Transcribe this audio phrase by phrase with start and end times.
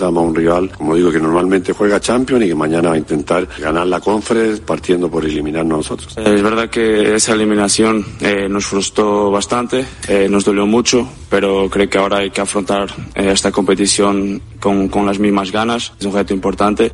[0.00, 2.98] enfrentamos a un rival, como digo, que normalmente juega Champions y que mañana va a
[2.98, 6.16] intentar ganar la Conference partiendo por eliminarnos nosotros.
[6.16, 11.88] Es verdad que esa eliminación eh, nos frustró bastante, eh, nos dolió mucho, pero creo
[11.88, 15.92] que ahora hay que afrontar eh, esta competición con, con las mismas ganas.
[15.98, 16.92] Es un reto importante.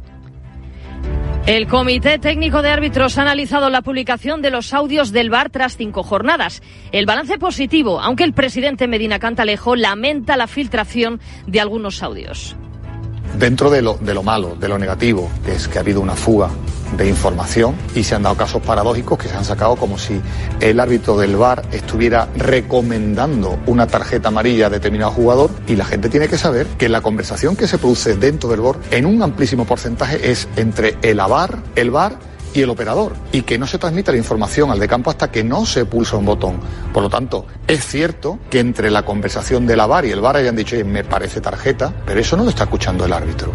[1.46, 5.76] El Comité Técnico de Árbitros ha analizado la publicación de los audios del VAR tras
[5.76, 6.60] cinco jornadas.
[6.90, 12.56] El balance positivo, aunque el presidente Medina Cantalejo lamenta la filtración de algunos audios.
[13.38, 16.48] Dentro de lo, de lo malo, de lo negativo, es que ha habido una fuga
[16.96, 20.22] de información y se han dado casos paradójicos que se han sacado como si
[20.60, 26.08] el árbitro del VAR estuviera recomendando una tarjeta amarilla a determinado jugador y la gente
[26.08, 29.66] tiene que saber que la conversación que se produce dentro del VAR en un amplísimo
[29.66, 32.18] porcentaje es entre el AVAR, el VAR
[32.56, 35.44] y el operador y que no se transmite la información al de campo hasta que
[35.44, 36.58] no se pulsa un botón.
[36.92, 40.56] Por lo tanto, es cierto que entre la conversación del AVAR y el VAR hayan
[40.56, 43.52] dicho, me parece tarjeta, pero eso no lo está escuchando el árbitro.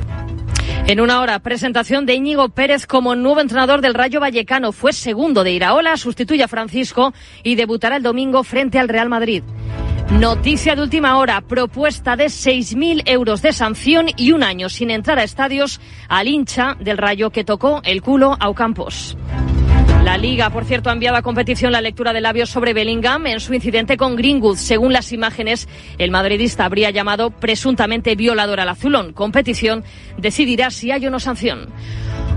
[0.87, 4.71] En una hora, presentación de Íñigo Pérez como nuevo entrenador del Rayo Vallecano.
[4.71, 9.43] Fue segundo de Iraola, sustituye a Francisco y debutará el domingo frente al Real Madrid.
[10.19, 15.17] Noticia de última hora, propuesta de 6.000 euros de sanción y un año sin entrar
[15.17, 19.17] a estadios al hincha del Rayo que tocó el culo a Ocampos.
[20.03, 23.39] La Liga, por cierto, ha enviado a competición la lectura de labios sobre Bellingham en
[23.39, 24.57] su incidente con Greenwood.
[24.57, 29.13] Según las imágenes, el madridista habría llamado presuntamente violador al azulón.
[29.13, 29.83] Competición
[30.17, 31.69] decidirá si hay o no sanción.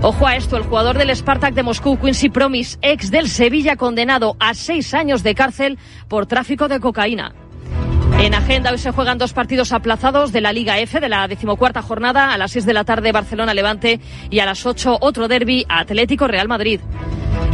[0.01, 4.37] Ojo a esto, el jugador del Spartak de Moscú, Quincy Promis, ex del Sevilla, condenado
[4.39, 7.33] a seis años de cárcel por tráfico de cocaína.
[8.17, 11.81] En agenda hoy se juegan dos partidos aplazados de la Liga F de la decimocuarta
[11.81, 13.99] jornada a las 6 de la tarde Barcelona-Levante
[14.29, 16.79] y a las 8 otro derby Atlético-Real Madrid.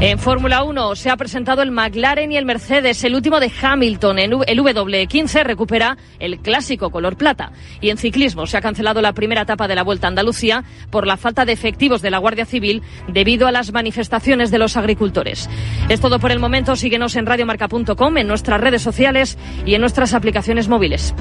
[0.01, 4.17] En Fórmula 1 se ha presentado el McLaren y el Mercedes, el último de Hamilton.
[4.17, 7.51] El W15 recupera el clásico color plata.
[7.81, 11.05] Y en ciclismo se ha cancelado la primera etapa de la Vuelta a Andalucía por
[11.05, 15.47] la falta de efectivos de la Guardia Civil debido a las manifestaciones de los agricultores.
[15.87, 16.75] Es todo por el momento.
[16.75, 19.37] Síguenos en radiomarca.com, en nuestras redes sociales
[19.67, 21.13] y en nuestras aplicaciones móviles.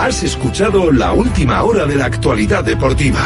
[0.00, 3.20] Has escuchado la última hora de la actualidad deportiva.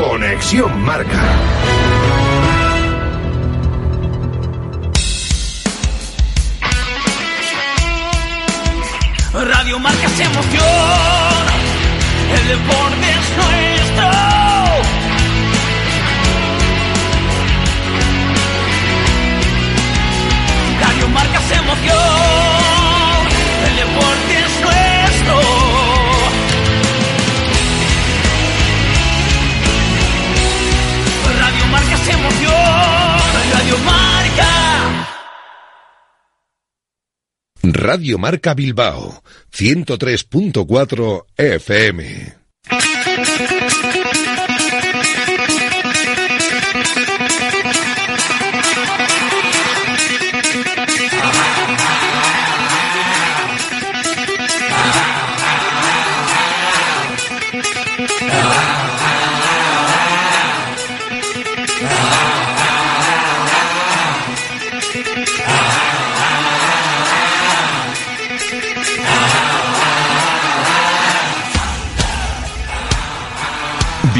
[0.00, 1.20] Conexión Marca.
[9.32, 11.52] Radio Marca se emociona,
[12.34, 13.59] el deporte es.
[33.70, 35.06] Radio Marca.
[37.62, 39.22] Radio Marca Bilbao,
[39.52, 42.00] 103.4 FM.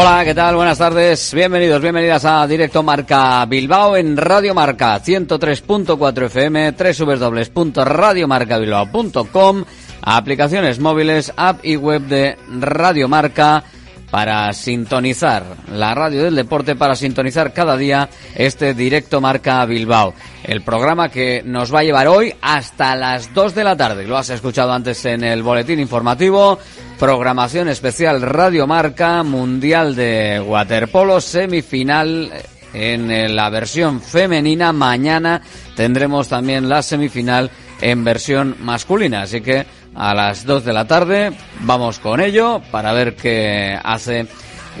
[0.00, 0.54] Hola, ¿qué tal?
[0.54, 1.34] Buenas tardes.
[1.34, 9.64] Bienvenidos, bienvenidas a Directo Marca Bilbao en Radio Marca 103.4 FM, www.radiomarcabilbao.com,
[10.02, 13.64] aplicaciones móviles, app y web de Radio Marca
[14.10, 20.14] para sintonizar la radio del deporte, para sintonizar cada día este Directo Marca Bilbao.
[20.42, 24.06] El programa que nos va a llevar hoy hasta las 2 de la tarde.
[24.06, 26.58] Lo has escuchado antes en el boletín informativo.
[26.98, 32.32] Programación especial Radio Marca, Mundial de Waterpolo, semifinal
[32.72, 34.72] en la versión femenina.
[34.72, 35.42] Mañana
[35.76, 37.50] tendremos también la semifinal
[37.80, 39.22] en versión masculina.
[39.22, 39.66] Así que
[39.98, 44.26] a las 2 de la tarde vamos con ello para ver qué hace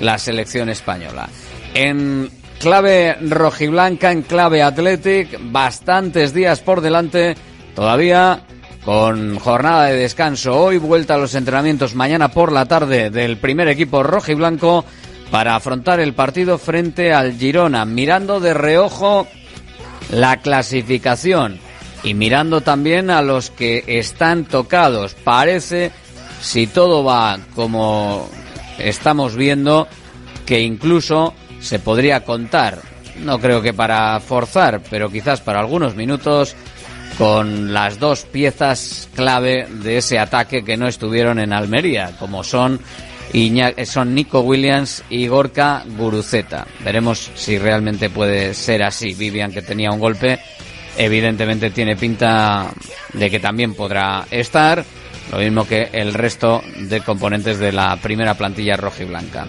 [0.00, 1.28] la selección española.
[1.74, 2.30] En
[2.60, 7.36] clave rojiblanca, en clave Athletic, bastantes días por delante
[7.74, 8.42] todavía
[8.84, 13.68] con jornada de descanso hoy, vuelta a los entrenamientos mañana por la tarde del primer
[13.68, 14.84] equipo rojiblanco
[15.32, 19.26] para afrontar el partido frente al Girona, mirando de reojo
[20.10, 21.60] la clasificación
[22.02, 25.14] y mirando también a los que están tocados.
[25.14, 25.90] Parece,
[26.40, 28.28] si todo va como
[28.78, 29.88] estamos viendo,
[30.46, 32.80] que incluso se podría contar,
[33.20, 36.54] no creo que para forzar, pero quizás para algunos minutos,
[37.16, 42.80] con las dos piezas clave de ese ataque que no estuvieron en Almería, como son
[43.84, 46.66] son Nico Williams y Gorka Guruceta.
[46.82, 49.14] Veremos si realmente puede ser así.
[49.14, 50.38] Vivian, que tenía un golpe,
[50.98, 52.72] evidentemente tiene pinta
[53.14, 54.84] de que también podrá estar,
[55.30, 59.46] lo mismo que el resto de componentes de la primera plantilla roja y blanca.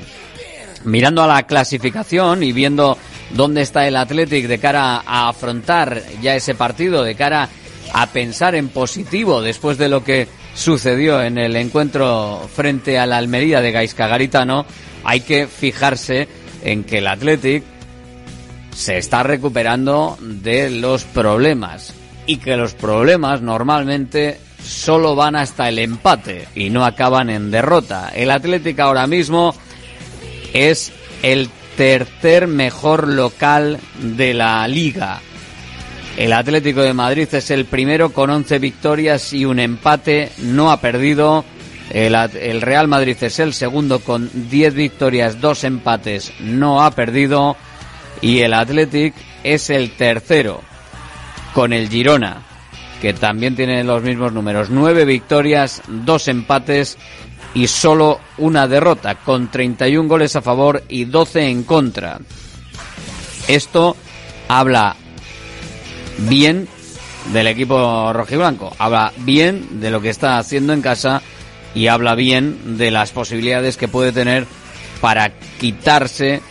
[0.86, 2.98] Mirando a la clasificación y viendo
[3.32, 7.50] dónde está el Athletic de cara a afrontar ya ese partido, de cara
[7.92, 13.18] a pensar en positivo después de lo que sucedió en el encuentro frente a la
[13.18, 14.66] Almería de Gaisca Garitano,
[15.04, 16.28] hay que fijarse
[16.64, 17.64] en que el Athletic
[18.80, 21.94] se está recuperando de los problemas
[22.26, 28.10] y que los problemas normalmente solo van hasta el empate y no acaban en derrota.
[28.16, 29.54] El Athletic ahora mismo
[30.54, 30.94] es
[31.24, 35.20] el tercer mejor local de la liga.
[36.16, 40.80] El Atlético de Madrid es el primero con 11 victorias y un empate, no ha
[40.80, 41.44] perdido.
[41.90, 47.58] El, Real Madrid es el segundo con 10 victorias, dos empates, no ha perdido.
[48.22, 49.14] Y el Athletic
[49.44, 50.62] es el tercero
[51.54, 52.44] con el Girona,
[53.02, 54.70] que también tiene los mismos números.
[54.70, 56.98] 9 victorias, dos empates
[57.54, 62.20] y solo una derrota, con 31 goles a favor y 12 en contra.
[63.48, 63.96] Esto
[64.48, 64.96] habla
[66.18, 66.68] bien
[67.34, 71.22] del equipo rojiblanco, habla bien de lo que está haciendo en casa
[71.74, 74.46] y habla bien de las posibilidades que puede tener
[75.02, 76.42] para quitarse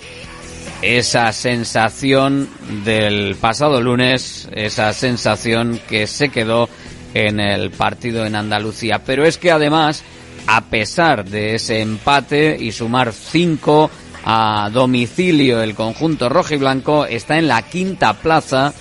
[0.83, 2.49] esa sensación
[2.85, 6.69] del pasado lunes, esa sensación que se quedó
[7.15, 9.03] en el partido en Andalucía.
[9.05, 10.05] Pero es que además,
[10.47, 13.91] a pesar de ese empate y sumar cinco
[14.25, 18.73] a domicilio el conjunto rojiblanco, está en la quinta plaza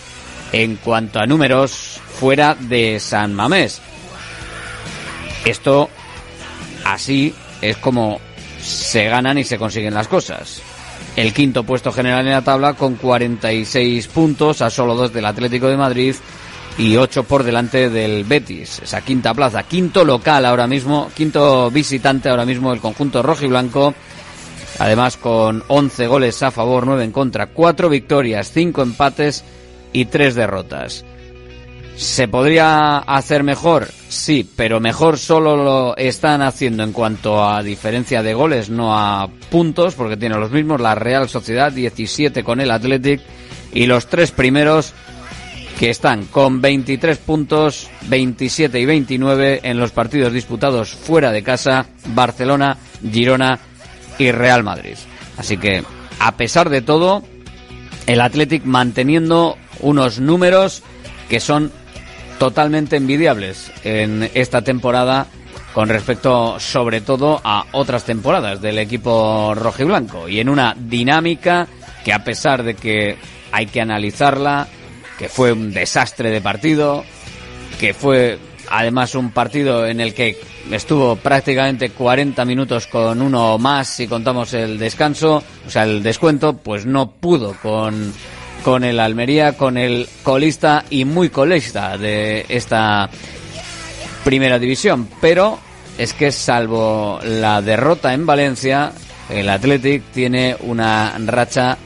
[0.52, 3.82] en cuanto a números fuera de San Mamés.
[5.46, 5.90] Esto
[6.86, 8.20] así es como
[8.62, 10.62] se ganan y se consiguen las cosas.
[11.18, 15.68] El quinto puesto general en la tabla con 46 puntos a solo dos del Atlético
[15.68, 16.14] de Madrid
[16.78, 18.84] y ocho por delante del Betis.
[18.84, 23.48] Esa quinta plaza, quinto local ahora mismo, quinto visitante ahora mismo el conjunto rojo y
[23.48, 23.96] blanco.
[24.78, 29.44] Además con 11 goles a favor, 9 en contra, 4 victorias, 5 empates
[29.94, 31.04] y tres derrotas.
[31.98, 33.88] ¿Se podría hacer mejor?
[34.08, 39.28] Sí, pero mejor solo lo están haciendo en cuanto a diferencia de goles, no a
[39.50, 43.20] puntos, porque tiene los mismos la Real Sociedad, 17 con el Athletic,
[43.74, 44.94] y los tres primeros
[45.80, 51.88] que están con 23 puntos, 27 y 29 en los partidos disputados fuera de casa,
[52.14, 52.78] Barcelona,
[53.12, 53.58] Girona
[54.20, 54.98] y Real Madrid.
[55.38, 55.84] Así que,
[56.20, 57.24] a pesar de todo,
[58.06, 60.84] el Athletic manteniendo unos números
[61.28, 61.72] que son
[62.40, 65.28] totalmente envidiables en esta temporada
[65.74, 70.28] con respecto sobre todo a otras temporadas del equipo rojiblanco.
[70.28, 71.68] Y en una dinámica
[72.04, 73.18] que a pesar de que
[73.52, 74.68] hay que analizarla,
[75.18, 77.04] que fue un desastre de partido,
[77.80, 80.38] que fue además un partido en el que
[80.72, 86.58] estuvo prácticamente 40 minutos con uno más si contamos el descanso, o sea, el descuento,
[86.58, 88.14] pues no pudo con
[88.64, 93.10] con el Almería, con el colista y muy colista de esta
[94.24, 95.08] primera división.
[95.22, 95.60] Pero
[95.98, 98.92] es que salvo la derrota en Valencia,
[99.30, 101.78] el Athletic tiene una racha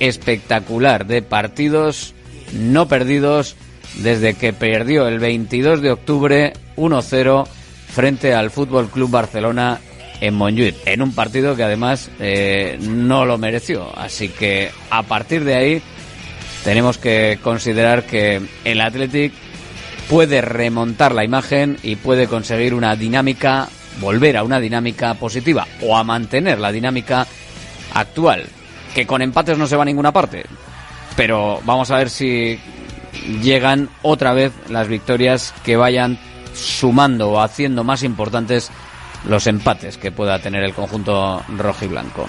[0.00, 2.14] espectacular de partidos
[2.52, 3.56] no perdidos
[3.96, 7.46] desde que perdió el 22 de octubre 1-0
[7.88, 9.80] frente al Fútbol Club Barcelona
[10.20, 13.96] en Montjuic, en un partido que además eh, no lo mereció.
[13.96, 15.82] Así que a partir de ahí
[16.64, 19.32] tenemos que considerar que el Athletic
[20.08, 23.68] puede remontar la imagen y puede conseguir una dinámica,
[24.00, 27.26] volver a una dinámica positiva o a mantener la dinámica
[27.94, 28.46] actual,
[28.94, 30.44] que con empates no se va a ninguna parte.
[31.16, 32.58] Pero vamos a ver si
[33.42, 36.18] llegan otra vez las victorias que vayan
[36.54, 38.70] sumando o haciendo más importantes
[39.26, 42.26] los empates que pueda tener el conjunto rojo y blanco.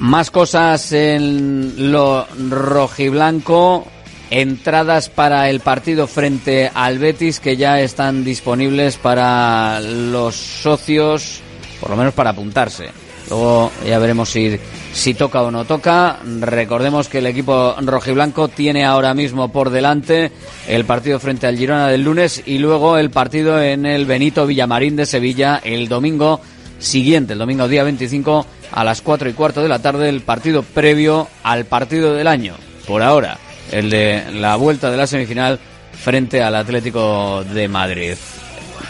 [0.00, 3.86] Más cosas en lo rojiblanco.
[4.30, 11.40] Entradas para el partido frente al Betis que ya están disponibles para los socios,
[11.80, 12.88] por lo menos para apuntarse.
[13.28, 14.58] Luego ya veremos si,
[14.94, 16.20] si toca o no toca.
[16.40, 20.32] Recordemos que el equipo rojiblanco tiene ahora mismo por delante
[20.66, 24.96] el partido frente al Girona del lunes y luego el partido en el Benito Villamarín
[24.96, 26.40] de Sevilla el domingo
[26.78, 30.62] siguiente, el domingo día 25 a las 4 y cuarto de la tarde, el partido
[30.62, 32.54] previo al partido del año.
[32.86, 33.38] Por ahora,
[33.70, 35.58] el de la vuelta de la semifinal
[35.92, 38.14] frente al Atlético de Madrid.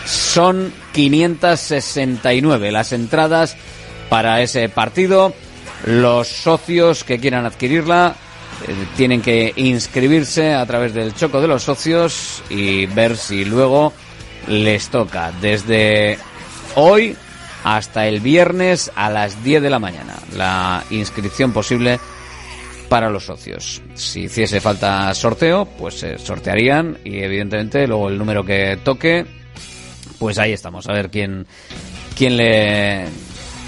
[0.06, 3.56] Son 569 las entradas
[4.08, 5.34] para ese partido.
[5.86, 8.14] Los socios que quieran adquirirla
[8.66, 13.92] eh, tienen que inscribirse a través del choco de los socios y ver si luego
[14.48, 16.18] les toca desde
[16.74, 17.16] hoy
[17.64, 20.14] hasta el viernes a las 10 de la mañana.
[20.36, 21.98] La inscripción posible
[22.88, 23.82] para los socios.
[23.94, 29.24] Si hiciese falta sorteo, pues se sortearían y evidentemente luego el número que toque,
[30.18, 31.46] pues ahí estamos, a ver quién,
[32.16, 33.04] quién le,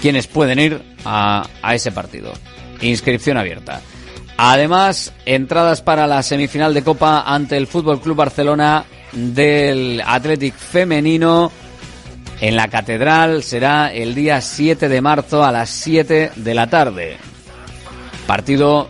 [0.01, 2.33] quiénes pueden ir a, a ese partido.
[2.81, 3.81] Inscripción abierta.
[4.35, 8.83] Además, entradas para la semifinal de Copa ante el Fútbol Club Barcelona
[9.13, 11.51] del Athletic femenino
[12.43, 17.15] en la Catedral será el día 7 de marzo a las 7 de la tarde.
[18.27, 18.89] Partido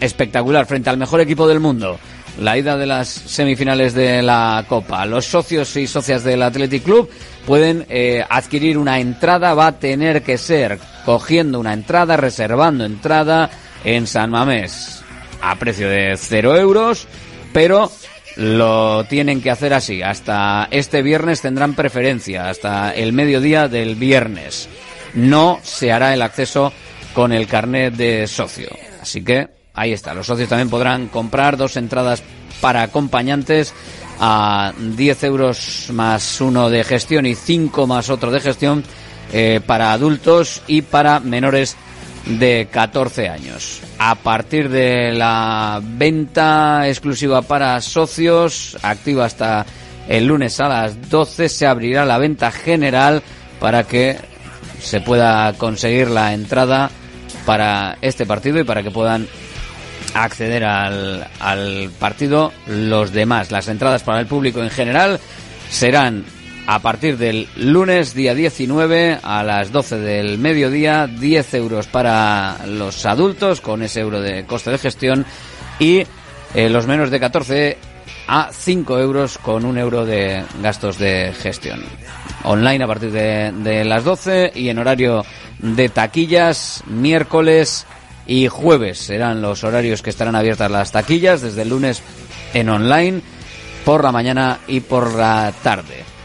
[0.00, 1.98] espectacular frente al mejor equipo del mundo.
[2.40, 5.04] La ida de las semifinales de la Copa.
[5.04, 7.10] Los socios y socias del Athletic Club
[7.44, 9.52] pueden eh, adquirir una entrada.
[9.52, 13.50] Va a tener que ser cogiendo una entrada, reservando entrada
[13.84, 15.02] en San Mamés
[15.42, 17.06] a precio de 0 euros,
[17.52, 17.90] pero
[18.36, 20.02] lo tienen que hacer así.
[20.02, 24.68] Hasta este viernes tendrán preferencia, hasta el mediodía del viernes.
[25.14, 26.72] No se hará el acceso
[27.14, 28.68] con el carnet de socio.
[29.00, 32.22] Así que Ahí está, los socios también podrán comprar dos entradas
[32.62, 33.74] para acompañantes
[34.18, 38.82] a 10 euros más uno de gestión y 5 más otro de gestión
[39.34, 41.76] eh, para adultos y para menores
[42.26, 43.80] de 14 años.
[43.98, 49.64] A partir de la venta exclusiva para socios, activa hasta
[50.08, 53.22] el lunes a las 12, se abrirá la venta general
[53.60, 54.16] para que
[54.80, 56.90] se pueda conseguir la entrada
[57.44, 59.26] para este partido y para que puedan
[60.14, 63.50] acceder al, al partido los demás.
[63.50, 65.20] Las entradas para el público en general
[65.70, 66.24] serán
[66.66, 73.06] a partir del lunes día 19 a las 12 del mediodía, 10 euros para los
[73.06, 75.24] adultos con ese euro de coste de gestión
[75.78, 76.02] y
[76.54, 77.78] eh, los menos de 14
[78.26, 81.84] a 5 euros con un euro de gastos de gestión.
[82.42, 85.24] Online a partir de, de las 12 y en horario
[85.60, 87.86] de taquillas miércoles
[88.26, 92.02] y jueves serán los horarios que estarán abiertas las taquillas, desde el lunes
[92.54, 93.20] en online,
[93.84, 96.15] por la mañana y por la tarde.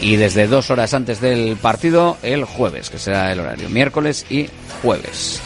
[0.00, 4.48] Y desde dos horas antes del partido, el jueves, que será el horario, miércoles y
[4.82, 5.40] jueves.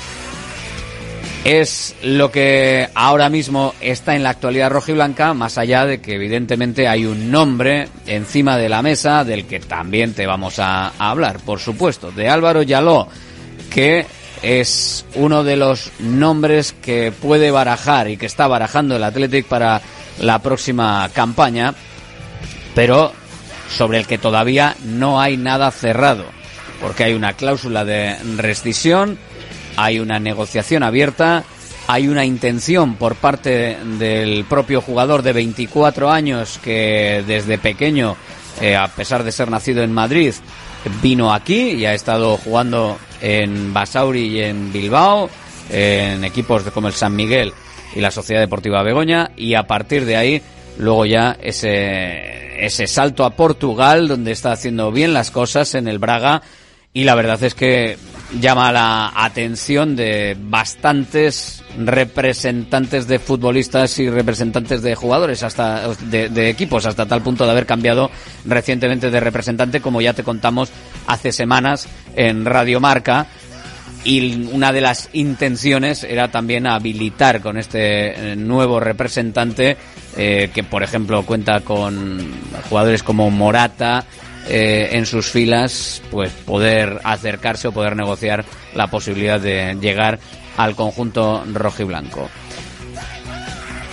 [1.45, 6.89] Es lo que ahora mismo está en la actualidad rojiblanca, más allá de que evidentemente
[6.89, 11.61] hay un nombre encima de la mesa del que también te vamos a, hablar, por
[11.61, 13.09] supuesto, de Álvaro Yaló,
[13.71, 14.07] que
[14.43, 19.83] es uno de los nombres que puede barajar y que está barajando el Athletic para
[20.21, 21.75] la próxima campaña,
[22.75, 23.13] pero
[23.77, 26.25] sobre el que todavía no hay nada cerrado,
[26.81, 29.19] porque hay una cláusula de rescisión,
[29.77, 31.45] hay una negociación abierta,
[31.87, 38.17] hay una intención por parte del propio jugador de 24 años que desde pequeño,
[38.61, 40.33] eh, a pesar de ser nacido en Madrid,
[41.03, 45.29] vino aquí y ha estado jugando en Basauri y en Bilbao,
[45.71, 47.53] en equipos como el San Miguel
[47.95, 50.43] y la Sociedad Deportiva Begoña, y a partir de ahí,
[50.79, 55.99] luego ya ese, ese salto a Portugal, donde está haciendo bien las cosas en el
[55.99, 56.43] Braga,
[56.93, 57.99] y la verdad es que
[58.41, 66.87] llama la atención de bastantes representantes de futbolistas y representantes de jugadores hasta de, equipos
[66.87, 68.11] hasta tal punto de haber cambiado
[68.45, 70.71] recientemente de representante como ya te contamos
[71.07, 73.27] hace semanas en Radio Marca
[74.05, 79.77] y una de las intenciones era también habilitar con este eh, nuevo representante
[80.17, 82.19] eh, que por ejemplo cuenta con
[82.69, 84.05] jugadores como Morata
[84.47, 88.45] eh, en sus filas, pues poder acercarse o poder negociar
[88.75, 90.19] la posibilidad de llegar
[90.59, 92.29] al conjunto rojiblanco.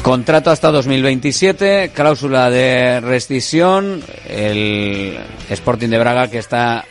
[0.01, 6.85] Contrato hasta 2027, cláusula de rescisión, el Sporting de Braga que está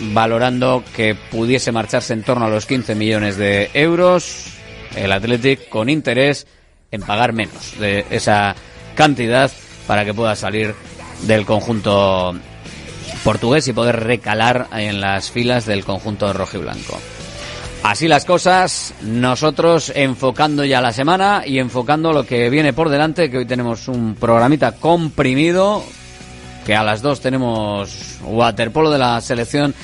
[0.00, 4.46] valorando que pudiese marcharse en torno a los 15 millones de euros,
[4.96, 6.46] el Athletic con interés
[6.90, 8.54] en pagar menos de esa
[8.94, 9.50] cantidad
[9.86, 10.74] para que pueda salir
[11.22, 12.34] del conjunto
[13.24, 16.98] portugués y poder recalar en las filas del conjunto rojo y blanco.
[17.82, 23.28] Así las cosas, nosotros enfocando ya la semana y enfocando lo que viene por delante,
[23.28, 25.82] que hoy tenemos un programita comprimido,
[26.64, 29.74] que a las dos tenemos waterpolo de la selección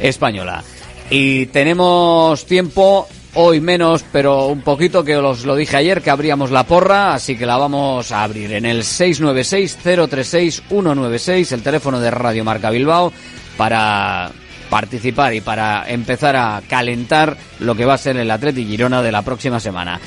[0.00, 0.64] española.
[1.10, 6.50] Y tenemos tiempo, hoy menos, pero un poquito, que os lo dije ayer, que abríamos
[6.50, 12.44] la porra, así que la vamos a abrir en el 696-036-196, el teléfono de Radio
[12.44, 13.12] Marca Bilbao,
[13.56, 14.30] para
[14.70, 19.10] participar y para empezar a calentar lo que va a ser el Atleti Girona de
[19.10, 20.00] la próxima semana.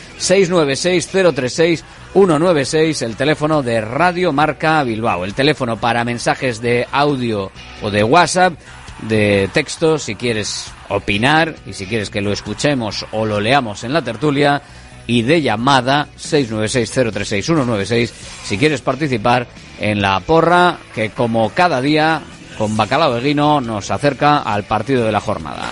[2.14, 7.52] 696-036-196, el teléfono de Radio Marca Bilbao, el teléfono para mensajes de audio
[7.82, 8.54] o de WhatsApp
[9.02, 13.94] de texto si quieres opinar y si quieres que lo escuchemos o lo leamos en
[13.94, 14.62] la tertulia
[15.08, 18.12] y de llamada 696-036-196
[18.44, 19.48] si quieres participar
[19.80, 22.22] en la porra que como cada día
[22.58, 25.72] con Bacalao de Guino nos acerca al partido de la jornada.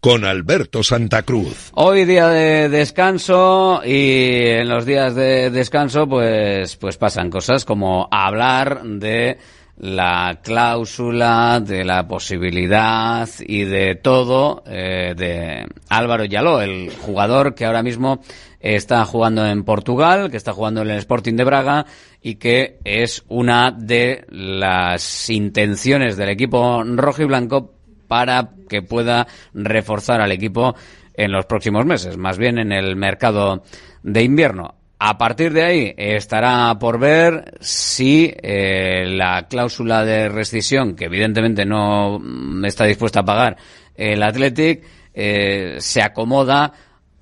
[0.00, 1.70] con Alberto Santa Cruz.
[1.74, 8.08] Hoy día de descanso y en los días de descanso pues pues pasan cosas como
[8.10, 9.38] hablar de
[9.78, 17.66] la cláusula, de la posibilidad y de todo eh, de Álvaro Yaló, el jugador que
[17.66, 18.20] ahora mismo
[18.60, 21.86] está jugando en Portugal, que está jugando en el Sporting de Braga
[22.22, 27.75] y que es una de las intenciones del equipo rojo y blanco
[28.06, 30.74] para que pueda reforzar al equipo
[31.14, 33.62] en los próximos meses, más bien en el mercado
[34.02, 34.74] de invierno.
[34.98, 41.66] A partir de ahí estará por ver si eh, la cláusula de rescisión, que evidentemente
[41.66, 42.18] no
[42.64, 43.56] está dispuesta a pagar
[43.94, 46.72] el Athletic, eh, se acomoda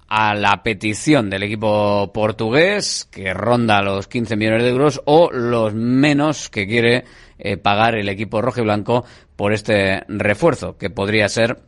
[0.09, 5.75] a la petición del equipo portugués, que ronda los 15 millones de euros, o los
[5.75, 7.05] menos que quiere
[7.39, 9.05] eh, pagar el equipo rojo y blanco
[9.37, 11.59] por este refuerzo, que podría ser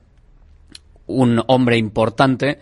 [1.07, 2.59] un hombre importante,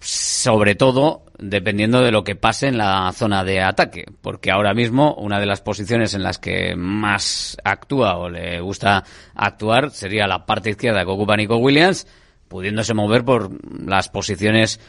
[0.00, 5.14] sobre todo dependiendo de lo que pase en la zona de ataque, porque ahora mismo
[5.14, 10.44] una de las posiciones en las que más actúa o le gusta actuar sería la
[10.44, 12.06] parte izquierda que ocupa Nico Williams,
[12.48, 13.50] pudiéndose mover por
[13.86, 14.80] las posiciones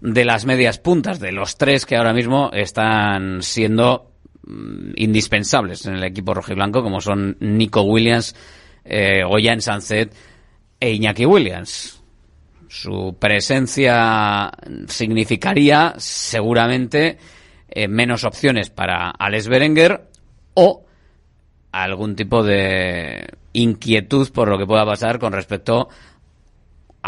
[0.00, 4.12] de las medias puntas, de los tres que ahora mismo están siendo
[4.46, 8.34] mm, indispensables en el equipo rojiblanco, como son Nico Williams,
[8.84, 10.14] eh, Ollán Sanzet
[10.78, 12.02] e Iñaki Williams.
[12.68, 14.50] Su presencia
[14.88, 17.16] significaría seguramente
[17.68, 20.08] eh, menos opciones para Alex Berenguer
[20.54, 20.84] o
[21.72, 25.88] algún tipo de inquietud por lo que pueda pasar con respecto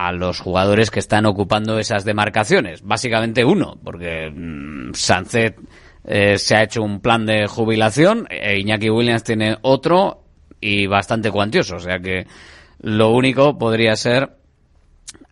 [0.01, 2.83] a los jugadores que están ocupando esas demarcaciones.
[2.83, 4.93] Básicamente uno, porque mm,
[6.05, 10.23] eh, se ha hecho un plan de jubilación, e Iñaki Williams tiene otro
[10.61, 11.77] y bastante cuantioso.
[11.77, 12.29] O sea que
[12.81, 14.37] lo único podría ser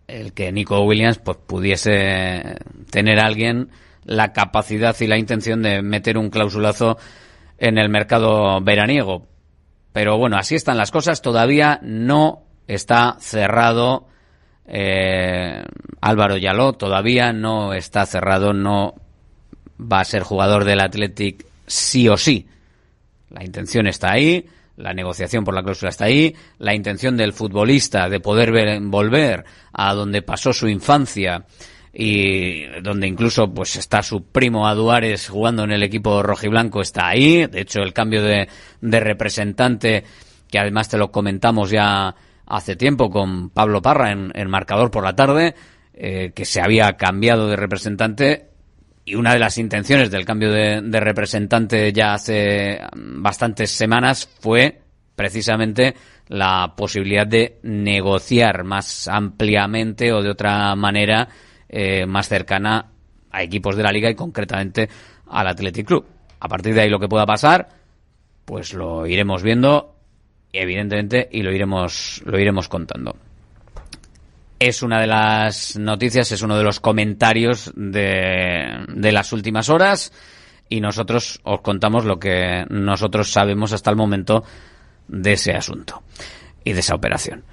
[0.08, 2.56] el que Nico Williams pues pudiese
[2.90, 3.70] tener alguien
[4.04, 6.98] la capacidad y la intención de meter un clausulazo
[7.58, 9.28] en el mercado veraniego.
[9.92, 11.22] Pero bueno, así están las cosas.
[11.22, 14.08] Todavía no está cerrado
[14.66, 15.62] eh,
[16.00, 16.72] Álvaro Yaló.
[16.74, 18.52] Todavía no está cerrado.
[18.52, 18.94] No
[19.80, 22.46] va a ser jugador del Athletic sí o sí.
[23.30, 28.08] La intención está ahí la negociación por la cláusula está ahí, la intención del futbolista
[28.08, 31.44] de poder volver a donde pasó su infancia
[31.92, 37.46] y donde incluso pues está su primo Aduares jugando en el equipo rojiblanco está ahí,
[37.46, 38.48] de hecho el cambio de,
[38.82, 40.04] representante
[40.50, 42.14] que además te lo comentamos ya
[42.46, 45.54] hace tiempo con Pablo Parra en, el marcador por la tarde,
[45.94, 48.50] eh, que se había cambiado de representante
[49.04, 54.80] y una de las intenciones del cambio de, representante ya hace bastantes semanas fue
[55.14, 55.94] precisamente
[56.26, 61.28] la posibilidad de negociar más ampliamente o de otra manera
[61.68, 62.90] eh, más cercana
[63.30, 64.88] a equipos de la liga y concretamente
[65.28, 66.04] al Athletic Club.
[66.40, 67.68] A partir de ahí lo que pueda pasar,
[68.44, 69.95] pues lo iremos viendo
[70.58, 73.16] evidentemente y lo iremos lo iremos contando
[74.58, 80.12] es una de las noticias, es uno de los comentarios de, de las últimas horas
[80.68, 84.44] y nosotros os contamos lo que nosotros sabemos hasta el momento
[85.08, 86.02] de ese asunto
[86.64, 87.44] y de esa operación.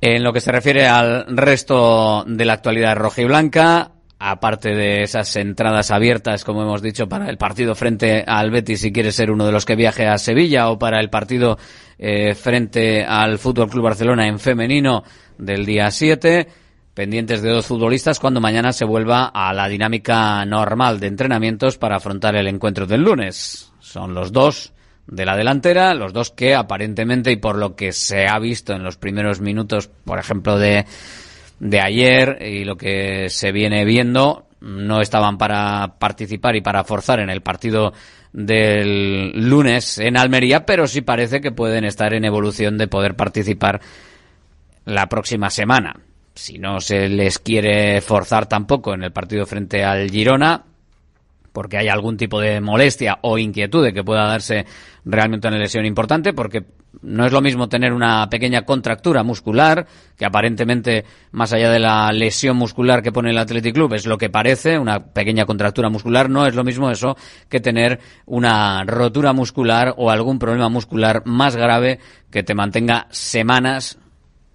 [0.00, 5.02] En lo que se refiere al resto de la actualidad roja y blanca, aparte de
[5.02, 9.30] esas entradas abiertas, como hemos dicho, para el partido frente al Betis si quiere ser
[9.30, 11.58] uno de los que viaje a Sevilla o para el partido
[11.98, 15.04] eh, frente al Fútbol Club Barcelona en femenino
[15.38, 16.48] del día 7,
[16.94, 21.96] pendientes de dos futbolistas cuando mañana se vuelva a la dinámica normal de entrenamientos para
[21.96, 23.72] afrontar el encuentro del lunes.
[23.80, 24.72] Son los dos
[25.06, 28.82] de la delantera, los dos que aparentemente y por lo que se ha visto en
[28.82, 30.86] los primeros minutos, por ejemplo, de,
[31.60, 37.20] de ayer y lo que se viene viendo, no estaban para participar y para forzar
[37.20, 37.92] en el partido
[38.32, 43.80] del lunes en Almería, pero sí parece que pueden estar en evolución de poder participar
[44.84, 45.94] la próxima semana.
[46.34, 50.64] Si no se les quiere forzar tampoco en el partido frente al Girona,
[51.54, 54.66] porque hay algún tipo de molestia o inquietud de que pueda darse
[55.04, 56.64] realmente una lesión importante, porque
[57.02, 59.86] no es lo mismo tener una pequeña contractura muscular,
[60.18, 64.18] que aparentemente, más allá de la lesión muscular que pone el Athletic Club, es lo
[64.18, 67.16] que parece, una pequeña contractura muscular, no es lo mismo eso
[67.48, 72.00] que tener una rotura muscular o algún problema muscular más grave
[72.32, 73.98] que te mantenga semanas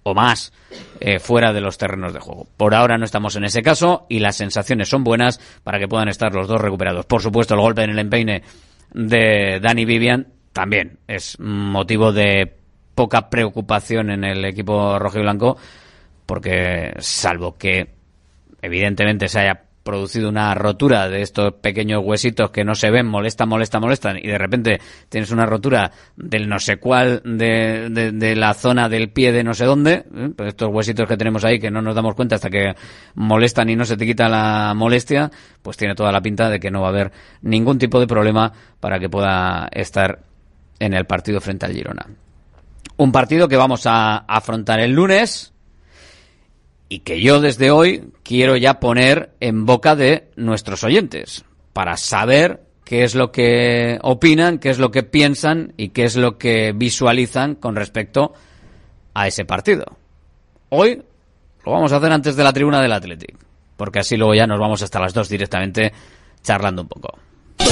[0.02, 0.52] o más
[1.00, 2.46] eh, fuera de los terrenos de juego.
[2.56, 6.08] Por ahora no estamos en ese caso y las sensaciones son buenas para que puedan
[6.08, 7.06] estar los dos recuperados.
[7.06, 8.42] Por supuesto, el golpe en el empeine
[8.92, 12.56] de Dani Vivian también es motivo de
[12.94, 15.56] poca preocupación en el equipo rojo y blanco
[16.26, 17.88] porque salvo que
[18.62, 23.48] evidentemente se haya producido una rotura de estos pequeños huesitos que no se ven, molestan,
[23.48, 28.54] molestan, molestan, y de repente tienes una rotura del no sé cuál, de, de, la
[28.54, 30.30] zona del pie de no sé dónde, ¿eh?
[30.36, 32.76] pues estos huesitos que tenemos ahí que no nos damos cuenta hasta que
[33.16, 35.28] molestan y no se te quita la molestia,
[35.60, 37.10] pues tiene toda la pinta de que no va a haber
[37.42, 40.20] ningún tipo de problema para que pueda estar
[40.78, 42.06] en el partido frente al Girona.
[42.96, 45.49] Un partido que vamos a afrontar el lunes,
[46.90, 52.64] y que yo desde hoy quiero ya poner en boca de nuestros oyentes para saber
[52.84, 56.72] qué es lo que opinan, qué es lo que piensan y qué es lo que
[56.74, 58.34] visualizan con respecto
[59.14, 59.84] a ese partido.
[60.68, 61.00] Hoy
[61.64, 63.36] lo vamos a hacer antes de la tribuna del Athletic,
[63.76, 65.92] porque así luego ya nos vamos hasta las dos directamente
[66.42, 67.16] charlando un poco.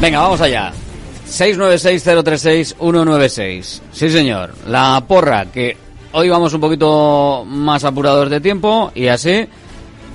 [0.00, 0.72] Venga, vamos allá.
[1.26, 3.80] 696-036-196.
[3.90, 4.54] Sí, señor.
[4.66, 5.78] La porra, que
[6.12, 9.48] hoy vamos un poquito más apurados de tiempo y así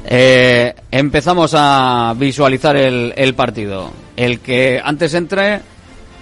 [0.05, 3.89] eh, empezamos a visualizar el, el partido.
[4.15, 5.61] El que antes entre,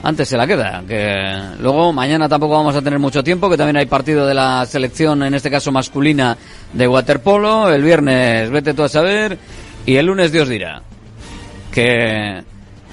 [0.03, 0.83] antes se la queda.
[0.87, 4.65] Que luego mañana tampoco vamos a tener mucho tiempo, que también hay partido de la
[4.65, 6.37] selección, en este caso masculina,
[6.73, 7.71] de waterpolo.
[7.71, 9.37] El viernes, vete tú a saber.
[9.85, 10.81] Y el lunes Dios dirá.
[11.71, 12.43] Que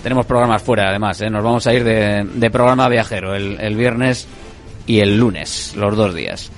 [0.02, 1.20] tenemos programas fuera, además.
[1.20, 1.30] ¿eh?
[1.30, 4.28] Nos vamos a ir de, programa viajero el, el viernes
[4.86, 6.50] y el lunes, los dos días.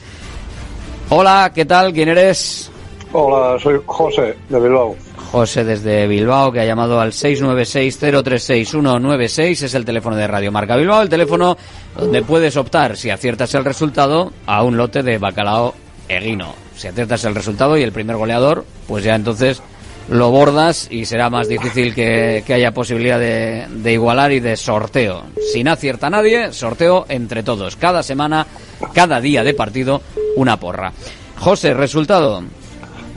[1.09, 1.93] Hola, ¿qué tal?
[1.93, 2.71] ¿Quién eres?
[3.13, 4.97] Hola, soy José de Bilbao.
[5.31, 11.03] José desde Bilbao, que ha llamado al 696-036-196, es el teléfono de Radio Marca Bilbao,
[11.03, 11.57] el teléfono
[11.97, 15.75] donde puedes optar, si aciertas el resultado, a un lote de bacalao
[16.09, 16.55] eguino.
[16.77, 19.63] Si aciertas el resultado y el primer goleador, pues ya entonces
[20.09, 24.57] lo bordas y será más difícil que, que haya posibilidad de, de igualar y de
[24.57, 25.25] sorteo.
[25.53, 27.75] Si no acierta nadie, sorteo entre todos.
[27.77, 28.47] Cada semana,
[28.95, 30.01] cada día de partido,
[30.37, 30.93] una porra.
[31.39, 32.45] José, resultado.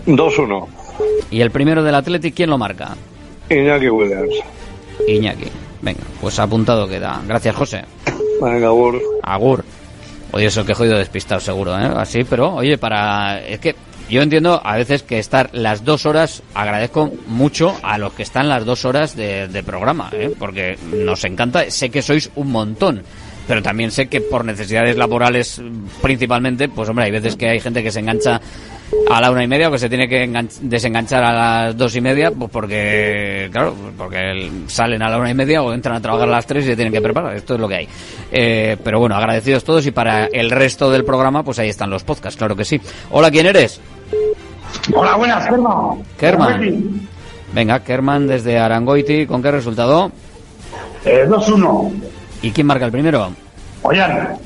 [0.08, 0.79] 2-1.
[1.31, 2.95] ¿Y el primero del Athletic quién lo marca?
[3.49, 4.35] Iñaki Williams.
[5.07, 5.45] Iñaki.
[5.81, 7.21] Venga, pues apuntado queda.
[7.27, 7.83] Gracias, José.
[8.41, 9.01] Venga, Agur.
[9.23, 9.63] Agur.
[10.31, 11.89] Oye, eso que he jodido despistado seguro, ¿eh?
[11.95, 13.39] Así, pero, oye, para...
[13.41, 13.75] Es que
[14.09, 18.49] yo entiendo a veces que estar las dos horas, agradezco mucho a los que están
[18.49, 20.31] las dos horas de, de programa, ¿eh?
[20.38, 23.03] Porque nos encanta, sé que sois un montón.
[23.49, 25.59] Pero también sé que por necesidades laborales
[26.03, 28.39] principalmente, pues hombre, hay veces que hay gente que se engancha
[29.09, 31.33] a la una y media o que se tiene que engan- desenganchar a
[31.65, 35.73] las dos y media, pues porque, claro, porque salen a la una y media o
[35.73, 37.35] entran a trabajar a las tres y se tienen que preparar.
[37.35, 37.88] Esto es lo que hay.
[38.31, 42.03] Eh, pero bueno, agradecidos todos y para el resto del programa, pues ahí están los
[42.03, 42.79] podcasts, claro que sí.
[43.09, 43.81] Hola, ¿quién eres?
[44.93, 46.03] Hola, buenas, Kerman.
[46.19, 47.07] Kerman.
[47.51, 50.12] Venga, Kerman desde Arangoiti, ¿con qué resultado?
[51.03, 51.91] Eh, 2-1.
[52.41, 53.32] ¿Y quién marca el primero?
[53.84, 54.38] Ollán.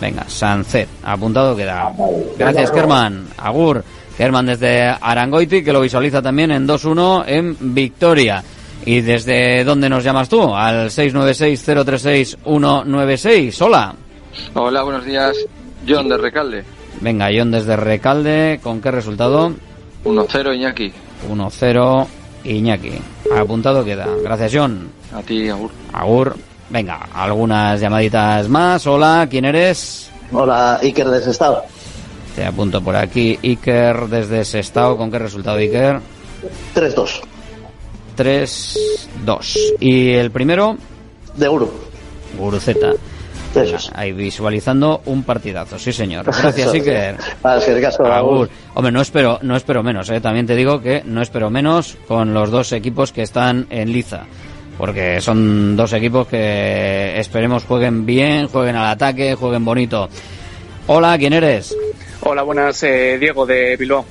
[0.00, 1.92] Venga, Sancet, apuntado queda.
[2.38, 3.26] Gracias, Kerman.
[3.36, 3.82] Agur.
[4.16, 8.42] Kerman desde Arangoiti, que lo visualiza también en 2-1 en Victoria.
[8.84, 10.54] ¿Y desde dónde nos llamas tú?
[10.54, 13.62] Al 696-036-196.
[13.62, 13.94] Hola.
[14.54, 15.36] Hola, buenos días.
[15.86, 16.64] John de Recalde.
[17.00, 19.52] Venga, John desde Recalde, ¿con qué resultado?
[20.04, 20.92] 1-0 Iñaki.
[21.30, 22.06] 1-0
[22.44, 22.92] Iñaki.
[23.36, 24.06] Apuntado queda.
[24.22, 24.88] Gracias, John.
[25.12, 25.70] A ti, Agur.
[25.92, 26.36] Agur.
[26.70, 28.86] Venga, algunas llamaditas más.
[28.86, 30.10] Hola, ¿quién eres?
[30.32, 31.62] Hola, Iker de Sestao.
[32.36, 33.38] Te apunto por aquí.
[33.42, 34.96] Iker desde Sestao.
[34.96, 36.00] ¿Con qué resultado, Iker?
[36.74, 37.20] 3-2.
[38.16, 39.58] 3-2.
[39.80, 40.76] ¿Y el primero?
[41.36, 41.70] De Uru.
[42.36, 42.92] Guruceta.
[43.54, 46.26] Venga, Ahí visualizando un partidazo, sí señor.
[46.26, 47.16] Gracias, Eso, Iker.
[47.42, 47.58] Ah,
[48.16, 48.50] Agur.
[48.74, 50.20] Hombre, no espero, no espero menos, ¿eh?
[50.20, 54.26] también te digo que no espero menos con los dos equipos que están en liza.
[54.78, 60.08] Porque son dos equipos que esperemos jueguen bien, jueguen al ataque, jueguen bonito.
[60.86, 61.76] Hola, ¿quién eres?
[62.20, 64.04] Hola, buenas, eh, Diego de Bilbao.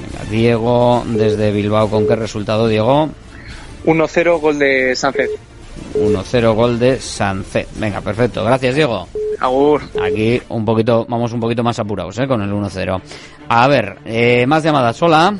[0.00, 3.10] Venga, Diego, desde Bilbao, ¿con qué resultado, Diego?
[3.84, 5.30] 1-0, gol de Sánchez.
[5.94, 7.68] 1-0 gol de Sancet.
[7.76, 8.44] Venga, perfecto.
[8.44, 9.08] Gracias, Diego.
[9.40, 9.82] Agur.
[10.02, 12.26] Aquí un poquito, vamos un poquito más apurados, ¿eh?
[12.26, 13.00] Con el 1-0.
[13.48, 15.00] A ver, eh, más llamadas.
[15.02, 15.34] Hola.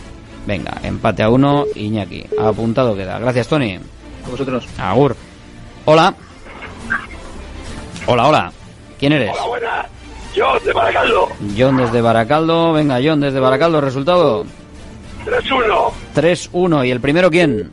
[0.46, 2.26] Venga, empate a uno, Iñaki.
[2.40, 3.18] Apuntado queda.
[3.20, 3.76] Gracias, Tony.
[3.76, 3.82] A
[4.30, 4.68] vosotros.
[4.78, 5.16] Agur.
[5.86, 6.14] Hola.
[8.06, 8.52] Hola, hola.
[9.00, 9.32] ¿Quién eres?
[9.34, 9.88] Hola, buenas.
[10.36, 11.30] Yo, de Baracaldo.
[11.58, 12.74] John desde Baracaldo.
[12.74, 13.82] Venga, John desde Baracaldo.
[13.82, 14.46] Resultado
[15.26, 15.92] 3-1.
[16.16, 16.88] 3-1.
[16.88, 17.72] ¿Y el primero quién?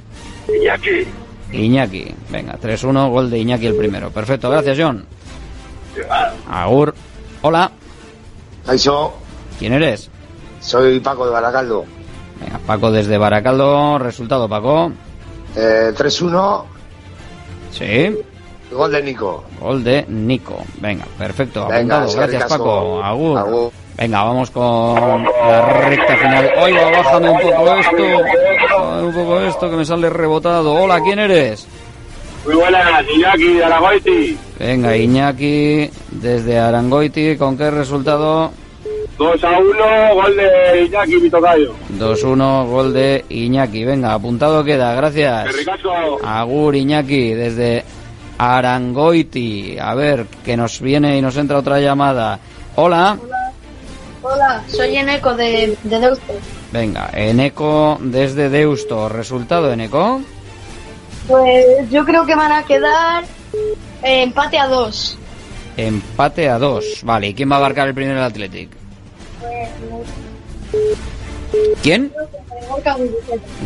[0.48, 1.06] Iñaki.
[1.62, 2.14] Iñaki.
[2.30, 3.10] Venga, 3-1.
[3.10, 4.10] Gol de Iñaki el primero.
[4.10, 4.50] Perfecto.
[4.50, 5.04] Gracias, John.
[6.50, 6.94] Agur.
[7.42, 7.70] Hola.
[8.70, 9.12] Eso,
[9.58, 10.10] ¿Quién eres?
[10.60, 11.84] soy Paco de Baracaldo.
[12.40, 13.98] Venga, Paco desde Baracaldo.
[13.98, 14.90] Resultado, Paco.
[15.54, 16.64] Eh, 3-1,
[17.70, 18.16] Sí.
[18.72, 19.44] gol de Nico.
[19.60, 20.56] Gol de Nico.
[20.80, 21.68] Venga, perfecto.
[21.68, 22.16] Venga, Apuntado.
[22.28, 22.44] Gracias.
[22.50, 23.02] Paco.
[23.02, 23.38] Agur.
[23.38, 23.72] Agur.
[23.96, 26.50] Venga, vamos con la recta final.
[26.60, 28.02] Oiga, bájame un poco esto.
[28.70, 30.74] Bájame un poco esto que me sale rebotado.
[30.74, 31.66] Hola, ¿quién eres?
[32.44, 34.38] Muy buenas, Iñaki de Aragoiti.
[34.58, 38.50] Venga, Iñaki, desde Arangoiti, ¿con qué resultado?
[39.16, 41.72] 2 a 1, gol de Iñaki, mi tocayo.
[41.96, 43.84] 2-1, gol de Iñaki.
[43.84, 45.54] Venga, apuntado queda, gracias.
[46.24, 47.84] Agur Iñaki, desde
[48.36, 49.78] Arangoiti.
[49.78, 52.38] A ver, que nos viene y nos entra otra llamada.
[52.74, 53.16] Hola.
[53.22, 53.43] Hola,
[54.68, 56.32] soy Eneco de, de Deusto.
[56.72, 59.08] Venga, Eneco desde Deusto.
[59.08, 60.20] ¿Resultado, Eneco?
[61.28, 63.24] Pues yo creo que van a quedar
[64.02, 65.18] eh, empate a dos.
[65.76, 67.00] Empate a dos.
[67.02, 68.70] Vale, ¿y quién va a marcar el primero del Athletic?
[71.82, 72.12] ¿Quién?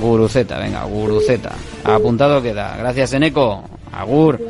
[0.00, 1.52] Guruceta, venga, Guruceta.
[1.84, 2.76] Apuntado queda.
[2.76, 3.64] Gracias, Eneco.
[3.92, 4.40] Agur.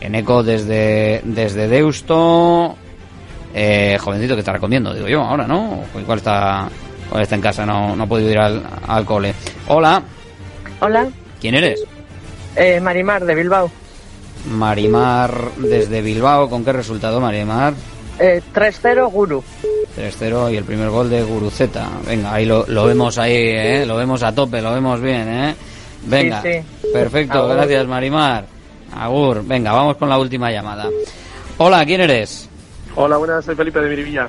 [0.00, 2.76] Eneco desde, desde Deusto.
[3.56, 5.84] Eh, jovencito que está recomiendo, digo yo, ahora, ¿no?
[5.98, 6.68] Igual está,
[7.06, 9.32] igual está en casa, no, no ha podido ir al, al cole.
[9.68, 10.02] Hola,
[10.80, 11.06] Hola,
[11.40, 11.84] ¿quién eres?
[12.56, 13.70] eh, Marimar de Bilbao.
[14.50, 16.50] Marimar desde Bilbao.
[16.50, 17.74] ¿Con qué resultado, Marimar?
[18.18, 19.42] Eh, 3-0 Guru.
[19.96, 21.88] 3-0 y el primer gol de Guruceta.
[22.06, 23.84] Venga, ahí lo, lo vemos ahí, ¿eh?
[23.86, 25.54] Lo vemos a tope, lo vemos bien, ¿eh?
[26.06, 26.48] Venga, Sí,
[26.82, 26.88] sí.
[26.92, 27.54] perfecto, Agur.
[27.56, 28.44] gracias Marimar.
[28.96, 30.88] Agur, venga, vamos con la última llamada.
[31.58, 32.48] Hola, ¿quién eres?
[32.96, 34.28] Hola, buenas, soy Felipe de Mirivilla.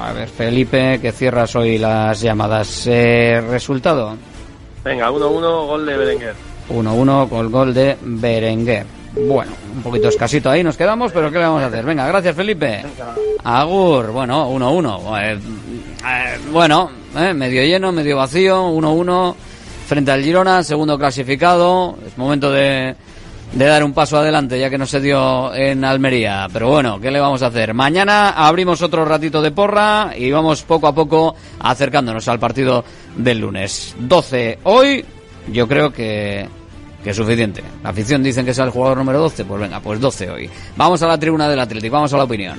[0.00, 2.86] A ver, Felipe, que cierras hoy las llamadas.
[2.86, 4.16] Eh, resultado,
[4.86, 6.34] Venga, 1-1, gol de Berenguer.
[6.70, 8.86] 1-1 con el gol de Berenguer.
[9.16, 11.84] Bueno, un poquito escasito ahí nos quedamos, pero ¿qué le vamos a hacer?
[11.84, 12.84] Venga, gracias Felipe.
[13.42, 15.20] Agur, bueno, 1-1.
[15.20, 15.38] Eh,
[16.06, 19.34] eh, bueno, eh, medio lleno, medio vacío, 1-1
[19.88, 21.96] frente al Girona, segundo clasificado.
[22.06, 22.94] Es momento de,
[23.56, 26.46] de dar un paso adelante, ya que no se dio en Almería.
[26.52, 27.72] Pero bueno, ¿qué le vamos a hacer?
[27.72, 32.84] Mañana abrimos otro ratito de porra y vamos poco a poco acercándonos al partido
[33.16, 33.96] del lunes.
[33.98, 35.02] 12 hoy,
[35.50, 36.46] yo creo que,
[37.02, 37.64] que es suficiente.
[37.82, 40.50] La afición dicen que es el jugador número 12, pues venga, pues 12 hoy.
[40.76, 42.58] Vamos a la tribuna del Atlético, vamos a la opinión.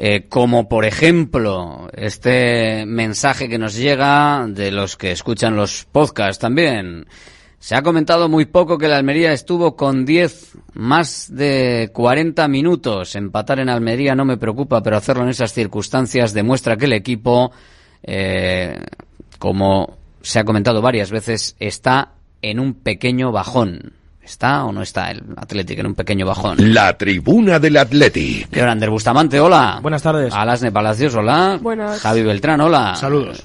[0.00, 6.38] Eh, como por ejemplo este mensaje que nos llega de los que escuchan los podcasts
[6.38, 7.06] también.
[7.58, 13.16] Se ha comentado muy poco que la Almería estuvo con 10 más de 40 minutos.
[13.16, 17.50] Empatar en Almería no me preocupa, pero hacerlo en esas circunstancias demuestra que el equipo,
[18.04, 18.78] eh,
[19.40, 23.97] como se ha comentado varias veces, está en un pequeño bajón.
[24.28, 26.74] ¿Está o no está el Atlético en un pequeño bajón?
[26.74, 28.54] La tribuna del Athletic.
[28.54, 29.78] Leonander Bustamante, hola.
[29.80, 30.34] Buenas tardes.
[30.34, 31.58] Alasne Palacios, hola.
[31.58, 31.98] Buenas.
[32.00, 32.94] Javi Beltrán, hola.
[32.94, 33.40] Saludos.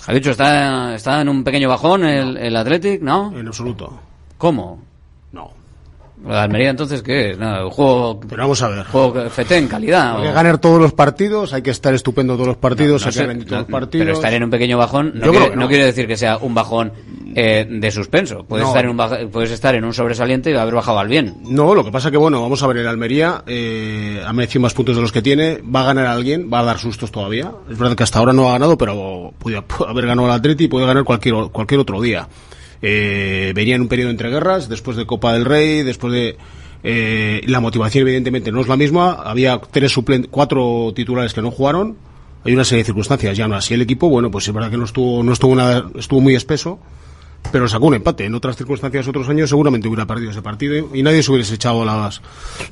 [0.00, 3.36] Javicho, ¿está, ¿está en un pequeño bajón el, el Athletic, no?
[3.36, 3.98] En absoluto.
[4.38, 4.80] ¿Cómo?
[5.32, 5.50] No.
[6.26, 7.38] ¿La Almería entonces qué es?
[7.38, 8.20] Nada, un juego...
[8.28, 8.84] Pero vamos a ver.
[8.86, 9.14] Juego
[9.68, 10.16] calidad.
[10.18, 13.08] Hay que ganar todos los partidos, hay que estar estupendo todos los partidos, No, no
[13.10, 14.04] hay que rendir todos los partidos.
[14.06, 16.92] Pero estar en un pequeño bajón no, quiere, no decir que sea un bajón
[17.34, 18.44] eh, de suspenso.
[18.44, 21.36] Puedes, estar en un baja- puedes estar en un sobresaliente y haber bajado al bien.
[21.44, 24.74] No, lo que pasa que, bueno, vamos a ver, el Almería eh, ha merecido más
[24.74, 27.50] puntos de los que tiene, va a ganar a alguien, va a dar sustos todavía.
[27.70, 30.68] Es verdad que hasta ahora no ha ganado, pero puede haber ganado el Atleti y
[30.68, 32.28] puede ganar cualquier, cualquier otro día.
[32.82, 36.36] Eh, venía en un periodo entre guerras, después de Copa del Rey, después de...
[36.82, 39.94] eh, la motivación evidentemente no es la misma, había tres
[40.30, 41.96] cuatro titulares que no jugaron,
[42.42, 44.78] hay una serie de circunstancias, ya no así el equipo, bueno, pues es verdad que
[44.78, 46.78] no estuvo, no estuvo nada, estuvo muy espeso,
[47.52, 48.24] pero sacó un empate.
[48.24, 51.84] En otras circunstancias, otros años, seguramente hubiera perdido ese partido y nadie se hubiese echado
[51.84, 52.20] las,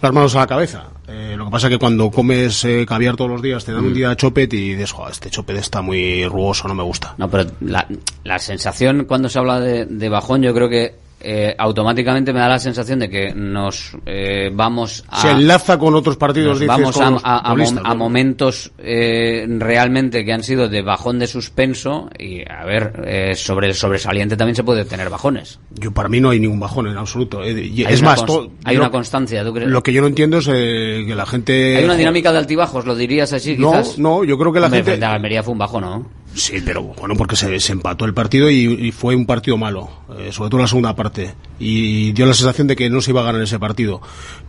[0.01, 0.85] las manos a la cabeza.
[1.09, 3.85] Eh, lo que pasa es que cuando comes eh, caviar todos los días, te dan
[3.85, 3.95] un Mm.
[3.95, 7.14] día chopet y dices, "Joder, este chopet está muy rugoso, no me gusta.
[7.19, 7.87] No, pero la,
[8.25, 12.49] la sensación cuando se habla de, de bajón, yo creo que eh, automáticamente me da
[12.49, 15.21] la sensación de que nos eh, vamos a...
[15.21, 17.95] Se enlaza con otros partidos, dices, vamos a, a- a mom- futbolistas, a ¿no?
[17.97, 23.66] momentos eh, realmente que han sido de bajón de suspenso y a ver eh, sobre
[23.69, 26.97] el sobresaliente también se puede tener bajones Yo, para mí no hay ningún bajón en
[26.97, 27.43] absoluto.
[27.43, 28.23] eh, y es más,
[28.64, 29.69] hay una constancia ¿tú crees?
[29.71, 31.77] Lo que yo no entiendo es eh, que la gente...
[31.79, 34.66] hay una dinámica de altibajos lo dirías así No, quizás no, yo creo que la
[34.66, 36.18] Hombre, gente- frente a Almería fue un bajón ¿no?
[36.39, 39.89] Sí, pero bueno, porque se, se empató el partido y, y fue un partido malo,
[40.18, 41.34] eh, sobre todo la segunda parte.
[41.59, 44.01] Y dio la sensación de que no se iba a ganar ese partido.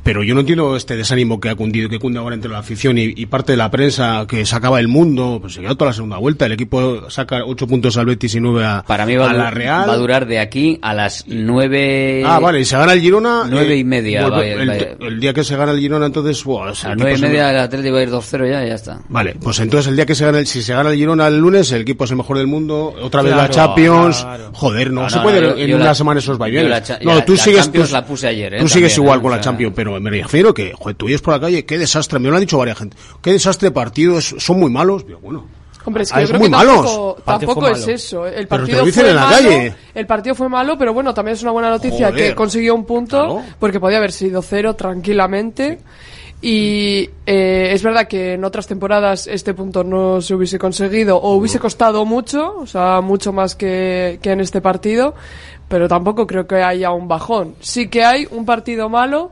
[0.03, 2.97] Pero yo no entiendo este desánimo que ha cundido, que cunde ahora entre la afición
[2.97, 5.39] y, y parte de la prensa que sacaba el mundo.
[5.41, 6.45] Pues se quedó toda la segunda vuelta.
[6.45, 9.49] El equipo saca ocho puntos al Betis y nueve a, para mí va a la
[9.49, 9.89] Real.
[9.89, 13.45] va a durar de aquí a las nueve Ah, vale, y se gana el Girona.
[13.49, 16.37] nueve eh, y media el, el día que se gana el Girona, entonces.
[16.39, 18.65] ese a las equipo nueve y se- media el Atlético va a ir 2-0 ya
[18.65, 20.95] ya está Vale, pues entonces el día que se gana el, si se gana el
[20.97, 24.49] Girona el lunes, el equipo es el mejor del mundo, otra vez la Champions, claro.
[24.53, 26.83] joder, no, No, se no, puede no, yo- en yo una la- semana esos vaivenes.
[26.83, 28.59] cha- no, tú la sigues, Champions tú, la puse ayer, ¿eh?
[28.59, 29.21] tú sigues También, igual ¿eh?
[29.23, 31.77] con O la Champions, pero me refiero que, joder, tú oyes por la calle, qué
[31.77, 35.19] desastre, me lo han dicho varias gente, qué desastre de partidos, son muy malos, Digo,
[35.21, 35.45] bueno.
[35.85, 37.15] Hombre, es que Ah, yo es creo muy que malos.
[37.25, 37.93] tampoco, El es malo.
[37.93, 38.25] eso.
[38.27, 39.73] El Pero te partido lo dicen fue en la malo, calle.
[39.95, 42.29] El partido fue malo, pero bueno, también es una buena noticia Joder.
[42.29, 45.79] que consiguió un punto, porque podía haber sido cero tranquilamente.
[46.41, 51.33] Y eh, es verdad que en otras temporadas este punto no se hubiese conseguido o
[51.33, 55.15] hubiese costado mucho, o sea, mucho más que, que en este partido,
[55.67, 57.55] pero tampoco creo que haya un bajón.
[57.59, 59.31] Sí que hay un partido malo,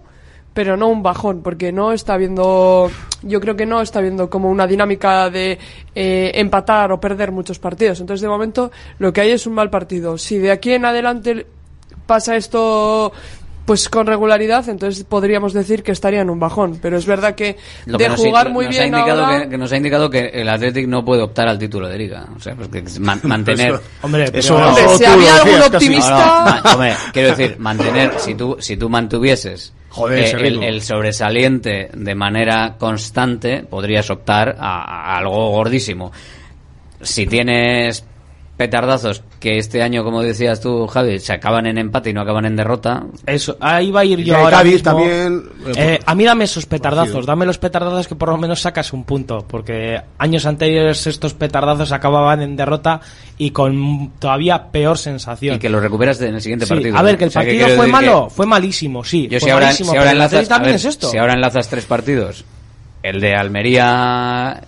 [0.53, 2.89] pero no un bajón, porque no está viendo,
[3.21, 5.59] yo creo que no está viendo como una dinámica de
[5.95, 8.01] eh, empatar o perder muchos partidos.
[8.01, 10.17] Entonces, de momento, lo que hay es un mal partido.
[10.17, 11.45] Si de aquí en adelante
[12.05, 13.13] pasa esto
[13.67, 16.79] pues con regularidad, entonces podríamos decir que estaría en un bajón.
[16.81, 19.43] Pero es verdad que Lo de nos, jugar muy nos bien ha indicado ahora...
[19.43, 22.25] que, que nos ha indicado que el Athletic no puede optar al título de liga
[22.35, 26.09] o sea pues que man- mantener Eso- Hombre, pero eso- Hombre, si había algún optimista...
[26.09, 30.81] No, no, ma- hombre, quiero decir, mantener, si tú, si tú mantuvieses Joder, eh, el,
[30.81, 36.11] sobresaliente de manera constante, podrías optar a, a algo gordísimo.
[37.01, 38.03] Si tienes
[38.57, 42.43] petardazos que este año, como decías tú, Javi, se acaban en empate y no acaban
[42.45, 43.05] en derrota.
[43.27, 44.83] Eso, ahí va a ir yo de ahora mismo.
[44.83, 48.59] también, eh, Eh, a mí dame esos petardazos, dame los petardazos que por lo menos
[48.59, 52.99] sacas un punto, porque años anteriores estos petardazos acababan en derrota
[53.37, 55.55] y con todavía peor sensación.
[55.55, 56.97] Y que lo recuperas en el siguiente Sí, partido.
[56.97, 59.27] A ver, que el O sea, partido fue malo, que- fue malísimo, sí.
[59.29, 61.09] Yo si ahora, malísimo, si enlazas, a también ver, es esto.
[61.11, 62.43] si ahora enlazas tres partidos,
[63.03, 64.63] el de Almería,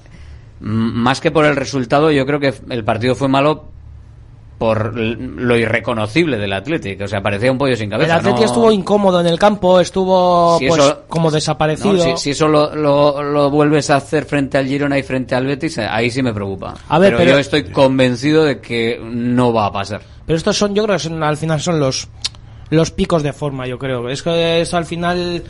[0.61, 3.65] más que por el resultado, yo creo que el partido fue malo
[4.59, 7.05] por lo irreconocible del Atlético.
[7.05, 8.17] O sea, parecía un pollo sin El cabeza.
[8.17, 11.93] Atleti no- estuvo incómodo en el campo, estuvo Si pues, eso- como desaparecido.
[11.93, 15.33] No, si, si eso lo, lo- lo vuelves a hacer frente al Girona y frente
[15.33, 16.75] al Betis, ahí sí me preocupa.
[16.89, 20.01] A ver, pero- yo estoy convencido de que no va a pasar.
[20.27, 22.09] Pero estos son, yo creo que son, al final son los,
[22.69, 24.09] los picos de forma, yo creo.
[24.09, 25.41] Es que esto al final,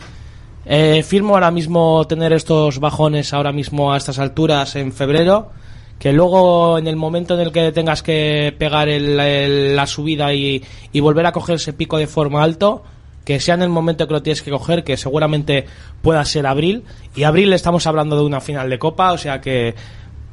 [0.66, 5.50] eh, firmo ahora mismo tener estos bajones ahora mismo a estas alturas en febrero,
[6.00, 10.64] que luego en el momento en el que tengas que pegar el- la subida y,
[10.92, 12.84] y volver a coger ese pico de forma alto,
[13.26, 15.66] que sea en el momento que lo tienes que coger, que seguramente
[16.02, 16.84] pueda ser abril.
[17.16, 19.76] Y abril estamos hablando de una final de Copa, o sea que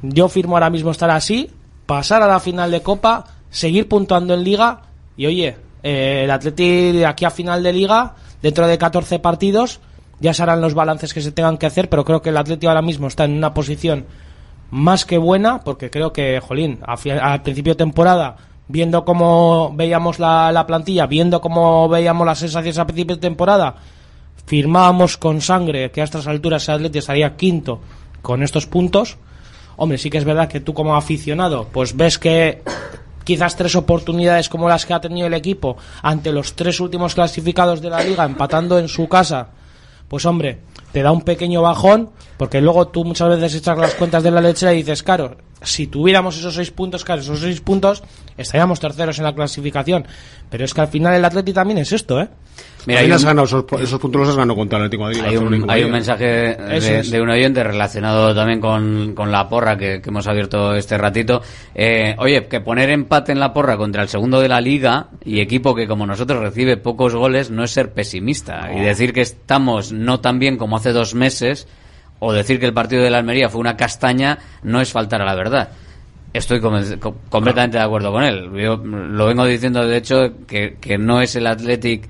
[0.03, 1.51] yo firmo ahora mismo estar así,
[1.85, 4.83] pasar a la final de Copa, seguir puntuando en Liga
[5.17, 9.81] y oye, eh, el Atleti de aquí a final de Liga, dentro de 14 partidos,
[10.21, 12.67] ya se harán los balances que se tengan que hacer, pero creo que el Atleti
[12.67, 14.07] ahora mismo está en una posición
[14.71, 18.37] más que buena, porque creo que, jolín, al principio de temporada,
[18.69, 23.77] viendo cómo veíamos la, la plantilla, viendo cómo veíamos las sensaciones a principio de temporada,
[24.47, 27.81] firmábamos con sangre que a estas alturas el Atleti estaría quinto
[28.23, 29.19] con estos puntos.
[29.77, 32.63] Hombre, sí que es verdad que tú como aficionado, pues ves que
[33.25, 37.83] quizás tres oportunidades como las que ha tenido el equipo ante los tres últimos clasificados
[37.83, 39.49] de la liga empatando en su casa,
[40.09, 40.61] pues hombre,
[40.97, 44.41] te da un pequeño bajón, porque luego tú muchas veces echas las cuentas de la
[44.41, 48.03] lechera y dices, claro, si tuviéramos esos seis puntos, claro, esos seis puntos,
[48.39, 50.07] estaríamos terceros en la clasificación.
[50.49, 52.29] Pero es que al final el Atleti también es esto, ¿eh?
[52.87, 55.21] Mira, hay has un- ganado esos, esos puntos los has ganado contra el Atlético Madrid.
[55.27, 57.11] Hay un, hay un mensaje de, es.
[57.11, 61.43] de un oyente relacionado también con, con la porra que, que hemos abierto este ratito.
[61.75, 65.41] Eh, oye, que poner empate en la porra contra el segundo de la liga y
[65.41, 68.71] equipo que como nosotros recibe pocos goles no es ser pesimista.
[68.73, 71.67] Y decir que estamos no tan bien como hace dos meses
[72.19, 75.25] o decir que el partido de la Almería fue una castaña no es faltar a
[75.25, 75.69] la verdad.
[76.33, 78.51] Estoy completamente de acuerdo con él.
[78.55, 82.09] Yo lo vengo diciendo, de hecho, que, que no es el Athletic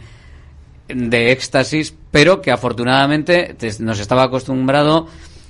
[0.89, 5.07] de éxtasis, pero que afortunadamente te- nos estaba acostumbrado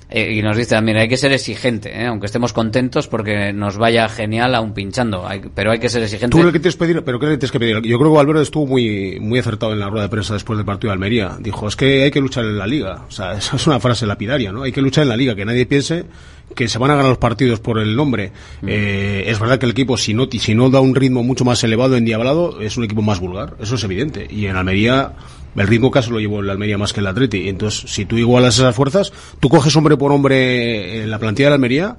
[0.09, 2.05] eh, y nos dice también hay que ser exigente, ¿eh?
[2.05, 6.35] aunque estemos contentos porque nos vaya genial aún pinchando, hay- pero hay que ser exigente.
[6.37, 7.81] Tú le quieres pedir, pero ¿qué le tienes que pedir?
[7.81, 10.65] Yo creo que Valverde estuvo muy, muy acertado en la rueda de prensa después del
[10.65, 11.37] partido de Almería.
[11.39, 13.05] Dijo, es que hay que luchar en la liga.
[13.07, 14.63] O sea, esa es una frase lapidaria, ¿no?
[14.63, 16.05] Hay que luchar en la liga, que nadie piense
[16.55, 18.31] que se van a ganar los partidos por el nombre.
[18.65, 21.61] Eh, es verdad que el equipo, si no, si no da un ritmo mucho más
[21.65, 23.55] elevado, endiablado, es un equipo más vulgar.
[23.59, 24.25] Eso es evidente.
[24.29, 25.11] Y en Almería,
[25.57, 27.49] el ritmo casi lo llevó el Almería más que el Atleti.
[27.49, 31.55] Entonces, si tú igualas esas fuerzas, tú coges hombre por hombre en la plantilla de
[31.55, 31.97] Almería,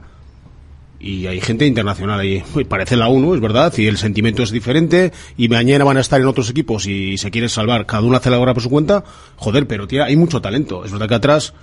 [1.01, 2.43] y hay gente internacional ahí.
[2.69, 6.21] Parece la uno, es verdad, y el sentimiento es diferente, y mañana van a estar
[6.21, 9.05] en otros equipos y se quiere salvar, cada uno hace la obra por su cuenta,
[9.37, 10.85] joder, pero tía, hay mucho talento.
[10.85, 11.55] Es verdad que atrás,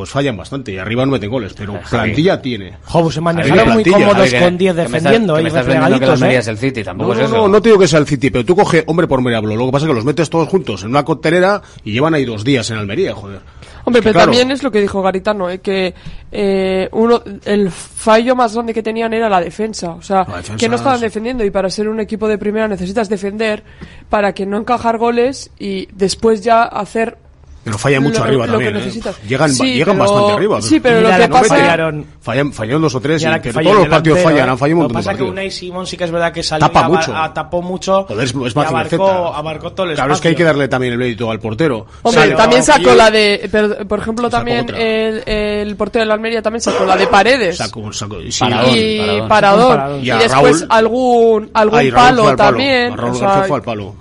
[0.00, 2.72] pues fallan bastante, y arriba no meten goles, pero plantilla tiene.
[2.86, 5.66] Jo, se manejaron muy cómodos con 10 que me estás- defendiendo que y me estás
[5.66, 6.38] que ¿eh?
[6.38, 7.36] es el City, tampoco No, es no, eso.
[7.36, 9.54] no, no te digo que sea el City, pero tú coge hombre por hombre hablo.
[9.56, 12.24] Lo que pasa es que los metes todos juntos en una coctelera y llevan ahí
[12.24, 13.40] dos días en Almería, joder.
[13.84, 15.94] Hombre, Es que, pero claro, también es lo que dijo Garitano, eh, que
[16.32, 19.90] eh, uno, el fallo más grande que tenían era la defensa.
[19.92, 22.68] O sea, defensa que no estaban es- defendiendo y para ser un equipo de primera
[22.68, 23.62] necesitas defender
[24.08, 27.16] para que no encajar goles y después ya hacer
[27.62, 29.12] Pero fallan mucho lo- arriba lo también, que ¿eh?
[29.28, 30.62] Llegan, Sí, llegan pero- bastante arriba.
[30.62, 31.56] sí, pero lo la que no pasa...
[31.56, 34.16] fallaron- Fallan, fallaron dos o tres, Y y ahora que que falla todos los partidos
[34.18, 34.52] delantero, fallan, ¿eh?
[34.52, 35.32] han fallado un Lo que montón de pasa es que partidos.
[35.32, 37.16] Unai Simón sí que es verdad que salió Tapa y mucho.
[37.16, 40.34] a- tapó mucho Joder, es, es y abarcó, abarcó todo el Claro, es que hay
[40.34, 41.86] que darle también el mérito al portero.
[42.02, 46.40] Hombre, también sacó la de, pero, por ejemplo, también el, el portero de la Almería
[46.40, 47.58] también sacó la de Paredes.
[47.58, 49.22] Sacó, sacó, sí, Paradón, y.
[49.28, 50.00] Paradón.
[50.02, 52.96] Y, después algún, palo, también.
[52.96, 53.94] Raúl García fue al palo.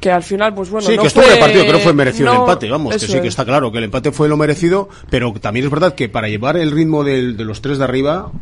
[0.00, 1.78] Que al final, pues bueno, sí, no que estuvo fue, en el partido, que no
[1.80, 3.24] fue merecido el empate, vamos, que sí, que es.
[3.26, 6.56] está claro, que el empate fue lo merecido, pero también es verdad que para llevar
[6.56, 8.32] el ritmo del- de los tres de arriba,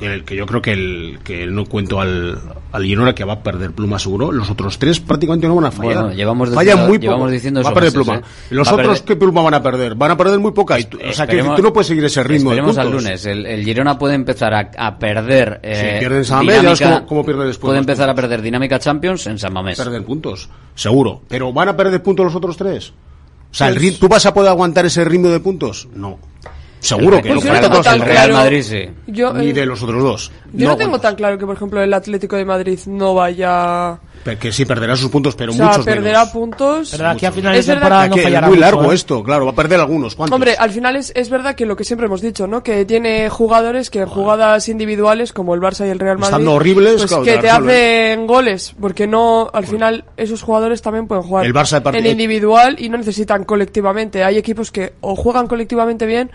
[0.00, 2.38] que, que yo creo que el que no cuento al,
[2.72, 5.70] al Girona que va a perder pluma seguro, los otros tres prácticamente no van a
[5.70, 5.94] fallar.
[6.02, 7.28] Bueno, llevamos Fallan diciendo- muy poco.
[7.30, 8.18] diciendo va a perder meses, pluma.
[8.18, 8.22] ¿eh?
[8.50, 9.94] Los Va otros, perder- ¿qué pluma van a perder?
[9.94, 10.78] Van a perder muy poca.
[10.80, 13.24] Y tú, o sea, que tú no puedes seguir ese ritmo de Esperemos al lunes.
[13.26, 15.60] El, el Girona puede empezar a, a perder.
[15.62, 19.26] Eh, Si pierden San Mamés, cómo- cómo pierde después Puede empezar a perder dinámica Champions
[19.26, 19.76] en San Mamés.
[19.78, 21.20] Perder puntos, seguro.
[21.28, 22.90] Pero ¿van a perder puntos los otros tres?
[22.90, 25.88] O sea, el Pues- ¿tú vas a poder aguantar ese ritmo de puntos?
[25.94, 26.18] No.
[26.80, 27.28] Seguro El- que.
[27.34, 28.88] Pues Real- no tan el Real claro- Madrid sí.
[29.06, 30.32] Yo, Ni eh, de los otros dos.
[30.52, 33.98] yo no, tengo tan claro que, por ejemplo, el Atlético de Madrid no vaya...
[34.38, 36.28] Que sí, perderá sus puntos, pero o sea, muchos perderá menos.
[36.32, 36.90] puntos...
[36.90, 38.66] Pero aquí a Es finales de verdad temporada Que no aquí es fallará muy mucho,
[38.66, 38.94] largo ¿eh?
[38.94, 40.14] esto, claro, va a perder algunos.
[40.14, 40.34] ¿Cuántos?
[40.34, 42.62] Hombre, al final es, es verdad que lo que siempre hemos dicho, ¿no?
[42.62, 46.52] Que tiene jugadores que en jugadas individuales, como el Barça y el Real Madrid, Estando
[46.52, 51.24] horribles, pues claro, que te hacen goles, porque no, al final esos jugadores también pueden
[51.24, 54.22] jugar El Barça en individual y no necesitan colectivamente.
[54.22, 56.30] Hay equipos que o juegan colectivamente bien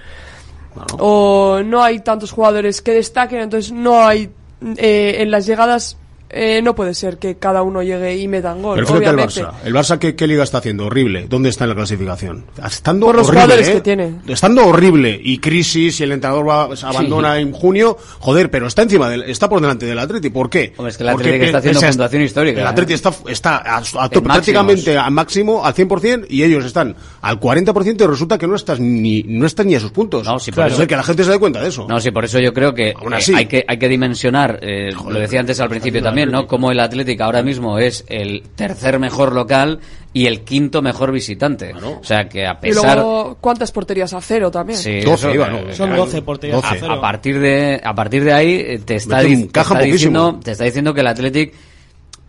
[0.99, 4.29] o no hay tantos jugadores que destaquen, entonces no hay
[4.77, 5.97] eh, en las llegadas
[6.29, 8.75] eh, no puede ser que cada uno llegue y metan gol.
[8.75, 9.43] Pero fíjate el obviamente.
[9.43, 9.53] Barça.
[9.63, 10.85] ¿El Barça qué, qué liga está haciendo?
[10.85, 11.27] Horrible.
[11.29, 12.45] ¿Dónde está en la clasificación?
[12.65, 13.73] Estando Por los horrible, jugadores ¿eh?
[13.73, 14.15] que tiene.
[14.27, 15.19] Estando horrible.
[15.23, 17.97] Y crisis, y el entrenador va, se abandona en junio.
[18.19, 20.29] Joder, pero está encima del, está por delante del Atleti.
[20.29, 20.73] ¿Por qué?
[20.77, 22.69] Hombre, es que el Porque Atleti que está haciendo puntuación histórica, El ¿eh?
[22.69, 28.07] Atleti está, está a, prácticamente al máximo, al 100%, y ellos están al 40% y
[28.07, 30.25] resulta que no estás ni, no estás ni a sus puntos.
[30.25, 30.81] No, sí, por Claro.
[30.81, 31.85] Es que la gente se dé cuenta de eso.
[31.87, 33.33] No, sí, por eso yo creo que Aún eh, así.
[33.35, 36.79] hay que hay que dimensionar, eh, lo decía antes al principio también, No como el
[36.79, 39.79] Athletic ahora mismo es el tercer mejor local
[40.13, 41.73] y el quinto mejor visitante.
[41.73, 44.79] O sea que a Y pesar luego, ¿cuántas porterías a cero también?
[44.79, 45.73] Sí, 12 eso, iba, eh, ¿no?
[45.73, 46.79] Son claro, 12 porterías a 12.
[46.79, 46.93] cero.
[46.93, 50.63] A partir de a partir de ahí eh, te está, te está diciendo te está
[50.63, 51.53] diciendo que el Athletic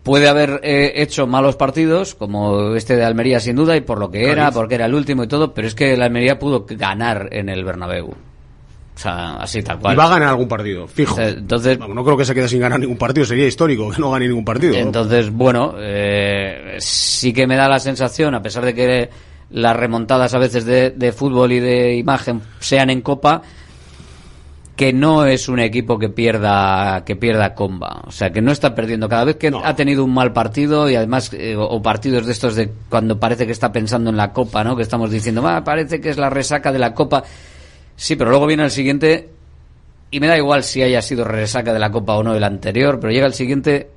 [0.07, 4.09] puede haber eh, hecho malos partidos como este de Almería sin duda y por lo
[4.09, 7.27] que era, porque era el último y todo, pero es que el Almería pudo ganar
[7.31, 8.15] en el Bernabéu.
[8.97, 9.93] O sea, así tal cual.
[9.93, 11.21] Y va a ganar algún partido, fijo.
[11.21, 14.09] Entonces, Vamos, no creo que se quede sin ganar ningún partido, sería histórico que no
[14.09, 14.73] gane ningún partido.
[14.73, 14.79] ¿no?
[14.79, 19.09] Entonces, bueno, eh, sí que me da la sensación, a pesar de que
[19.51, 23.43] las remontadas a veces de, de fútbol y de imagen sean en Copa,
[24.75, 28.73] que no es un equipo que pierda que pierda comba, o sea, que no está
[28.73, 32.25] perdiendo cada vez que ha tenido un mal partido y además eh, o, o partidos
[32.25, 34.75] de estos de cuando parece que está pensando en la Copa, ¿no?
[34.75, 37.23] Que estamos diciendo, "Ah, parece que es la resaca de la Copa."
[37.97, 39.29] Sí, pero luego viene el siguiente
[40.11, 42.99] y me da igual si haya sido resaca de la Copa o no el anterior,
[43.01, 43.89] pero llega el siguiente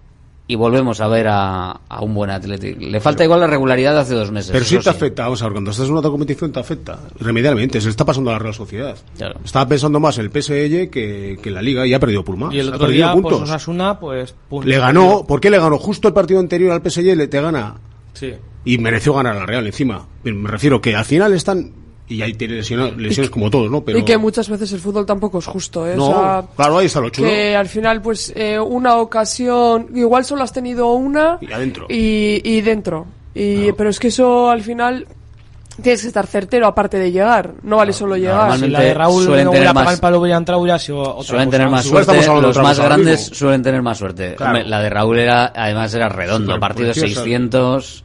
[0.49, 2.81] y volvemos a ver a, a un buen Athletic.
[2.81, 4.51] Le falta igual la regularidad de hace dos meses.
[4.51, 6.99] Pero sí te afecta, vamos a ver, cuando estás en una otra competición te afecta,
[7.21, 8.97] remedialmente, se le está pasando a la Real Sociedad.
[9.17, 9.39] Claro.
[9.45, 12.49] Estaba pensando más el PSG que, que la Liga y ha perdido Pulma.
[12.53, 13.39] Y el ha otro perdido día, puntos.
[13.39, 14.35] pues Osasuna, pues...
[14.49, 14.67] puntos.
[14.69, 15.79] le ganó, ¿por qué le ganó?
[15.79, 17.75] Justo el partido anterior al PSG le te gana
[18.15, 18.33] Sí.
[18.65, 20.05] y mereció ganar a la Real encima.
[20.25, 21.71] Me refiero que al final están
[22.11, 23.83] y ahí tiene lesiones, lesiones como todos, ¿no?
[23.83, 25.95] Pero Y que muchas veces el fútbol tampoco es justo, ¿eh?
[25.95, 27.29] O no, sea, claro, ahí está lo chulo.
[27.29, 31.87] que al final, pues, eh, una ocasión, igual solo has tenido una Y adentro.
[31.89, 33.07] y, y dentro.
[33.35, 35.07] Y, Pero es que eso al final
[35.81, 38.59] tienes que estar certero aparte de llegar, no vale solo llegar.
[38.59, 40.21] Si la de Raúl suelen tener más- el palo
[41.23, 41.51] Suelen cosa.
[41.51, 44.37] tener más suerte, los más grandes suelen tener más suerte.
[44.39, 47.23] La de Raúl era, además era redondo, partido preciosa.
[47.23, 48.05] 600.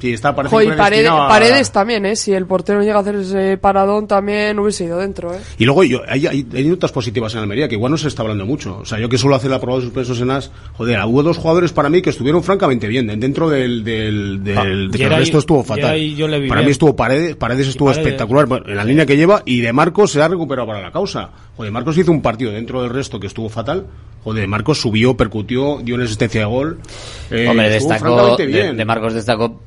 [0.00, 2.14] Sí, está parece Jo, y que Paredes, a- Paredes también, ¿eh?
[2.16, 5.38] Si el portero llega a hacer ese paradón, también hubiese ido dentro, ¿eh?
[5.56, 8.20] Y luego yo, hay, hay, hay notas positivas en Almería que igual no se está
[8.22, 8.78] hablando mucho.
[8.82, 11.38] O sea, yo que suelo hacer la prueba de suspensos en AS, joder, hubo dos
[11.38, 13.06] jugadores para mí que estuvieron francamente bien.
[13.18, 15.84] Dentro del, del, del, Ah, de que el Geray- resto estuvo fatal.
[15.84, 16.66] Geray yo le vi para bien.
[16.66, 18.04] mí estuvo Paredes, Paredes estuvo Paredes.
[18.06, 20.90] espectacular bueno, en la línea que lleva y de Marcos se ha recuperado para la
[20.92, 21.30] causa.
[21.56, 23.86] Joder, Marcos hizo un partido dentro del resto que estuvo fatal.
[24.24, 26.78] Joder, Marcos subió, percutió, dio una asistencia de gol.
[27.30, 29.60] Eh, Hombre, destacó, de Marcos destacó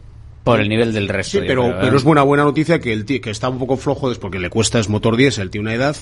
[0.51, 1.39] por el nivel del resto.
[1.39, 1.79] Sí, pero, creo, ¿eh?
[1.81, 4.39] pero es buena buena noticia que el tío, que está un poco flojo es porque
[4.39, 5.95] le cuesta es motor 10, el tiene una edad.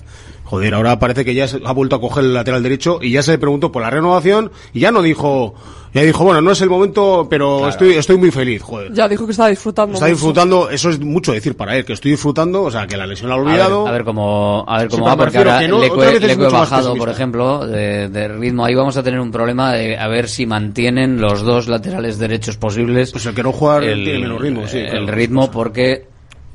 [0.43, 3.23] Joder, ahora parece que ya se- ha vuelto a coger el lateral derecho y ya
[3.23, 5.55] se le preguntó por la renovación y ya no dijo,
[5.95, 8.91] ya dijo, bueno, no es el momento, pero estoy estoy muy feliz, joder.
[8.91, 9.93] Ya dijo que estaba disfrutando.
[9.93, 10.13] Está mucho.
[10.13, 13.29] disfrutando, eso es mucho decir para él, que estoy disfrutando, o sea, que la lesión
[13.29, 13.87] la ha olvidado.
[13.87, 18.09] a ver cómo, a ver cómo va, porque ahora no, más bajado, por ejemplo, de,
[18.09, 18.65] de ritmo.
[18.65, 22.57] Ahí vamos a tener un problema de a ver si mantienen los dos laterales derechos
[22.57, 23.13] posibles.
[23.13, 25.07] Pues el que no juega tiene menos ritmo, sí, el claro.
[25.13, 26.07] ritmo porque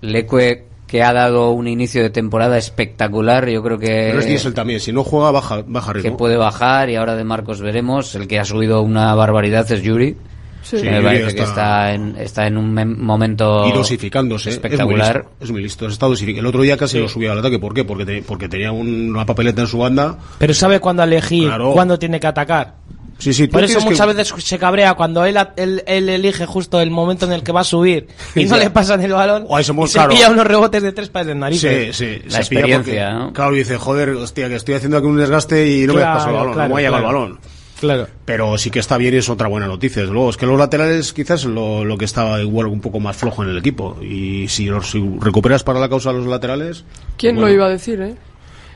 [0.03, 4.55] Leque que ha dado un inicio de temporada espectacular, yo creo que Pero es Diesel
[4.55, 6.17] también, si no juega baja, baja que ritmo.
[6.17, 8.13] puede bajar y ahora de Marcos veremos.
[8.17, 10.17] El que ha subido una barbaridad es Yuri.
[10.63, 10.79] Sí.
[10.79, 14.51] Sí, me parece está- que está en, está en un momento y dosificándose.
[14.51, 15.25] espectacular.
[15.41, 15.87] Es muy listo.
[15.87, 16.35] Es muy listo.
[16.35, 17.03] Está El otro día casi Sí.
[17.03, 17.59] lo subió al ataque.
[17.61, 17.85] ¿Por qué?
[17.85, 20.19] Porque, te- porque tenía un- una papeleta en su banda.
[20.39, 21.73] Pero sabe cuándo elegir, Claro.
[21.73, 22.75] cuándo tiene que atacar.
[23.21, 26.81] Sí, sí, Por eso que- muchas veces se cabrea cuando él, él, él elige justo
[26.81, 29.63] el momento en el que va a subir y no le pasan el balón O
[29.63, 30.11] somos- y se claro.
[30.11, 31.97] pilla unos rebotes de tres pares de Sí, narices.
[31.97, 33.33] sí, La se pilla experiencia, porque, ¿no?
[33.33, 36.35] Claro, dice, joder, hostia, que estoy haciendo aquí un desgaste y no me paso el
[36.35, 37.19] balón, claro, no me ha llegado claro.
[37.19, 37.41] el balón.
[37.81, 38.09] Claro.
[38.27, 40.29] Pero sí que está bien y es otra buena noticia, desde luego.
[40.29, 43.49] Es que los laterales quizás lo, lo que estaba igual un poco más flojo en
[43.49, 43.97] el equipo.
[44.03, 46.85] Y si, los, si recuperas para la causa los laterales...
[47.17, 48.17] ¿Quién bueno, lo iba a decir, eh?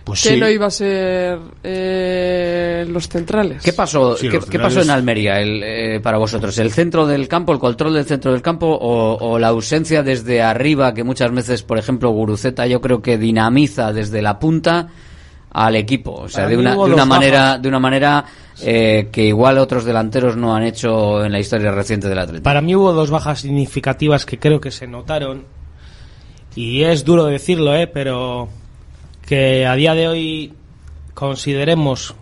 [0.05, 0.37] Pues que sí.
[0.37, 3.63] no iba a ser eh, los centrales.
[3.63, 6.59] ¿Qué pasó, Sí, ¿qué, pasó en Almería el, eh, para vosotros?
[6.59, 10.43] ¿El centro del campo, el control del centro del campo o, o la ausencia desde
[10.43, 14.89] arriba que muchas veces, por ejemplo, Guruceta yo creo que dinamiza desde la punta
[15.55, 16.13] al equipo?
[16.13, 18.25] O sea, de una, de una manera, de una manera
[18.61, 22.43] eh, que igual otros delanteros no han hecho en la historia reciente del Atlético.
[22.43, 25.45] Para mí hubo dos bajas significativas que creo que se notaron.
[26.57, 27.87] Y es duro decirlo, ¿eh?
[27.87, 28.49] Pero
[29.27, 30.53] que a día de hoy
[31.15, 32.15] consideremos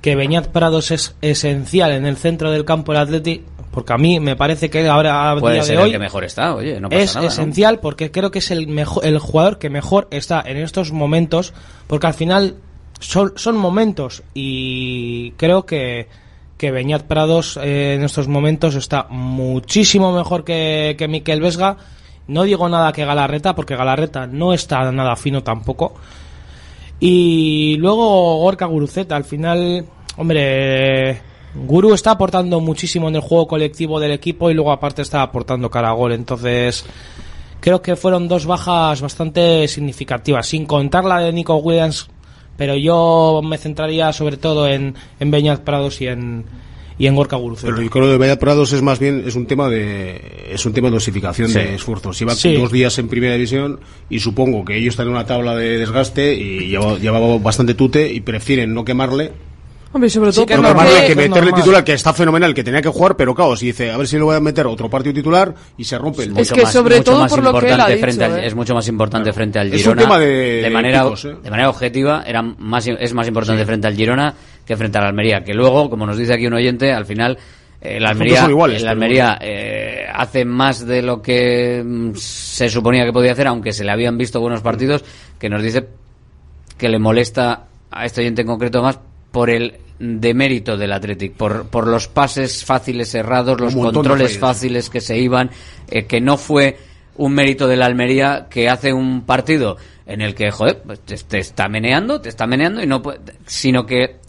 [0.00, 4.20] que Beñat Prados es esencial en el centro del campo del Atleti, porque a mí
[4.20, 6.80] me parece que ahora a Puede día ser de el hoy que mejor está, oye,
[6.80, 7.26] no pasa es nada.
[7.26, 7.32] ¿no?
[7.32, 11.54] esencial porque creo que es el mejor el jugador que mejor está en estos momentos
[11.86, 12.56] porque al final
[12.98, 16.08] son, son momentos y creo que
[16.58, 21.76] que Beñat Prados eh, en estos momentos está muchísimo mejor que, que Miquel Vesga
[22.26, 25.94] no digo nada que Galarreta porque Galarreta no está nada fino tampoco
[27.04, 29.84] y luego Gorka Guruceta al final
[30.16, 31.20] hombre
[31.52, 35.68] Guru está aportando muchísimo en el juego colectivo del equipo y luego aparte está aportando
[35.68, 36.12] cara gol.
[36.12, 36.84] Entonces,
[37.58, 42.08] creo que fueron dos bajas bastante significativas, sin contar la de Nico Williams,
[42.56, 46.44] pero yo me centraría sobre todo en, en Beñat Prados y en,
[47.02, 47.72] y en Gorka Guruceta.
[47.72, 50.72] Pero yo creo que Vaya Prados es más bien es un tema de es un
[50.72, 51.54] tema de dosificación Sí.
[51.54, 52.16] de esfuerzos.
[52.16, 52.54] Lleva Sí.
[52.54, 56.32] dos días en primera división y supongo que ellos están en una tabla de desgaste
[56.34, 59.32] y lleva, llevaba bastante tute y prefieren no quemarle
[59.94, 62.88] Hombre, sobre todo no porque- quemarle que meterle titular que está fenomenal que tenía que
[62.88, 65.54] jugar pero claro si dice a ver si le voy a meter otro partido titular
[65.76, 69.32] y se rompe el Mucho más- mucho más importante frente al- es mucho más importante
[69.34, 71.34] frente al Es un Girona tema de manera picos, ¿eh?
[71.42, 74.34] de manera objetiva era más es más importante frente al Girona
[74.66, 77.38] que frente al Almería que luego como nos dice aquí un oyente al final
[77.84, 83.12] eh, Los Almería, iguales, Almería eh, hace más de lo que mm, se suponía que
[83.12, 85.04] podía hacer, aunque se le habían visto buenos partidos,
[85.36, 85.88] que nos dice
[86.78, 89.00] que le molesta a este oyente en concreto más
[89.32, 95.00] por el demérito del Athletic, por, por los pases fáciles errados, los controles fáciles que
[95.00, 95.50] se iban,
[95.90, 96.76] eh, que no fue
[97.16, 101.16] un mérito de la Almería que hace un partido en el que, joder, pues te,
[101.16, 103.02] te está meneando, te está meneando y no
[103.46, 104.20] sino que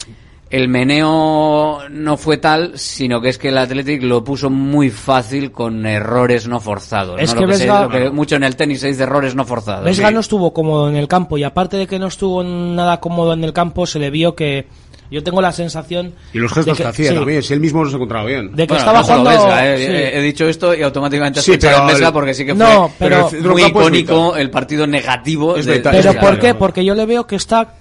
[0.56, 5.50] el meneo no fue tal, sino que es que el Athletic lo puso muy fácil
[5.50, 7.20] con errores no forzados.
[7.20, 7.40] Es ¿no?
[7.40, 9.44] que lo, que se- Vesga- lo que mucho en el tenis se dice errores no
[9.44, 9.84] forzados.
[9.84, 10.14] Vesga Sí.
[10.14, 13.42] no estuvo cómodo en el campo y aparte de que no estuvo nada cómodo en
[13.42, 14.66] el campo, se le vio que
[15.10, 17.84] yo tengo la sensación y los gestos de que, hacía sí, también si él mismo
[17.84, 19.84] no se encontraba bien De que Bueno, estaba no jugando- Vesga, eh, sí.
[19.92, 23.08] he, he dicho esto y automáticamente Sí, pero en Vesga porque sí que No, fue
[23.08, 26.14] pero- el centro muy icónico el partido negativo Es de, Pero.
[26.14, 26.54] ¿por qué?
[26.54, 27.74] Porque yo le veo que está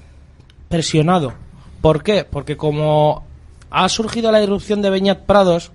[0.70, 1.34] presionado.
[1.84, 2.24] ¿Por qué?
[2.24, 3.26] Porque como
[3.70, 5.74] ha surgido la irrupción de Beñat Prados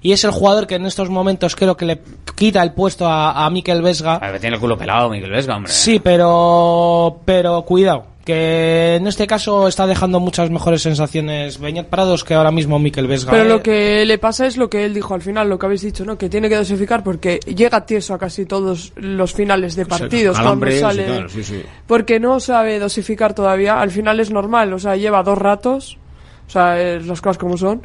[0.00, 2.00] y es el jugador que en estos momentos creo que le
[2.36, 4.14] quita el puesto a, a Mikel Vesga.
[4.14, 5.72] A ver, tiene el culo pelado Miguel Vesga, hombre.
[5.72, 12.24] Sí, pero pero cuidado, que en este caso está dejando muchas mejores sensaciones Beñat Prados
[12.24, 13.32] que ahora mismo Mikel Vesga.
[13.32, 13.48] Pero ¿eh?
[13.48, 16.04] lo que le pasa es lo que él dijo al final, lo que habéis dicho,
[16.04, 16.18] ¿no?
[16.18, 20.66] Que tiene que dosificar porque llega tieso a casi todos los finales de partidos cuando
[20.66, 21.04] Calambres y sale.
[21.04, 21.62] tal, sí, sí.
[21.86, 23.80] Porque no sabe dosificar todavía.
[23.80, 25.98] Al final es normal, o sea, lleva dos ratos.
[26.46, 27.82] O sea, es las cosas como son.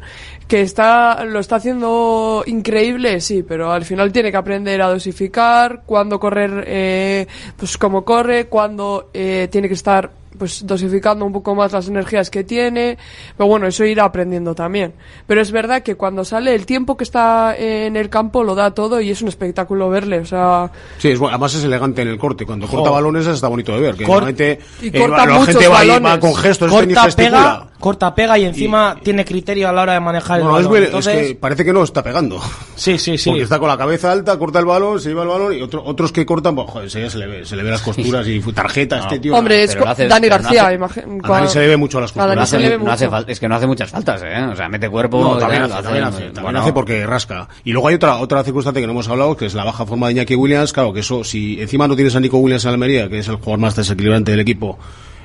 [0.48, 5.82] Que está, lo está haciendo increíble, sí, pero al final tiene que aprender a dosificar,
[5.86, 11.54] cuándo correr, eh, pues como corre, cuándo eh, tiene que estar pues dosificando un poco
[11.54, 12.96] más las energías que tiene.
[13.36, 14.94] Pero bueno, eso irá aprendiendo también.
[15.26, 18.72] Pero es verdad que cuando sale el tiempo que está en el campo lo da
[18.72, 20.20] todo y es un espectáculo verle.
[20.20, 22.46] O sea, Sí, es, bu- además es elegante en el corte.
[22.46, 22.94] Cuando corta Jo.
[22.94, 23.94] balones está bonito de ver.
[23.96, 26.12] Que Cor- normalmente Y eh, corta la muchos gente va, y balones.
[26.12, 29.92] va con gestos este corta pega, corta pega y encima tiene criterio a la hora
[29.94, 30.82] de manejar No, el no, es, balón.
[30.82, 32.40] es Entonces, que parece que no está pegando.
[32.74, 33.30] Sí, sí, sí.
[33.30, 35.82] Porque está con la cabeza alta, corta el balón, se lleva el balón y otro-
[35.84, 38.52] otros que cortan, pues joder, se le ve, se le ve las costuras y fu-
[38.52, 39.34] tarjeta, este tío.
[39.34, 39.86] hombre, es pero
[40.28, 41.18] no hace- imagino.
[41.24, 42.28] A Dani se le ve mucho las A costuras.
[42.28, 43.30] Dani No se hace, no mucho.
[43.30, 44.42] es que no hace muchas faltas, ¿eh?
[44.52, 45.20] O sea, mete cuerpo.
[45.20, 46.60] No, y también hace, lo también hace, también bueno.
[46.62, 47.48] hace porque rasca.
[47.64, 50.06] Y luego hay otra otra circunstancia que no hemos hablado, que es la baja forma
[50.08, 50.72] de Iñaki Williams.
[50.72, 53.36] Claro, que eso, si encima no tienes a Nico Williams en Almería, que es el
[53.36, 54.78] jugador más desequilibrante del equipo,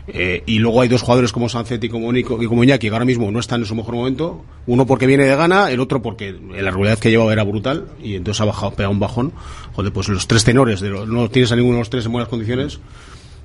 [0.07, 2.93] eh, y luego hay dos jugadores como Sancetti y como, Nico, y como Iñaki, que
[2.93, 6.01] ahora mismo no están en su mejor momento, uno porque viene de gana, el otro
[6.01, 9.31] porque la regularidad que llevaba era brutal, y entonces ha bajado, pegado un bajón.
[9.73, 12.11] Joder, pues los tres tenores, de los- no tienes a ninguno de los tres en
[12.11, 12.79] buenas condiciones.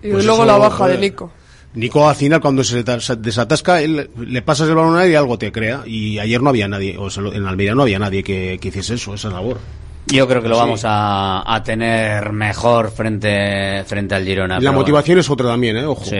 [0.02, 0.98] Y Pues luego eso, la baja de.
[0.98, 1.30] Nico.
[1.76, 5.12] Nico al final cuando se ta- se desatasca él, le pasas el balón a él
[5.12, 7.98] y algo te crea y ayer no había nadie o sea, en Almería no había
[7.98, 9.58] nadie que, que hiciese eso esa labor
[10.06, 10.60] Yo creo que lo Sí.
[10.62, 14.58] vamos a, a tener mejor frente, frente al Girona.
[14.58, 16.16] la motivación es otra también eh ojo Sí.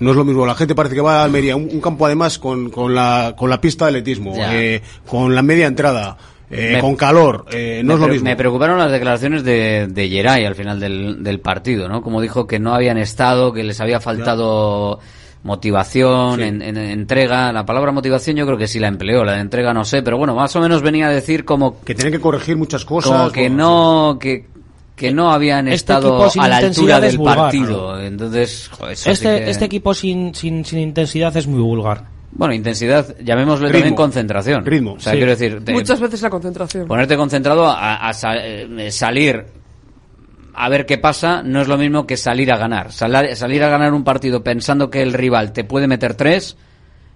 [0.00, 2.38] no es lo mismo la gente parece que va a Almería un, un campo además
[2.38, 6.16] con, con la con la pista de atletismo eh, con la media entrada
[6.50, 9.86] eh, Me- con calor eh, no me, es lo mismo me preocuparon las declaraciones de,
[9.88, 12.00] de Geray al final del, del partido, ¿no?
[12.02, 14.98] Como dijo que no habían estado, que les había faltado
[15.42, 16.42] motivación, Sí.
[16.42, 17.52] en, en- entrega.
[17.52, 20.18] La palabra motivación yo creo que sí la empleó, la de entrega no sé, pero
[20.18, 23.32] bueno, más o menos venía a decir como, que tienen que corregir muchas cosas como
[23.32, 23.56] que bueno,
[24.12, 24.46] no, que,
[24.96, 28.00] que no habían Este estado a la altura del vulgar, partido.
[28.00, 32.04] Entonces, joder, este, que- este equipo sin, sin, sin intensidad es muy vulgar.
[32.30, 33.78] Bueno, intensidad, llamémosle Ritmo.
[33.78, 34.64] también concentración.
[34.66, 35.18] Ritmo, O sea, sí.
[35.18, 36.86] quiero decir, te- Muchas veces la concentración.
[36.86, 39.46] ponerte concentrado a, eh, salir
[40.54, 42.92] a ver qué pasa no es lo mismo que salir a ganar.
[42.92, 46.56] Salar- salir a ganar un partido pensando que el rival te puede meter tres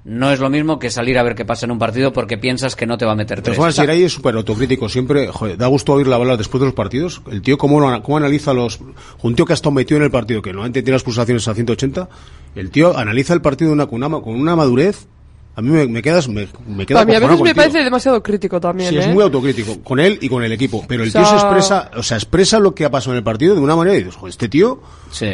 [0.04, 2.74] no es lo mismo que salir a ver qué pasa en un partido porque piensas
[2.74, 3.56] que no te va a meter tres.
[3.56, 4.88] todas formas, Geray es súper autocrítico.
[4.88, 7.22] Siempre, joder, da gusto oírla hablar después de los partidos.
[7.30, 8.80] El tío, cómo, lo- cómo analiza los.
[9.22, 11.54] Un tío que ha estado metido en el partido, que normalmente tiene las pulsaciones a
[11.54, 12.08] 180.
[12.56, 15.06] El tío analiza el partido de una, con, una, con una madurez.
[15.54, 16.28] A mí me, me quedas.
[16.28, 19.00] Me, me queda a mí a veces me parece demasiado crítico también, Sí, ¿eh?
[19.00, 19.82] es muy autocrítico.
[19.84, 20.84] Con él y con el equipo.
[20.88, 21.90] Pero el O tío se expresa.
[21.96, 23.94] O sea, expresa lo que ha pasado en el partido de una manera.
[23.96, 24.80] Y dices, joder, este tío.
[25.10, 25.26] Sí.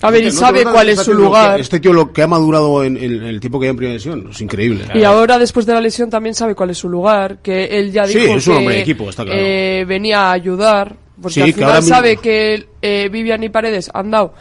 [0.00, 1.60] A ver, y No sabe cuál es su lo que- lugar.
[1.60, 4.28] este tío lo que ha madurado en, en el tiempo que hay en primera división.
[4.30, 4.84] Es increíble.
[4.94, 8.06] Y ahora, después de la lesión, también sabe cuál es su lugar, que él ya
[8.06, 9.38] Sí, dijo es un que de equipo, está claro.
[9.40, 13.48] eh, venía a ayudar, porque Sí, al que final mismo- sabe que eh, Vivian y
[13.48, 14.34] Paredes han dado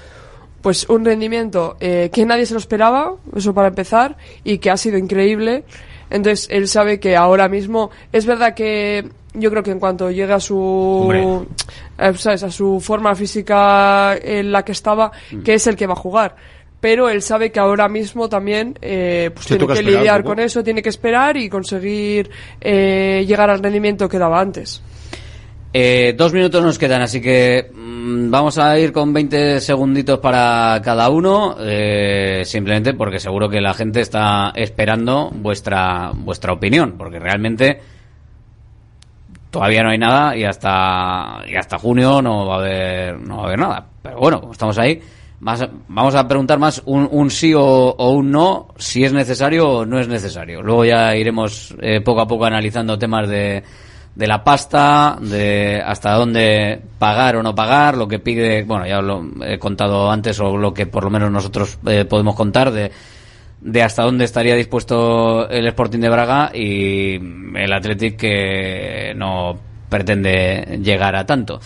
[0.61, 4.77] pues un rendimiento eh, que nadie se lo esperaba, eso para empezar, y que ha
[4.77, 5.63] sido increíble.
[6.09, 9.07] Entonces, él sabe que ahora mismo, es verdad que
[9.37, 11.11] yo creo que en cuanto llegue a su,
[11.99, 12.43] eh, ¿sabes?
[12.43, 15.41] a su forma física en la que estaba, Mm.
[15.43, 16.35] que es el que va a jugar.
[16.79, 20.83] Pero él sabe que ahora mismo también eh, pues tiene que lidiar con eso, tiene
[20.83, 22.29] que esperar y conseguir
[22.61, 24.81] eh, llegar al rendimiento que daba antes.
[25.73, 30.79] Eh, dos minutos nos quedan, así que mm, vamos a ir con 20 segunditos para
[30.83, 37.19] cada uno, eh, simplemente porque seguro que la gente está esperando vuestra vuestra opinión, porque
[37.19, 37.79] realmente
[39.49, 43.43] todavía no hay nada y hasta y hasta junio no va a haber no va
[43.43, 43.85] a haber nada.
[44.01, 45.01] Pero bueno, como estamos ahí,
[45.39, 49.69] más, vamos a preguntar más un, un sí o, o un no, si es necesario
[49.69, 50.61] o no es necesario.
[50.61, 53.63] Luego ya iremos eh, poco a poco analizando temas de
[54.17, 58.99] de la pasta, de hasta dónde pagar o no pagar, lo que pide, bueno, ya
[58.99, 62.91] lo he contado antes o lo que por lo menos nosotros eh, podemos contar de
[63.61, 69.57] de hasta dónde estaría dispuesto el Sporting de Braga y el Athletic que no
[69.89, 71.59] pretende llegar a tanto.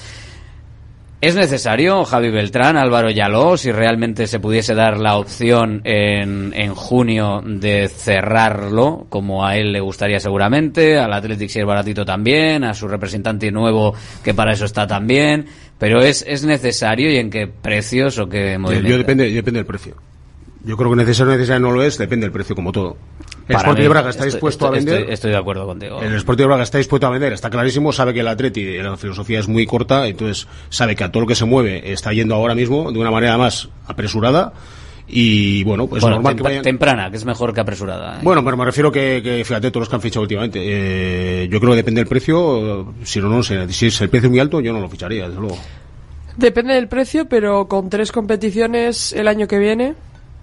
[1.22, 6.74] ¿Es necesario, Javi Beltrán, Álvaro Yaló, si realmente se pudiese dar la opción en, en
[6.74, 12.64] junio de cerrarlo, como a él le gustaría seguramente, al Athletic si es baratito también,
[12.64, 15.46] a su representante nuevo que para eso está también,
[15.78, 18.98] pero ¿es, es necesario y en qué precios o qué Yo movimiento?
[18.98, 19.98] depende, depende del precio.
[20.64, 22.96] Yo creo que necesario necesario no lo es, depende del precio, como todo.
[23.48, 25.00] El Para Sporting mí, de Braga está estoy- dispuesto estoy- a vender.
[25.00, 26.02] Estoy, estoy de acuerdo contigo.
[26.02, 28.96] El Sporting de Braga está dispuesto a vender, está clarísimo, sabe que el Atleti, la
[28.96, 32.36] filosofía es muy corta, entonces sabe que a todo lo que se mueve está yendo
[32.36, 34.54] ahora mismo de una manera más apresurada
[35.08, 36.64] y bueno, pues Bueno, normal que vayan...
[36.64, 38.18] temprana, que es mejor que apresurada.
[38.18, 38.20] ¿eh?
[38.22, 40.60] Bueno, pero me refiero que, que fíjate todos los que han fichado últimamente.
[40.64, 43.68] eh, yo creo que depende del precio, si no, no sé.
[43.74, 45.58] Si es el precio muy alto, yo no lo ficharía, desde luego.
[46.38, 49.96] Depende del precio, pero con tres competiciones el año que viene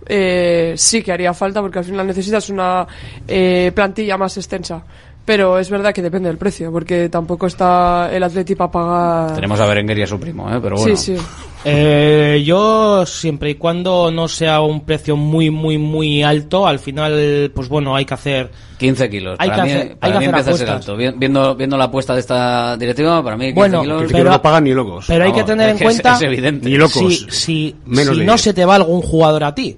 [0.09, 2.87] eh, sí que haría falta porque al final necesitas una
[3.27, 4.83] eh, plantilla más extensa.
[5.25, 9.35] Pero es verdad que depende del precio, porque tampoco está el Atleti para pagar.
[9.35, 10.59] Tenemos a Berenguer y a su primo, ¿eh?
[10.63, 10.97] pero bueno.
[10.97, 11.23] Sí, sí.
[11.67, 17.53] Eh, yo siempre y cuando no sea un precio muy muy muy alto, al final
[17.55, 19.37] pues bueno hay que hacer 15 kilos.
[19.39, 20.97] Hay para que mí, hacer- hay para que mí hacer empieza a ser alto.
[20.97, 24.05] Vi- Viendo, viendo la apuesta de esta directiva, para mí 15 Bueno, kilos...
[24.11, 25.05] pero- no pagan ni locos.
[25.09, 26.71] Pero hay que tener en que es- cuenta es evidente.
[26.71, 26.93] Ni locos.
[27.03, 29.77] si, si, Menos si no se te va algún jugador a ti.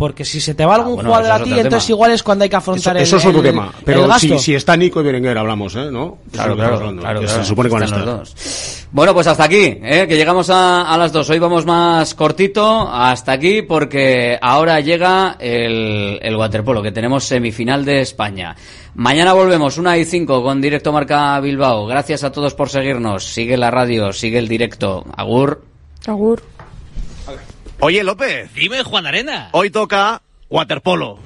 [0.00, 1.94] Porque si se te va algún bueno, jugador eso a ti, entonces tema.
[1.96, 3.70] igual es cuando hay que Eso, afrontar el, eso es otro el- tema.
[3.84, 5.90] Pero si, si está Nico y Berenguer, hablamos, ¿eh?
[5.92, 6.16] ¿No?
[6.24, 7.28] Eso Claro, claro, claro.
[7.28, 7.98] Se supone que van a estar.
[8.06, 8.86] los dos.
[8.92, 10.06] Bueno, pues hasta aquí, ¿eh?
[10.08, 11.28] que llegamos a, a las dos.
[11.28, 17.84] Hoy vamos más cortito, hasta aquí, porque ahora llega el, el waterpolo, que tenemos semifinal
[17.84, 18.56] de España.
[18.94, 21.86] Mañana volvemos, una y cinco, con Directo Marca Bilbao.
[21.86, 23.24] Gracias a todos por seguirnos.
[23.24, 25.04] Sigue la radio, sigue el directo.
[25.14, 25.62] Agur.
[26.06, 26.42] Agur.
[27.82, 28.52] Oye, López.
[28.54, 29.48] Dime, Juan Arena.
[29.52, 30.20] Hoy toca
[30.50, 31.18] waterpolo.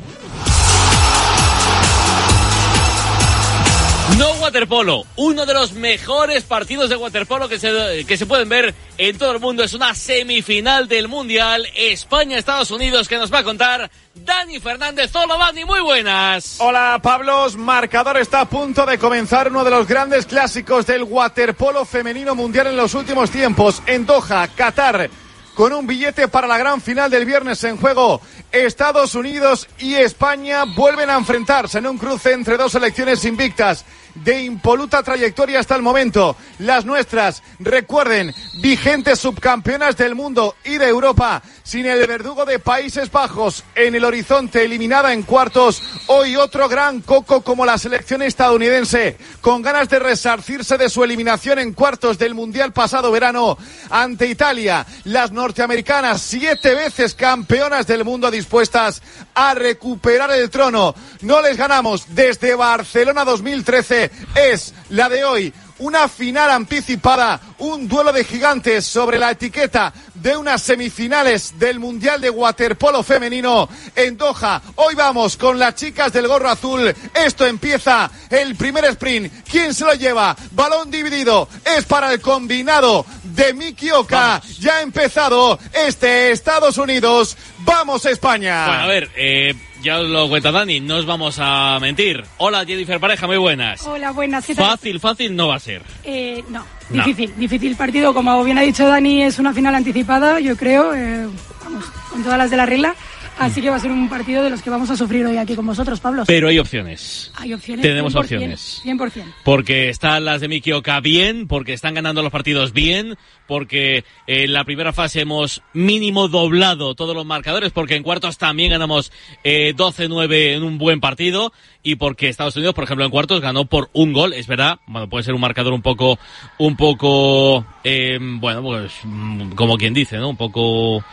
[4.19, 8.73] No Waterpolo, uno de los mejores partidos de waterpolo que se, que se pueden ver
[8.99, 9.65] en todo el mundo.
[9.65, 15.11] Es una semifinal del Mundial España-Estados Unidos que nos va a contar Dani Fernández.
[15.17, 16.59] Hola Dani, muy buenas.
[16.61, 21.85] Hola Pablos, marcador está a punto de comenzar uno de los grandes clásicos del waterpolo
[21.85, 23.83] femenino mundial en los últimos tiempos.
[23.87, 25.11] En Doha, Qatar,
[25.55, 28.21] con un billete para la gran final del viernes en juego.
[28.53, 33.85] Estados Unidos y España vuelven a enfrentarse en un cruce entre dos selecciones invictas
[34.15, 36.37] de impoluta trayectoria hasta el momento.
[36.59, 43.11] Las nuestras, recuerden, vigentes subcampeonas del mundo y de Europa, sin el verdugo de Países
[43.11, 45.83] Bajos en el horizonte, eliminada en cuartos.
[46.07, 51.59] Hoy otro gran coco como la selección estadounidense, con ganas de resarcirse de su eliminación
[51.59, 53.59] en cuartos del Mundial pasado verano
[53.91, 54.87] ante Italia.
[55.05, 59.03] Las norteamericanas, siete veces campeonas del mundo, dispuestas
[59.35, 60.95] a recuperar el trono.
[61.23, 64.04] No les ganamos desde Barcelona 2013.
[64.35, 65.53] Es la de hoy.
[65.79, 72.21] Una final anticipada, un duelo de gigantes sobre la etiqueta de unas semifinales del Mundial
[72.21, 74.63] de Waterpolo Femenino en Doha.
[74.77, 76.95] Hoy vamos con las chicas del gorro azul.
[77.13, 79.33] Esto empieza el primer sprint.
[79.51, 80.37] ¿Quién se lo lleva?
[80.53, 81.49] Balón dividido.
[81.77, 84.41] Es para el combinado de Miki Oka.
[84.61, 87.37] Ya ha empezado este Estados Unidos.
[87.59, 88.67] Vamos España.
[88.67, 89.55] Bueno, a ver, eh,
[89.85, 92.25] ya os lo cuenta Dani, no os vamos a mentir.
[92.39, 93.87] Hola Jennifer Pareja, muy buenas.
[93.87, 94.47] Hola, buenas.
[94.47, 94.65] ¿qué tal?
[94.71, 95.83] Fácil, fácil no va a ser.
[96.03, 97.05] Eh, no, No.
[97.05, 98.15] difícil, difícil partido.
[98.15, 101.29] Como bien ha dicho Dani, es una final anticipada, yo creo, eh,
[101.63, 102.95] vamos, con todas las de la regla.
[103.39, 105.55] Así que va a ser un partido de los que vamos a sufrir hoy aquí
[105.55, 106.25] con vosotros, Pablo.
[106.27, 107.33] Pero hay opciones.
[107.35, 107.83] Hay opciones.
[107.83, 108.83] Tenemos 100%, opciones.
[108.85, 109.25] 100%.
[109.43, 113.17] Porque están las de Mikioka bien, porque están ganando los partidos bien,
[113.47, 118.71] porque en la primera fase hemos mínimo doblado todos los marcadores, porque en cuartos también
[118.71, 119.13] ganamos
[119.43, 123.67] eh, 12-9 en un buen partido, y porque Estados Unidos, por ejemplo, en cuartos ganó
[123.67, 126.19] por un gol, es verdad, bueno, puede ser un marcador un poco,
[126.59, 130.31] un poco, eh, bueno, pues mm, como quien dice, ¿no?
[130.31, 131.05] Un poco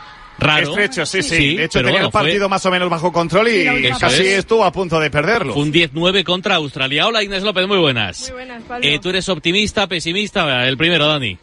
[0.42, 0.68] raro.
[0.70, 1.56] Estrecho, sí, sí.
[1.56, 4.38] de hecho, tenía bueno, el partido fue- más o menos bajo control y casi es.
[4.40, 5.54] estuvo a punto de perderlo.
[5.54, 7.06] Fue un 10-9 contra Australia.
[7.06, 8.20] Hola Inés López, muy buenas.
[8.22, 8.86] Muy buenas, Pablo.
[8.86, 10.66] Eh, ¿Tú eres optimista, pesimista?
[10.66, 11.38] El primero, Dani.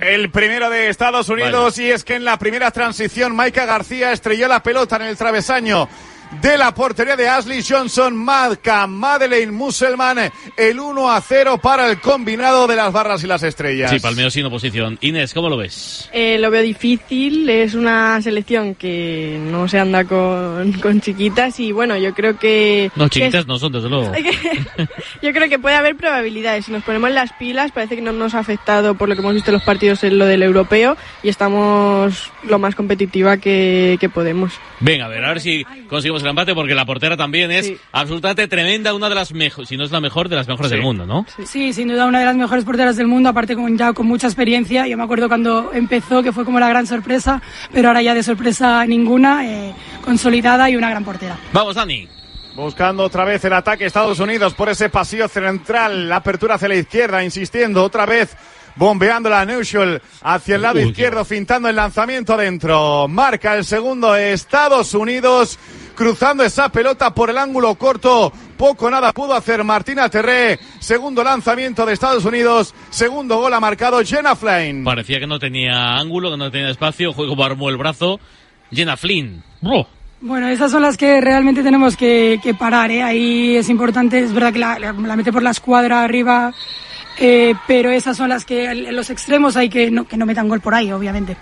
[0.00, 4.46] El primero de Estados Unidos y es que en la primera transición Maika García estrelló
[4.46, 5.88] la pelota en el travesaño
[6.42, 12.00] de la portería de Ashley Johnson, marca Madeleine Musselman el 1 a 0 para el
[12.00, 13.90] combinado de las barras y las estrellas.
[13.90, 14.98] Sí, Palmeo sin oposición.
[15.00, 16.08] Inés, ¿cómo lo ves?
[16.12, 21.72] Eh, lo veo difícil, es una selección que no se anda con, con chiquitas y
[21.72, 22.90] bueno, yo creo que...
[22.94, 24.12] No, que chiquitas no son, desde luego.
[25.22, 26.66] yo creo que puede haber probabilidades.
[26.66, 29.34] Si nos ponemos las pilas, parece que no nos ha afectado por lo que hemos
[29.34, 34.08] visto en los partidos en lo del europeo y estamos lo más competitiva que, que
[34.08, 34.52] podemos.
[34.80, 38.48] Venga, a ver, a ver si conseguimos el empate, porque la portera también es absolutamente
[38.48, 41.06] tremenda, una de las mejores, si no es la mejor, de las mejores del mundo,
[41.06, 41.26] ¿no?
[41.44, 44.26] Sí, sin duda una de las mejores porteras del mundo, aparte con, ya con mucha
[44.26, 44.86] experiencia.
[44.86, 47.42] Yo me acuerdo cuando empezó que fue como la gran sorpresa,
[47.72, 51.36] pero ahora ya de sorpresa ninguna, eh, consolidada y una gran portera.
[51.52, 52.08] Vamos, Dani.
[52.54, 56.74] Buscando otra vez el ataque Estados Unidos por ese pasillo central, la apertura hacia la
[56.74, 58.36] izquierda, insistiendo otra vez,
[58.78, 63.08] bombeando la Neutral hacia el lado Uy, izquierdo, fintando el lanzamiento dentro.
[63.08, 65.58] Marca el segundo Estados Unidos,
[65.94, 68.32] cruzando esa pelota por el ángulo corto.
[68.56, 70.58] Poco nada pudo hacer Martina Terré.
[70.80, 72.74] Segundo lanzamiento de Estados Unidos.
[72.90, 74.82] Segundo gol ha marcado Jenna Flynn.
[74.84, 78.18] Parecía que no tenía ángulo, que no tenía espacio, juego armó el brazo.
[78.72, 79.42] Jenna Flynn.
[79.60, 79.86] ¡Bro!
[80.20, 82.90] Bueno, esas son las que realmente tenemos que, que parar.
[82.90, 83.04] ¿eh?
[83.04, 86.52] Ahí es importante, es verdad que la, la- la mete por la escuadra arriba,
[87.18, 90.48] eh, pero esas son las que en los extremos hay que no, que no metan
[90.48, 91.36] gol por ahí, obviamente.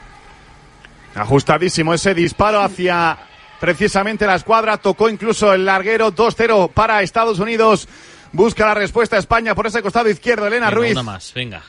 [1.14, 3.16] Ajustadísimo ese disparo hacia
[3.60, 4.76] precisamente la escuadra.
[4.76, 7.88] Tocó incluso el larguero 2-0 para Estados Unidos.
[8.32, 10.46] Busca la respuesta España por ese costado izquierdo.
[10.46, 11.62] Elena Venga, Ruiz Una más, venga.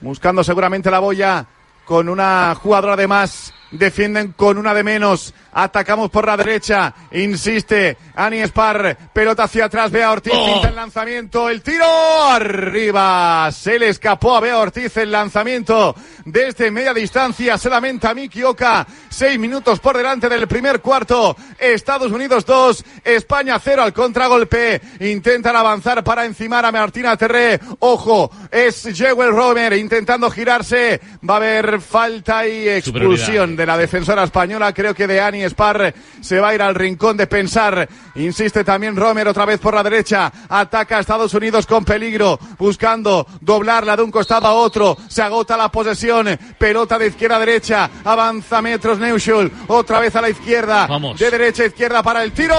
[0.00, 1.44] buscando seguramente la boya
[1.84, 3.52] con una jugadora de más.
[3.70, 5.34] Defienden con una de menos.
[5.52, 6.94] Atacamos por la derecha.
[7.12, 8.96] Insiste Ani Spar.
[9.12, 9.90] Pelota hacia atrás.
[9.90, 10.32] Bea Ortiz.
[10.34, 10.52] Oh.
[10.54, 11.50] Pinta el lanzamiento.
[11.50, 11.84] El tiro
[12.30, 13.50] arriba.
[13.52, 15.94] Se le escapó a Bea Ortiz el lanzamiento
[16.24, 17.58] desde media distancia.
[17.58, 18.86] Se lamenta Miki Oka.
[19.10, 21.36] Seis minutos por delante del primer cuarto.
[21.58, 22.84] Estados Unidos 2.
[23.04, 24.80] España 0 al contragolpe.
[25.00, 27.60] Intentan avanzar para encimar a Martina Terré.
[27.80, 28.30] Ojo.
[28.50, 31.00] Es Jewel Romer intentando girarse.
[31.28, 33.57] Va a haber falta y expulsión.
[33.58, 34.72] De la defensora española.
[34.72, 37.88] Creo que de Ani Spar se va a ir al rincón de pensar.
[38.14, 40.32] Insiste también Romer otra vez por la derecha.
[40.48, 42.38] Ataca a Estados Unidos con peligro.
[42.56, 44.96] Buscando doblarla de un costado a otro.
[45.08, 46.38] Se agota la posesión.
[46.56, 47.90] Pelota de izquierda a derecha.
[48.04, 49.50] Avanza metros Neuschul.
[49.66, 50.86] Otra vez a la izquierda.
[50.86, 51.18] Vamos.
[51.18, 52.56] De derecha a izquierda para el tiro.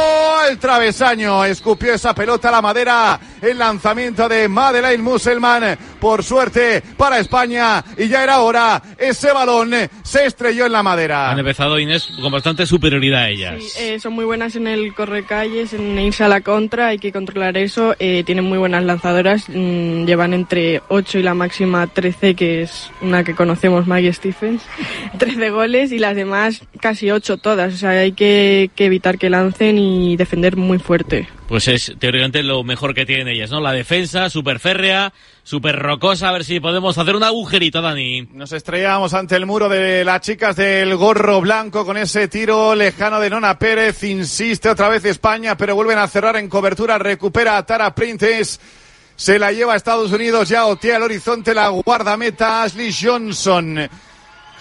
[0.50, 1.46] El travesaño.
[1.46, 3.20] Escupió esa pelota a la madera.
[3.42, 5.80] El lanzamiento de Madeleine Musselman.
[6.00, 7.84] Por suerte para España.
[7.98, 8.82] Y ya era hora.
[8.98, 9.74] Ese balón
[10.04, 11.32] se estrelló en la madera.
[11.32, 13.64] Han empezado Inés con bastante superioridad ellas.
[13.64, 17.12] Sí, eh, son muy buenas en el correcalles, en irse a la contra, hay que
[17.12, 17.96] controlar eso.
[18.00, 22.92] Eh, tienen muy buenas lanzadoras, mm, llevan entre 8 y la máxima 13, que es
[23.02, 24.64] una que conocemos, Maggie Stephens.
[25.18, 27.74] 13 goles y las demás casi 8 todas.
[27.74, 31.28] O sea, hay que, que evitar que lancen y defender muy fuerte.
[31.50, 33.60] Pues es teóricamente lo mejor que tienen ellas, ¿no?
[33.60, 36.30] La defensa, súper férrea, súper rocosa.
[36.30, 38.22] A ver si podemos hacer un agujerito, Dani.
[38.34, 43.20] Nos estrellamos ante el muro de las chicas del gorro blanco con ese tiro lejano
[43.20, 44.04] de Nona Pérez.
[44.04, 47.00] Insiste otra vez España, pero vuelven a cerrar en cobertura.
[47.00, 48.60] Recupera a Tara Printes.
[49.16, 50.50] Se la lleva a Estados Unidos.
[50.50, 53.90] Ya otea el horizonte la guardameta Ashley Johnson.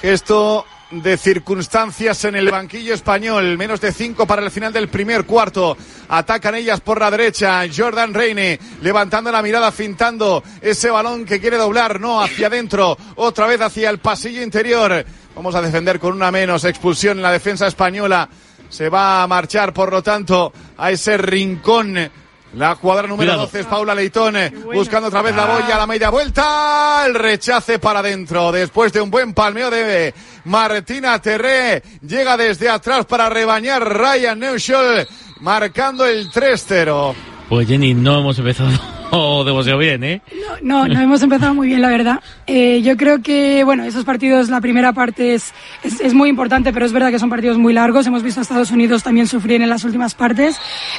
[0.01, 3.59] Gesto de circunstancias en el banquillo español.
[3.59, 5.77] Menos de cinco para el final del primer cuarto.
[6.09, 7.63] Atacan ellas por la derecha.
[7.75, 13.47] Jordan Reine levantando la mirada, fintando ese balón que quiere doblar, no hacia adentro, otra
[13.47, 15.05] vez hacia el pasillo interior.
[15.35, 16.65] Vamos a defender con una menos.
[16.65, 18.29] Expulsión en la defensa española.
[18.69, 22.11] Se va a marchar, por lo tanto, a ese rincón.
[22.55, 23.47] La jugadora número Cuidado.
[23.47, 24.35] 12 es Paula Leitón,
[24.73, 29.11] buscando otra vez la boya, la media vuelta, el rechace para adentro, después de un
[29.11, 35.07] buen palmeo de Martina Terré, llega desde atrás para rebañar Ryan Neuschel,
[35.41, 37.15] marcando el 3-0.
[37.49, 40.23] Pues Jenny, no hemos empezado empezado demasiado bien, ¿eh?
[40.63, 42.21] No, no hemos empezado muy bien, la verdad.
[42.47, 45.53] Eh, yo creo que, bueno, esos partidos, la primera parte es,
[45.83, 48.07] es, es muy importante, pero es verdad que son partidos muy largos.
[48.07, 50.57] Hemos visto a Estados Unidos también sufrir en las últimas partes.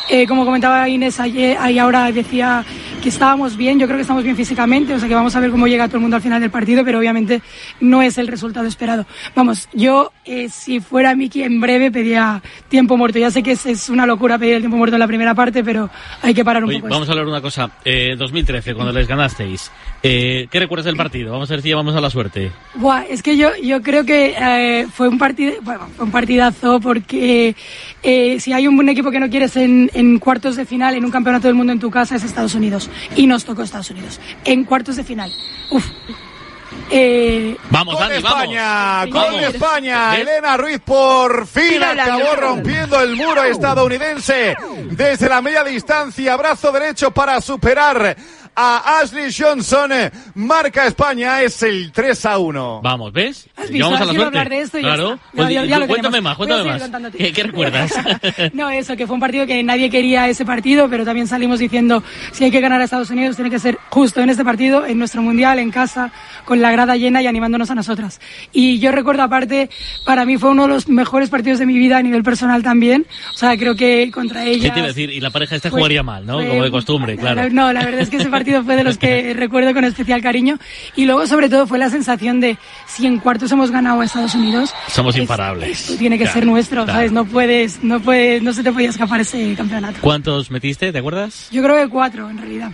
[0.09, 2.63] Eh, como comentaba Inés ayer, ahí ahora decía
[3.01, 5.51] que estábamos bien, yo creo que estamos bien físicamente, o sea que vamos a ver
[5.51, 7.41] cómo llega todo el mundo al final del partido, pero obviamente
[7.79, 9.05] no es el resultado esperado.
[9.35, 13.19] Vamos, yo, eh, si fuera Miki, en breve pedía tiempo muerto.
[13.19, 15.63] Ya sé que es, es una locura pedir el tiempo muerto en la primera parte,
[15.63, 15.89] pero
[16.21, 16.93] hay que parar un Oye, poco.
[16.93, 17.69] vamos a hablar una cosa.
[17.85, 19.71] Eh, 2013, cuando les ganasteis,
[20.03, 21.31] eh, ¿qué recuerdas del partido?
[21.31, 22.51] Vamos a ver si llevamos a la suerte.
[22.75, 27.55] Buah, es que yo, yo creo que eh, fue un partido, bueno, un partidazo porque
[28.03, 31.05] eh, si hay un buen equipo que no quieres en, en cuartos de final en
[31.05, 34.19] un campeonato del mundo en tu casa es Estados Unidos y nos tocó Estados Unidos
[34.45, 35.31] en cuartos de final.
[35.71, 35.85] Uf.
[36.91, 39.13] Eh, Vamos, Con Dani, España, vamos.
[39.13, 39.43] con Vamos.
[39.43, 40.15] España.
[40.17, 44.55] Elena Ruiz por fin acabó rompiendo el muro estadounidense
[44.89, 46.35] desde la media distancia.
[46.35, 48.15] Brazo derecho para superar
[48.55, 49.91] a Ashley Johnson.
[50.35, 52.81] Marca España es el 3 a 1.
[52.83, 53.47] Vamos, ¿ves?
[53.55, 53.73] ¿Has visto?
[53.73, 54.25] Llevamos a la suerte.
[54.27, 55.13] hablar de esto y ya claro.
[55.13, 55.25] está.
[55.25, 56.23] Ya- Pues ya- ya lo cuéntame tenemos.
[56.23, 56.63] más, cuéntame
[57.05, 57.11] más.
[57.17, 57.91] ¿Qué, qué recuerdas?
[58.53, 62.03] No, eso, que fue un partido que nadie quería ese partido, pero también salimos diciendo,
[62.31, 64.97] si hay que ganar a Estados Unidos, tiene que ser justo en este partido, en
[64.97, 66.11] nuestro mundial, en casa,
[66.45, 68.19] con la grada llena y animándonos a nosotras.
[68.51, 69.69] Y yo recuerdo, aparte,
[70.05, 73.05] para mí fue uno de los mejores partidos de mi vida a nivel personal también.
[73.33, 74.73] O sea, creo que contra ¿Qué ella...
[74.73, 75.09] te iba a decir?
[75.11, 76.37] Y la pareja esta Fue- jugaría mal, ¿no?
[76.37, 77.49] fue- Como de costumbre, claro.
[77.51, 80.57] No, la verdad es que ese partido fue de los que recuerdo con especial cariño.
[80.95, 84.35] Y luego, sobre todo, fue la sensación de si en cuartos hemos ganado a Estados
[84.35, 85.81] Unidos, Somos es- imparables.
[85.81, 86.97] esto tiene que Claro, ser nuestro, claro.
[86.99, 87.11] ¿sabes?
[87.11, 89.99] No puedes, no puedes, no se te podía escapar ese campeonato.
[90.01, 90.91] ¿Cuántos metiste?
[90.91, 91.47] ¿Te acuerdas?
[91.51, 92.71] Yo creo que cuatro, en realidad.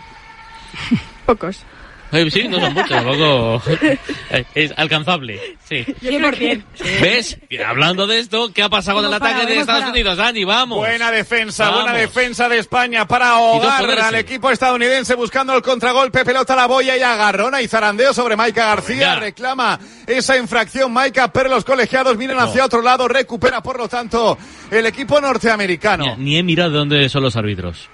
[1.25, 1.63] Pocos.
[2.11, 3.61] Eh, sí, no son muchos, tampoco.
[4.55, 5.85] Es alcanzable, sí.
[6.01, 6.63] 100%.
[7.01, 7.37] ¿Ves?
[7.65, 9.91] Hablando de esto, ¿qué ha pasado con el ataque parado, de Estados parado.
[9.91, 10.43] Unidos, Dani?
[10.43, 10.77] Vamos.
[10.77, 11.83] Buena defensa, Vamos.
[11.83, 16.67] buena defensa de España para ahogar al equipo estadounidense buscando el contragolpe, pelota a la
[16.67, 18.95] boya y agarrona y zarandeo sobre Maika García.
[19.15, 19.19] Venga.
[19.19, 22.43] Reclama esa infracción Maika, pero los colegiados miran No.
[22.43, 24.37] hacia otro lado, recupera por lo tanto
[24.71, 26.15] el equipo norteamericano.
[26.17, 27.89] Ni he mirado de dónde son los árbitros.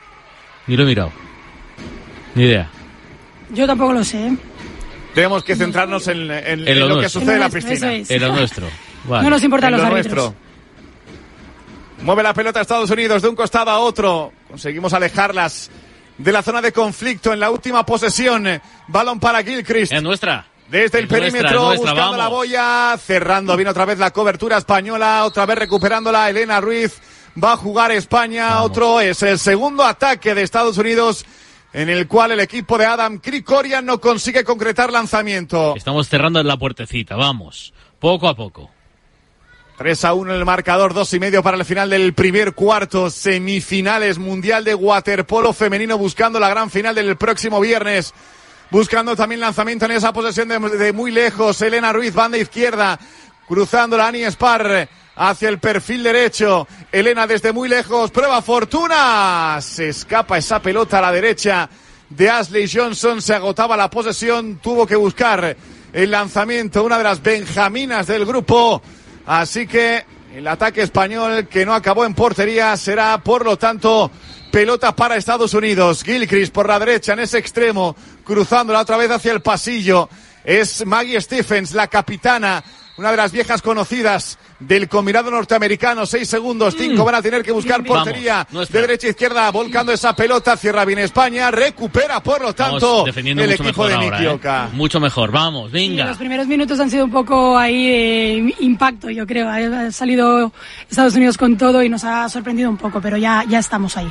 [0.67, 1.11] Ni lo he mirado.
[2.35, 2.69] Ni idea.
[3.53, 4.27] Yo tampoco lo sé.
[4.27, 4.37] ¿eh?
[5.13, 7.59] Tenemos que centrarnos en, en- En en lo lo, que sucede en la En lo
[7.59, 7.93] nuestro, piscina.
[7.93, 8.11] es.
[8.11, 8.67] Era nuestro.
[9.05, 9.23] Vale.
[9.23, 10.23] No nos importan En los lo árbitros.
[10.25, 10.41] nuestro.
[12.03, 14.31] Mueve la pelota a Estados Unidos de un costado a otro.
[14.47, 15.69] Conseguimos alejarlas
[16.17, 18.47] de la zona de conflicto en la última posesión.
[18.87, 19.91] Balón para Gilchrist.
[19.93, 20.47] Es nuestra.
[20.69, 25.25] Desde el Es perímetro, nuestra, buscando la boya, cerrando bien otra vez la cobertura española,
[25.25, 26.93] otra vez recuperándola Elena Ruiz.
[27.41, 31.25] Va a jugar España, otro es el segundo ataque de Estados Unidos
[31.73, 35.75] en el cual el equipo de Adam Krikorian no consigue concretar lanzamiento.
[35.75, 37.73] Estamos cerrando la puertecita, vamos.
[37.99, 38.69] Poco a poco.
[39.77, 43.09] 3 a 1 en el marcador, dos y medio para el final del primer cuarto,
[43.09, 48.13] semifinales mundial de waterpolo femenino buscando la gran final del próximo viernes.
[48.69, 51.61] Buscando también lanzamiento en esa posesión de, de muy lejos.
[51.61, 52.99] Elena Ruiz, banda izquierda,
[53.47, 56.67] cruzando la Ani Spar hacia el perfil derecho.
[56.91, 59.59] Elena desde muy lejos, prueba fortuna.
[59.61, 61.69] Se escapa esa pelota a la derecha
[62.09, 63.21] de Ashley Johnson.
[63.21, 65.55] Se agotaba la posesión, tuvo que buscar
[65.93, 68.81] el lanzamiento, una de las benjaminas del grupo.
[69.25, 70.05] Así que
[70.35, 74.11] el ataque español que no acabó en portería será, por lo tanto,
[74.51, 76.03] pelota para Estados Unidos.
[76.03, 80.09] Gilchrist por la derecha en ese extremo, cruzándola otra vez hacia el pasillo.
[80.43, 82.63] Es Maggie Stephens, la capitana,
[82.97, 86.05] una de las viejas conocidas del combinado norteamericano.
[86.05, 89.91] Seis segundos, cinco van a tener que buscar Vamos, portería de derecha a izquierda, volcando
[89.91, 90.55] esa pelota.
[90.55, 94.67] Cierra bien España, recupera por lo tanto el mucho equipo mejor de ahora, Niki ¿eh?
[94.73, 96.05] Mucho mejor, vamos, venga.
[96.05, 99.49] los primeros minutos han sido un poco ahí de impacto, yo creo.
[99.49, 100.51] Ha ha salido
[100.89, 104.09] Estados Unidos con todo y nos ha sorprendido un poco, pero ya, ya estamos ahí.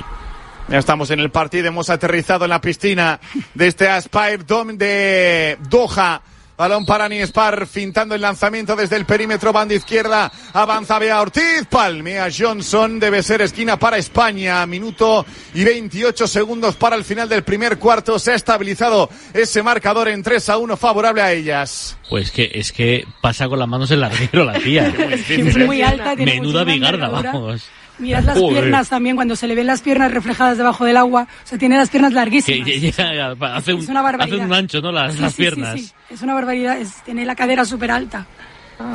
[0.68, 3.18] Ya estamos en el partido, hemos aterrizado en la piscina
[3.54, 6.22] de este Aspire Dome de Doha.
[6.60, 12.28] Balón para Niespar, fintando el lanzamiento desde el perímetro, banda izquierda, avanza Bea Ortiz, palmea
[12.30, 17.78] Johnson, debe ser esquina para España, minuto y 28 segundos para el final del primer
[17.78, 21.96] cuarto, se ha estabilizado ese marcador en 3 a 1 favorable a ellas.
[22.10, 24.88] Pues que es que pasa con las manos en el larguero la tía.
[25.30, 27.70] Es muy alta, tiene Menuda bigarda, vamos.
[28.00, 28.62] Mirad las Joder.
[28.62, 31.28] piernas también, cuando se le ven las piernas reflejadas debajo del agua.
[31.44, 32.98] O sea, tiene las piernas Que larguísimas.
[32.98, 34.38] a- hace un, Es una barbaridad.
[34.38, 34.90] hace un ancho, ¿no?
[34.90, 35.80] Las, Sí, las sí, sí, piernas.
[35.80, 35.92] sí.
[36.10, 38.26] Es una barbaridad, es- tiene la cadera súper alta.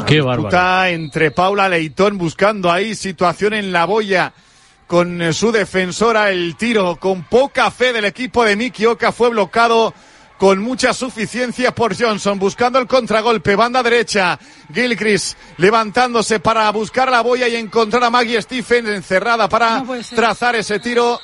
[0.08, 0.86] Qué bárbaro.
[0.88, 4.34] Entre Paula Leitón buscando ahí situación en la boya
[4.88, 6.32] con eh, su defensora.
[6.32, 9.94] El tiro con poca fe del equipo de Miki Oka fue bloqueado
[10.38, 14.38] con mucha suficiencia por Johnson, buscando el contragolpe, banda derecha,
[14.74, 20.56] Gilchrist levantándose para buscar la boya y encontrar a Maggie Stephen encerrada para No trazar
[20.56, 21.20] ese tiro.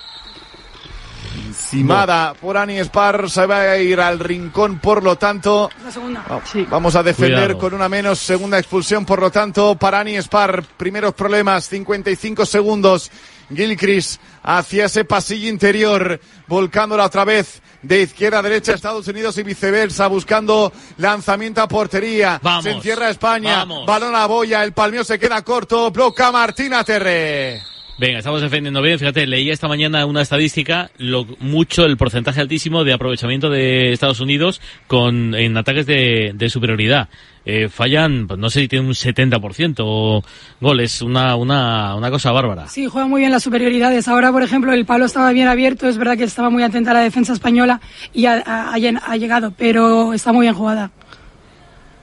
[1.48, 6.24] encimada por Ani Spar, se va a ir al rincón, por lo tanto, La segunda.
[6.70, 7.58] vamos a defender Cuidado.
[7.60, 13.12] con una menos, segunda expulsión, por lo tanto, para Ani Spar, primeros problemas, 55 segundos,
[13.56, 19.44] Gilchrist hacia ese pasillo interior, volcándola otra vez de izquierda a derecha Estados Unidos y
[19.44, 23.86] viceversa, buscando lanzamiento a portería, Vamos, se encierra España, vamos.
[23.86, 27.62] balón a boya, el palmeo se queda corto, bloca Martina Terre.
[28.02, 28.98] Venga, estamos defendiendo bien.
[28.98, 34.20] Fíjate, leía esta mañana una estadística, lo mucho, el porcentaje altísimo de aprovechamiento de Estados
[34.20, 37.10] Unidos con en ataques de, de superioridad.
[37.46, 40.24] Eh, fallan, pues no sé si tienen un 70% o
[40.60, 42.68] goles, una, una, una cosa bárbara.
[42.70, 44.08] Sí, juega muy bien las superioridades.
[44.08, 45.88] Ahora, por ejemplo, el palo estaba bien abierto.
[45.88, 47.82] Es verdad que estaba muy atenta a la defensa española
[48.14, 50.90] y ha, ha- ha llegado, pero está muy bien jugada.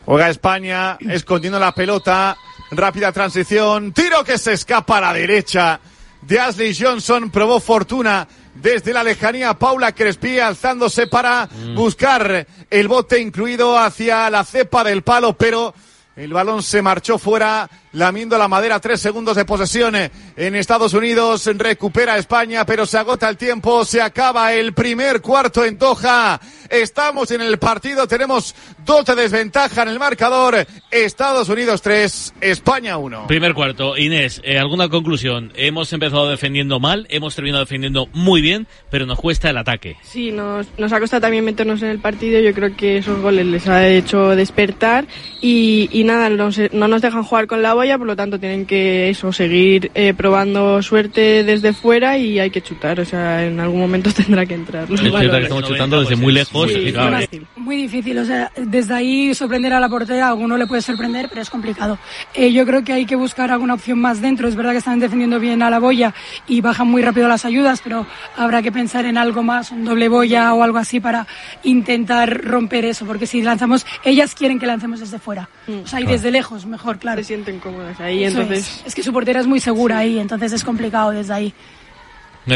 [0.06, 2.36] Juega España, escondiendo la pelota.
[2.70, 3.92] Rápida transición.
[3.92, 5.80] Tiro que se escapa a la derecha
[6.22, 7.30] de Ashley Johnson.
[7.30, 9.54] Probó fortuna desde la lejanía.
[9.54, 15.74] Paula Crespi alzándose para buscar el bote incluido hacia la cepa del palo, pero
[16.16, 17.68] el balón se marchó fuera.
[17.92, 21.48] Lamiendo la madera, tres segundos de posesión en Estados Unidos.
[21.56, 23.84] Recupera España, pero se agota el tiempo.
[23.84, 26.38] Se acaba el primer cuarto en Doha.
[26.68, 28.06] Estamos en el partido.
[28.06, 28.54] Tenemos
[28.84, 30.66] dos de desventaja en el marcador.
[30.90, 33.26] Estados Unidos 3, España 1.
[33.26, 35.52] Primer cuarto, Inés, eh, ¿alguna conclusión?
[35.56, 39.96] Hemos empezado defendiendo mal, hemos terminado defendiendo muy bien, pero nos cuesta el ataque.
[40.02, 42.38] Sí, nos, nos ha costado también meternos en el partido.
[42.40, 45.06] Yo creo que esos goles les ha hecho despertar
[45.40, 48.40] y, y nada, no, se- no nos dejan jugar con la boya, por lo tanto
[48.40, 52.98] tienen que eso, seguir eh, probando suerte desde fuera y hay que chutar.
[52.98, 54.90] O sea, en algún momento tendrá que entrar.
[54.90, 56.70] los Es cierto que estamos chutando desde muy lejos.
[56.70, 57.40] Sí.
[57.56, 61.28] Muy difícil, o sea, desde ahí sorprender a la portera, a alguno le puede sorprender,
[61.28, 61.98] pero es complicado.
[62.34, 64.48] Eh, yo creo que hay que buscar alguna opción más dentro.
[64.48, 66.14] Es verdad que están defendiendo bien a la boya
[66.48, 68.06] y bajan muy rápido las ayudas, pero
[68.36, 71.26] habrá que pensar en algo más, un doble boya o algo así para
[71.62, 75.48] intentar romper eso, porque si lanzamos, ellas quieren que lancemos desde fuera.
[75.68, 77.18] O sea, y desde lejos, mejor, claro.
[77.18, 78.80] Se sienten cómodas ahí, Eso entonces.
[78.80, 78.86] Es.
[78.88, 81.54] Es que su portera es muy segura ahí, entonces es complicado desde ahí.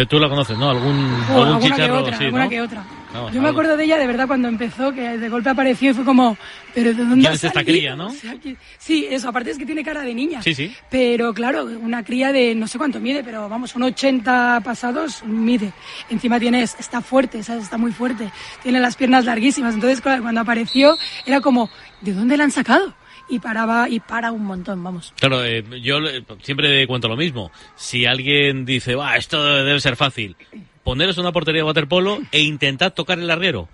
[0.09, 0.71] Tú la conoces, ¿no?
[0.71, 2.01] ¿Algún, O algún alguna que chicharro?
[2.01, 2.51] otra, sí, alguna ¿no?
[2.51, 2.85] que otra.
[3.13, 5.93] Vamos, Yo me acuerdo de ella de verdad cuando empezó, que de golpe apareció y
[5.93, 6.39] fue como,
[6.75, 8.07] pero ¿de dónde ¿Quién ha es esta cría, no?
[8.09, 10.41] O sea, que- sí, eso, aparte es que tiene cara de niña.
[10.41, 10.75] Sí, sí.
[10.89, 15.75] Pero claro, una cría de no sé cuánto mide, pero vamos, un 80 pasados mide.
[16.09, 17.65] Encima tiene, está fuerte, ¿sabes?
[17.65, 18.31] Está muy fuerte.
[18.63, 19.75] Tiene las piernas larguísimas.
[19.75, 21.69] Entonces, claro, cuando apareció, era como,
[22.01, 22.95] ¿de dónde la han sacado?
[23.29, 25.13] Y paraba, y para un montón, vamos.
[25.19, 25.99] Claro, eh, yo
[26.43, 27.51] siempre cuento lo mismo.
[27.77, 30.37] Si alguien dice, va, esto debe ser fácil,
[30.85, 33.69] poneros una portería de waterpolo e intentad tocar el larguero.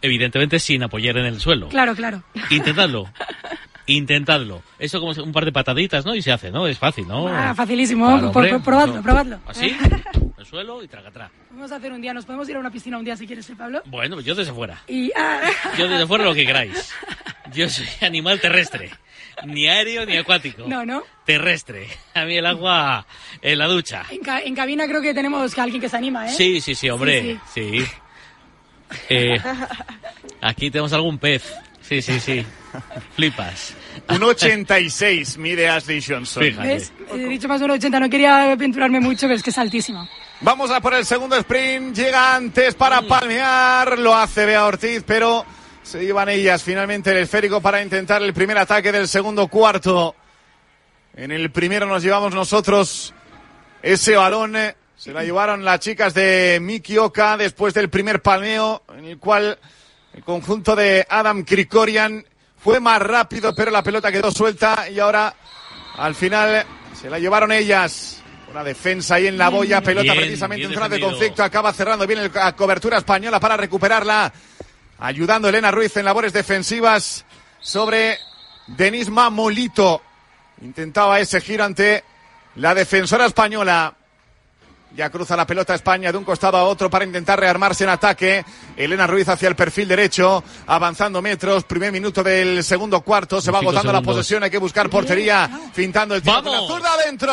[0.00, 1.68] Evidentemente sin apoyar en el suelo.
[1.68, 2.22] Claro, claro.
[2.50, 3.08] Intentadlo.
[3.86, 4.62] Intentadlo.
[4.78, 6.14] Eso como un par de pataditas, ¿no?
[6.14, 6.66] Y se hace, ¿no?
[6.66, 7.28] Es fácil, ¿no?
[7.28, 8.06] Ah, facilísimo.
[8.06, 8.52] Claro, Por- hombre.
[8.52, 9.02] por- probadlo, No.
[9.02, 9.38] probadlo.
[9.46, 9.74] Así,
[10.38, 11.30] el suelo y traga atrás.
[11.54, 13.48] Vamos a hacer un día, nos podemos ir a una piscina un día si quieres,
[13.48, 13.80] ¿eh, Pablo?
[13.86, 14.82] Bueno, yo desde fuera.
[14.88, 15.40] Y, ah,
[15.78, 16.90] Yo desde fuera lo que queráis.
[17.52, 18.90] Yo soy animal terrestre.
[19.46, 20.64] Ni aéreo ni acuático.
[20.66, 21.02] no, no.
[21.24, 21.86] Terrestre.
[22.14, 23.06] A mí el agua
[23.40, 24.04] en la ducha.
[24.10, 26.30] En, ca- en cabina creo que tenemos que alguien que se anima, ¿eh?
[26.34, 27.38] Sí, sí, sí, hombre.
[27.54, 27.84] Sí.
[29.08, 29.36] Eh,
[30.40, 31.52] aquí tenemos algún pez.
[31.82, 32.44] Sí, sí, sí.
[33.14, 33.74] Flipas.
[34.08, 36.42] Un 86 mide Ashley Johnson.
[36.42, 36.66] Fíjate.
[36.68, 36.92] ¿Ves?
[37.12, 40.08] He dicho más de un 80, no quería aventurarme mucho, pero es que es altísima.
[40.44, 41.96] Vamos a por el segundo sprint.
[41.96, 43.98] Llega antes para palmear.
[43.98, 45.42] Lo hace Bea Ortiz, pero
[45.82, 50.14] se llevan ellas finalmente el esférico para intentar el primer ataque del segundo cuarto.
[51.16, 53.14] En el primero nos llevamos nosotros
[53.82, 54.54] ese balón.
[54.56, 59.18] eh, Se la llevaron las chicas de Miki Oka después del primer palmeo, en el
[59.18, 59.58] cual
[60.12, 62.22] el conjunto de Adam Krikorian
[62.58, 65.34] fue más rápido, pero la pelota quedó suelta y ahora
[65.96, 66.66] al final
[67.00, 68.23] se la llevaron ellas.
[68.54, 71.72] Una defensa ahí en la boya, pelota Bien, precisamente bien en zona de conflicto, acaba
[71.72, 74.32] cerrando bien la cobertura española para recuperarla,
[75.00, 77.24] ayudando Elena Ruiz en labores defensivas
[77.58, 78.16] sobre
[78.68, 80.02] Denis Mamolito.
[80.62, 82.04] Intentaba ese giro ante
[82.54, 83.92] la defensora española.
[84.96, 88.44] Ya cruza la pelota España de un costado a otro para intentar rearmarse en ataque.
[88.76, 91.64] Elena Ruiz hacia el perfil derecho, avanzando metros.
[91.64, 93.40] Primer minuto del segundo cuarto.
[93.40, 94.44] Se va agotando la posesión.
[94.44, 95.50] Hay que buscar portería.
[95.72, 96.70] Fintando el tiro con la ¡Vamos!
[96.70, 97.32] zurda adentro.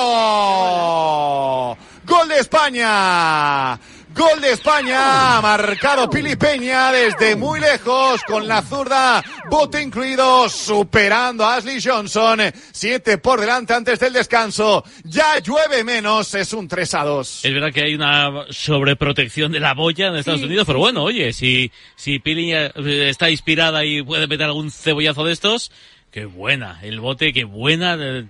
[2.04, 3.80] Gol de España.
[4.16, 5.40] Gol de España.
[5.42, 9.24] Marcado Pili Peña desde muy lejos con la zurda.
[9.50, 10.50] Bote incluido.
[10.50, 12.40] Superando a Ashley Johnson.
[12.72, 14.84] Siete por delante antes del descanso.
[15.06, 16.34] Ya llueve menos.
[16.36, 17.46] Es un 3 a 2.
[17.46, 21.04] Es verdad que hay una sobreprotección de la boya en Estados Sí, Unidos, pero bueno,
[21.04, 22.72] oye, si, si Pili eh,
[23.10, 25.72] está inspirada y puede meter algún cebollazo de estos,
[26.12, 26.80] qué buena.
[26.84, 27.96] El bote, qué buena.
[28.00, 28.26] eh,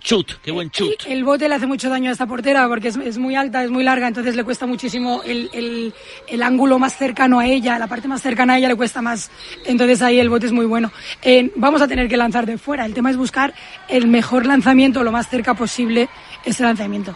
[0.00, 1.04] Chut, qué buen chut.
[1.06, 3.70] El bote le hace mucho daño a esta portera porque es, es muy alta, es
[3.70, 5.94] muy larga, entonces le cuesta muchísimo el, el,
[6.28, 9.30] el ángulo más cercano a ella, la parte más cercana a ella le cuesta más.
[9.66, 10.92] Entonces ahí el bote es muy bueno.
[11.22, 12.86] Eh, vamos a tener que lanzar de fuera.
[12.86, 13.52] El tema es buscar
[13.88, 16.08] el mejor lanzamiento, lo más cerca posible
[16.44, 17.14] ese lanzamiento.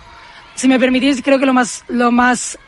[0.55, 2.59] Si me permitís, creo que lo más, lo más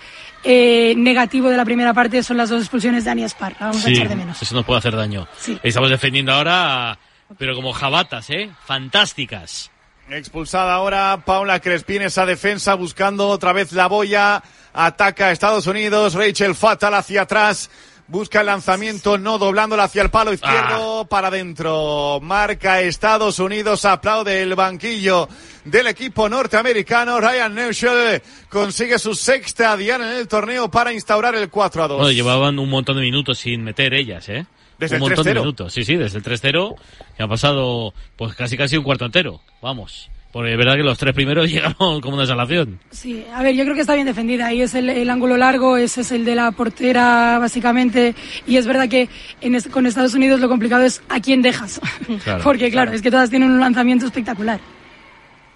[0.45, 3.53] eh, negativo de la primera parte son las dos expulsiones de Ani Spar.
[3.61, 4.41] La vamos a Sí, echar de menos.
[4.43, 5.27] eso nos puede hacer daño.
[5.39, 5.59] Sí.
[5.62, 6.99] Estamos defendiendo ahora,
[7.39, 8.51] pero como jabatas, ¿eh?
[8.65, 9.70] Fantásticas.
[10.09, 14.43] Expulsada ahora Paula Crespín, esa defensa buscando otra vez la boya.
[14.73, 16.15] Ataca a Estados Unidos.
[16.15, 17.70] Rachel Fatal hacia atrás.
[18.09, 22.20] Busca el lanzamiento, no doblándola hacia el palo izquierdo, para adentro.
[22.23, 25.28] Marca Estados Unidos, aplaude el banquillo
[25.65, 27.19] del equipo norteamericano.
[27.19, 31.99] Ryan Neuschel consigue su sexta diana en el torneo para instaurar el 4 a 2.
[31.99, 34.47] Bueno, llevaban un montón de minutos sin meter ellas, ¿eh?
[34.78, 35.40] Desde un el montón de 3-0.
[35.40, 35.73] minutos.
[35.73, 36.74] Sí, sí, desde el 3-0
[37.16, 39.40] que ha pasado pues casi casi un cuarto entero.
[39.62, 40.11] Vamos.
[40.32, 42.78] Porque es verdad que los tres primeros llegaron como una salación.
[42.90, 44.47] Sí, a ver, yo creo que está bien defendida.
[44.48, 48.15] Ahí es el, el ángulo largo, ese es el de la portera, básicamente.
[48.47, 49.09] Y es verdad que
[49.40, 51.81] en es- con Estados Unidos lo complicado es a quién dejas.
[52.23, 52.97] Claro, Porque, claro, claro.
[52.97, 54.61] es que todas tienen un lanzamiento espectacular.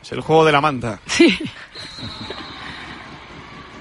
[0.03, 0.99] Es el juego de la manta.
[1.07, 1.37] Sí.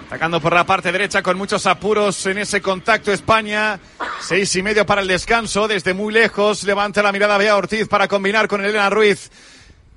[0.10, 3.80] Atacando por la parte derecha con muchos apuros en ese contacto España.
[4.20, 5.68] Seis y medio para el descanso.
[5.68, 9.30] Desde muy lejos levanta la mirada Bea Ortiz para combinar con Elena Ruiz.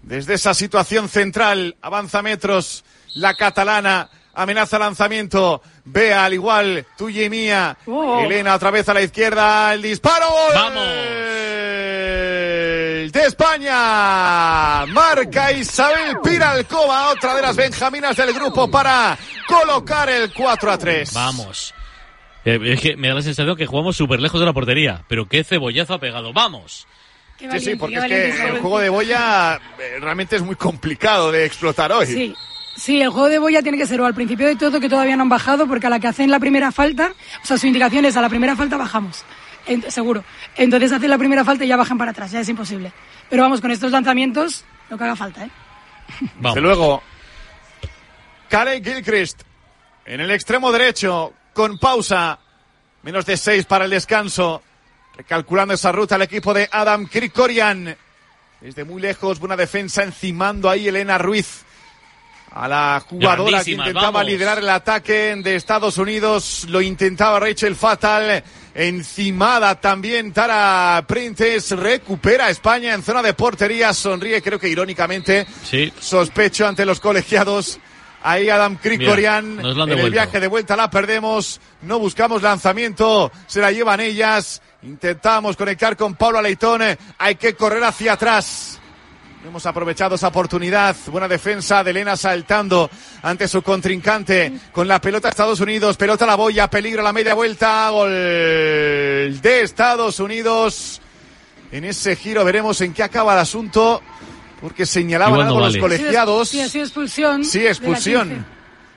[0.02, 2.84] Desde esa situación central avanza metros
[3.14, 4.10] la catalana.
[4.34, 5.62] Amenaza lanzamiento.
[5.86, 6.86] Bea al igual.
[6.98, 7.78] Tuya y mía.
[7.86, 8.20] Oh.
[8.20, 9.72] Elena otra vez a la izquierda.
[9.72, 10.26] El disparo.
[13.11, 14.87] De España.
[14.87, 19.19] Marca Isabel Piralcova, otra de las benjaminas del grupo para
[19.49, 21.12] colocar el 4 a 3.
[21.12, 21.74] Vamos.
[22.45, 25.05] Eh, es que me da la sensación que jugamos súper lejos de la portería.
[25.09, 26.33] Pero qué cebollazo ha pegado.
[26.33, 26.87] ¡Vamos!
[27.39, 31.45] Sí, sí, porque es que el juego de boya eh, realmente es muy complicado de
[31.45, 32.07] explotar hoy.
[32.07, 32.35] Sí.
[32.77, 35.15] Sí, el juego de boya tiene que ser o al principio de todo que todavía
[35.16, 37.12] no han bajado, porque a la que hacen la primera falta,
[37.43, 39.24] o sea, su indicación es a la primera falta bajamos,
[39.66, 40.24] En- seguro.
[40.56, 42.93] Entonces hacen la primera falta y ya bajan para atrás, ya es imposible.
[43.30, 45.51] Pero vamos, con estos lanzamientos, lo que haga falta, ¿eh?
[46.40, 47.02] Desde luego,
[48.48, 49.43] Caleb Gilchrist
[50.05, 52.39] en el extremo derecho, con pausa,
[53.02, 54.62] menos de seis para el descanso,
[55.16, 57.97] recalculando esa ruta el equipo de Adam Krikorian.
[58.60, 61.64] Desde muy lejos, buena defensa, encimando ahí Elena Ruiz.
[62.55, 64.27] A la jugadora que intentaba vamos.
[64.27, 72.47] liderar el ataque de Estados Unidos, lo intentaba Rachel Fatal, encimada también Tara Princes, recupera
[72.47, 75.93] a España en zona de portería, sonríe creo que irónicamente, Sí.
[75.99, 77.79] sospecho ante los colegiados.
[78.24, 83.73] Ahí Adam Krikorian, en el viaje de vuelta la perdemos, no buscamos lanzamiento, se la
[83.73, 86.83] llevan ellas, intentamos conectar con Paula Leitón,
[87.19, 88.79] hay que correr hacia atrás.
[89.44, 90.94] Hemos aprovechado esa oportunidad.
[91.06, 92.89] Buena defensa de Elena saltando
[93.23, 95.97] ante su contrincante con la pelota Estados Unidos.
[95.97, 97.90] Pelota a la boya, peligro a la media vuelta.
[97.90, 101.01] Gol de Estados Unidos.
[101.73, 104.01] En ese giro veremos en qué acaba el asunto.
[104.60, 105.73] Porque señalaban algo vale.
[105.73, 106.48] los colegiados.
[106.48, 107.44] Sí, sido expulsión.
[107.44, 108.44] Sí, de expulsión 15.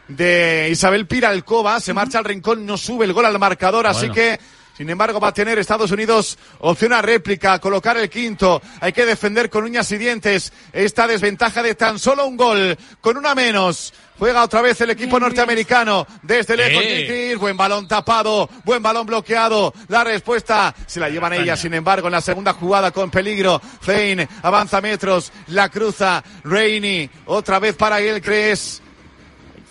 [0.09, 1.79] de Isabel Piralcova.
[1.79, 4.39] Se marcha al rincón, no sube el gol al marcador, así que,
[4.77, 8.61] sin embargo, va a tener Estados Unidos opción a réplica, colocar el quinto.
[8.81, 13.15] Hay que defender con uñas y dientes esta desventaja de tan solo un gol, con
[13.15, 13.93] una menos.
[14.19, 16.05] Juega otra vez el equipo norteamericano.
[16.21, 17.35] Desde lejos, Eh.
[17.37, 19.73] Buen balón tapado, buen balón bloqueado.
[19.87, 23.61] La respuesta se la llevan ellas, sin embargo, en la segunda jugada con peligro.
[23.81, 26.23] Fein avanza metros, la cruza.
[26.43, 28.84] Reini, otra vez para Gilchrist.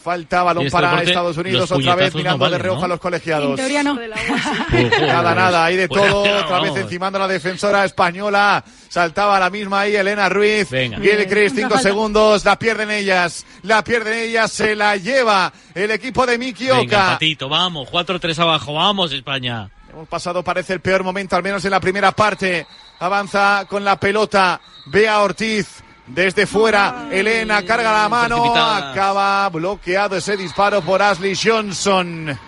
[0.04, 2.80] Falta balón este para deporte, Estados Unidos, otra vez puñetazos no mirando de valen, reojo
[2.80, 2.84] ¿no?
[2.84, 3.50] a los colegiados.
[3.50, 3.94] En teoría no.
[5.00, 6.20] Nada, nada, hay de todo.
[6.20, 8.62] Otra vez encimando a la defensora española.
[8.90, 10.68] Saltaba la misma ahí Elena Ruiz.
[10.68, 10.98] Venga.
[10.98, 11.88] Gilchrist, cinco Otra falta.
[11.88, 12.44] segundos.
[12.44, 13.46] La pierden ellas.
[13.62, 14.52] La pierden ellas.
[14.52, 17.06] Se la lleva el equipo de Miki Venga, Oka.
[17.12, 17.88] patito, vamos.
[17.90, 18.74] 4-3 abajo.
[18.74, 19.70] Vamos, España.
[19.90, 22.66] Hemos pasado, parece el peor momento, al menos en la primera parte.
[22.98, 24.60] Avanza con la pelota.
[24.86, 25.83] Bea Ortiz.
[26.06, 32.38] Desde fuera, Elena carga la mano, acaba bloqueado ese disparo por Ashley Johnson.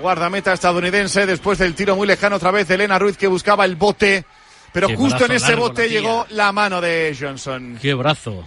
[0.00, 4.24] Guardameta estadounidense después del tiro muy lejano otra vez Elena Ruiz que buscaba el bote.
[4.72, 7.78] Pero Qué justo en ese bote llegó la mano de Johnson.
[7.80, 8.46] Qué brazo.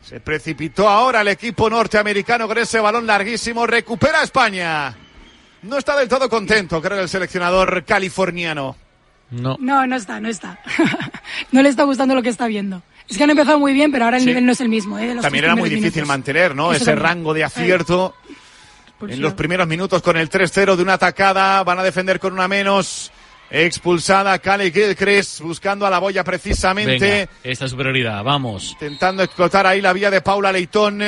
[0.00, 3.66] Se precipitó ahora el equipo norteamericano con ese balón larguísimo.
[3.66, 4.94] Recupera España.
[5.62, 8.76] No está del todo contento, creo, el seleccionador californiano.
[9.30, 9.56] No.
[9.58, 10.60] No, no está, no está.
[11.52, 12.82] no le está gustando lo que está viendo.
[13.08, 14.28] Es que han empezado muy bien, pero ahora el Sí.
[14.28, 14.98] nivel no es el mismo.
[14.98, 15.06] ¿eh?
[15.08, 16.08] de los También era muy difícil minutos.
[16.08, 16.72] mantener, ¿no?
[16.72, 17.04] Eso Ese también.
[17.04, 18.14] rango de acierto.
[19.00, 22.48] En los primeros minutos con el 3-0 de una atacada, van a defender con una
[22.48, 23.12] menos.
[23.48, 26.98] Expulsada Cali Gilchrist buscando a la boya precisamente.
[26.98, 28.72] Venga, esta superioridad, vamos.
[28.72, 31.02] Intentando explotar ahí la vía de Paula Leitón.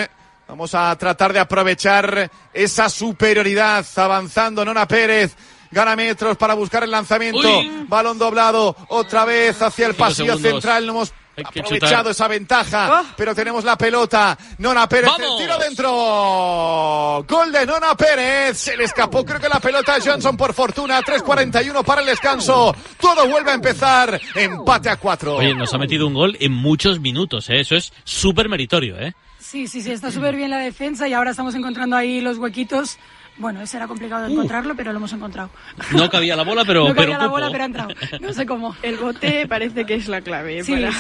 [0.47, 3.85] Vamos a tratar de aprovechar esa superioridad.
[3.97, 5.35] Avanzando Nona Pérez.
[5.71, 7.59] Gana metros para buscar el lanzamiento.
[7.59, 7.87] Uy.
[7.89, 8.77] Balón doblado.
[8.89, 10.53] Otra vez hacia el pasillo segundos.
[10.53, 10.87] central.
[10.87, 12.11] No hemos aprovechado chutar.
[12.11, 13.05] esa ventaja.
[13.17, 14.37] Pero tenemos la pelota.
[14.59, 15.11] Nona Pérez.
[15.19, 17.25] El tiro dentro.
[17.29, 18.57] Gol de Nona Pérez.
[18.59, 19.25] Se le escapó.
[19.25, 21.01] Creo que la pelota a Johnson por fortuna.
[21.01, 22.75] 3.41 para el descanso.
[23.01, 24.21] Todo vuelve a empezar.
[24.35, 25.37] Empate a cuatro.
[25.37, 27.61] Oye, nos ha metido un gol en muchos minutos, ¿eh?
[27.61, 29.15] Eso es súper meritorio, ¿eh?
[29.39, 32.99] Sí, sí, sí, está súper bien la defensa y ahora estamos encontrando ahí los huequitos.
[33.39, 35.51] Bueno, ese era complicado de encontrarlo, pero lo hemos encontrado.
[35.93, 37.31] No cabía la bola, pero, no pero cabía la cupo.
[37.31, 37.89] bola, pero ha entrado.
[38.21, 38.75] No sé cómo.
[38.83, 40.93] El bote parece que es la clave Sí, para...
[40.93, 40.99] sí.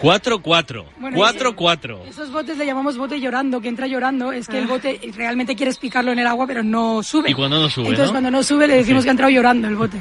[0.00, 0.84] 4-4.
[0.98, 2.04] Bueno, 4-4.
[2.08, 4.30] Esos botes le llamamos bote llorando, que entra llorando.
[4.30, 7.30] Es que el bote realmente quieres picarlo en el agua, pero no sube.
[7.30, 8.12] Y cuando no sube, Entonces, ¿no?
[8.12, 10.00] cuando no sube, le decimos que ha entrado llorando el bote.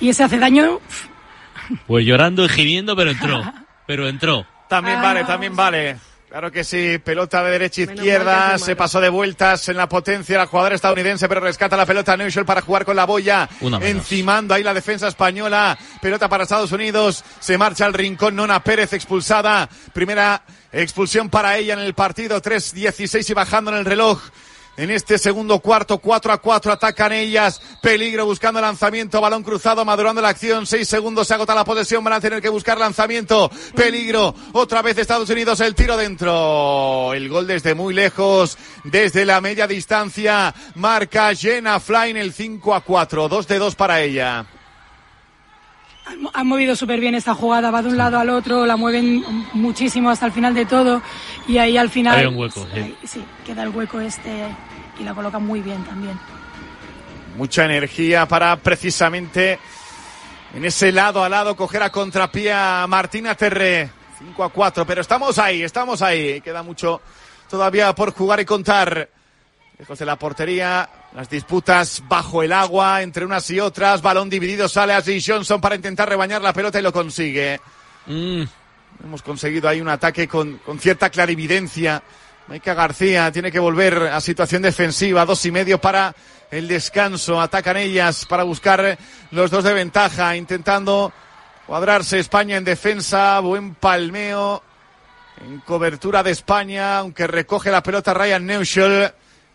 [0.00, 0.80] Y ese hace daño.
[1.86, 3.42] Pues llorando y gimiendo, pero entró.
[3.86, 4.46] Pero entró.
[4.68, 5.96] También Ah, vale, también vale.
[6.32, 10.38] Claro que sí, pelota de derecha Menos izquierda, se pasó de vueltas en la potencia
[10.38, 13.50] la jugadora estadounidense, pero rescata la pelota Neuschel para jugar con la boya,
[13.82, 18.94] encimando ahí la defensa española, pelota para Estados Unidos, se marcha al rincón, Nona Pérez
[18.94, 20.42] expulsada, primera
[20.72, 24.22] expulsión para ella en el partido, 3-16 y bajando en el reloj.
[24.74, 27.60] En este segundo cuarto, 4 a 4, atacan ellas.
[27.82, 30.66] Peligro buscando lanzamiento, balón cruzado, madurando la acción.
[30.66, 33.50] 6 segundos, se agota la posesión, van a tener que buscar lanzamiento.
[33.76, 37.12] Peligro, otra vez Estados Unidos, el tiro dentro.
[37.12, 40.54] El gol desde muy lejos, desde la media distancia.
[40.74, 44.46] Marca Jenna Flynn el 5 a 4, 2 de 2 para ella.
[46.06, 49.24] Han, han movido súper bien esta jugada, va de un lado al otro, la mueven
[49.52, 51.02] muchísimo hasta el final de todo.
[51.46, 52.18] Y ahí al final.
[52.18, 52.80] Hay un hueco, sí.
[52.80, 54.46] ahí, sí, queda el hueco este
[54.98, 56.18] y la coloca muy bien también.
[57.36, 59.58] Mucha energía para precisamente
[60.54, 63.90] en ese lado a lado coger a contrapié a Martina Terré.
[64.18, 66.40] 5 a 4, pero estamos ahí, estamos ahí.
[66.42, 67.00] Queda mucho
[67.48, 69.08] todavía por jugar y contar.
[69.78, 74.02] Lejos de la portería, las disputas bajo el agua entre unas y otras.
[74.02, 77.60] Balón dividido, sale Ashley Johnson para intentar rebañar la pelota y lo consigue.
[78.06, 78.42] Mm,
[79.04, 82.02] Hemos conseguido ahí un ataque con, con cierta clarividencia.
[82.46, 85.24] Maika García tiene que volver a situación defensiva.
[85.24, 86.14] Dos y medio para
[86.50, 87.40] el descanso.
[87.40, 88.96] Atacan ellas para buscar
[89.32, 90.36] los dos de ventaja.
[90.36, 91.12] Intentando
[91.66, 93.40] cuadrarse España en defensa.
[93.40, 94.62] Buen palmeo
[95.44, 96.98] en cobertura de España.
[96.98, 99.12] Aunque recoge la pelota Ryan Neuschel.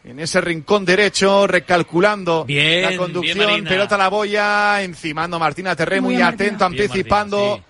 [0.08, 3.70] En ese rincón derecho, recalculando Bien, la bien, conducción, Marina.
[3.70, 6.48] pelota a la boya, encimando Martina Terré, Muy muy, bien, Martina.
[6.48, 7.38] atento, Bien, anticipando.
[7.50, 7.68] Martina,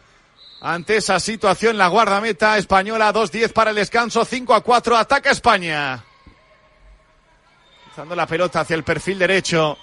[0.61, 6.03] Ante esa situación, la guardameta española 2-10 para el descanso, 5-4, ataca España.
[7.87, 9.75] Lanzando la pelota hacia el perfil derecho.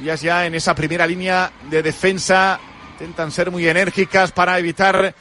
[0.00, 2.58] Ellas ya en esa primera línea de defensa
[2.94, 5.14] intentan ser muy enérgicas para evitar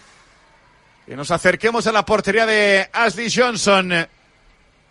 [1.05, 4.07] que nos acerquemos a la portería de Ashley Johnson.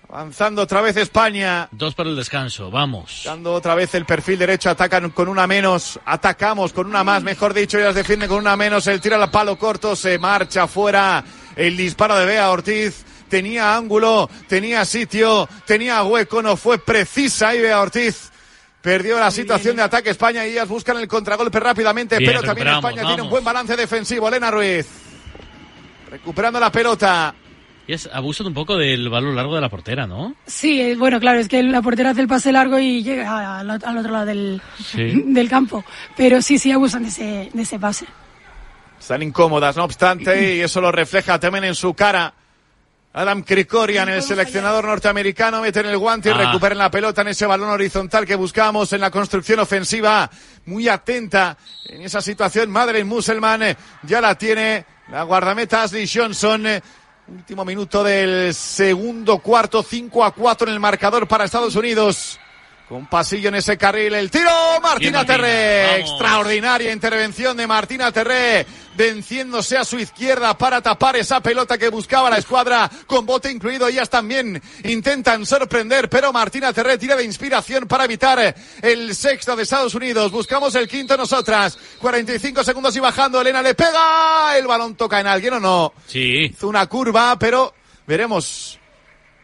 [0.09, 1.69] Avanzando otra vez España.
[1.73, 3.23] Dos para el descanso, vamos.
[3.25, 7.53] Dando otra vez el perfil derecho, atacan con una menos, atacamos con una más, mejor
[7.53, 11.25] dicho, ellas defienden con una menos, el tiro al palo corto, se marcha fuera,
[11.57, 17.61] el disparo de Bea Ortiz, tenía ángulo, tenía sitio, tenía hueco, no fue precisa y
[17.61, 18.31] Bea Ortiz.
[18.81, 22.69] Perdió la situación de ataque España y ellas buscan el contragolpe rápidamente, Bien, pero también
[22.69, 24.29] España tiene un buen balance defensivo.
[24.29, 24.87] Elena Ruiz.
[26.09, 27.35] Recuperando la pelota.
[27.89, 30.35] Y es abusan un poco del balón largo de la portera, ¿no?
[30.47, 33.71] Sí, eh, bueno, claro, es que la portera hace el pase largo y llega al,
[33.71, 35.23] al otro lado del, Sí.
[35.27, 35.85] del campo.
[36.17, 38.07] Pero sí, sí abusan de ese, de ese pase.
[38.99, 42.33] Están incómodas, no obstante, y eso lo refleja también en su cara.
[43.13, 46.37] Adam Krikorian, el seleccionador norteamericano, mete en el guante y Ah.
[46.39, 50.29] recupera la pelota en ese balón horizontal que buscábamos en la construcción ofensiva.
[50.67, 51.57] Muy atenta
[51.87, 52.71] en esa situación.
[52.71, 56.67] Madre Muselman eh, ya la tiene la guardameta Ashley Johnson.
[57.29, 62.39] Último minuto del segundo cuarto, 5 a 4 en el marcador para Estados Unidos.
[62.89, 64.49] Con pasillo en ese carril, el tiro,
[64.81, 65.87] Martina Martina, Terré.
[65.87, 66.01] vamos.
[66.01, 68.65] Extraordinaria intervención de Martina Terré,
[68.95, 73.89] venciéndose a su izquierda para tapar esa pelota que buscaba la escuadra, con bote incluido.
[73.89, 79.65] Ellas también intentan sorprender, pero Martina Terré tira de inspiración para evitar el sexto de
[79.65, 80.31] Estados Unidos.
[80.31, 81.77] Buscamos el quinto nosotras.
[81.99, 84.57] 45 segundos y bajando, Elena le pega.
[84.57, 85.93] El balón toca en alguien o no.
[86.07, 86.53] Sí.
[86.53, 87.75] Hizo una curva, pero
[88.07, 88.79] veremos.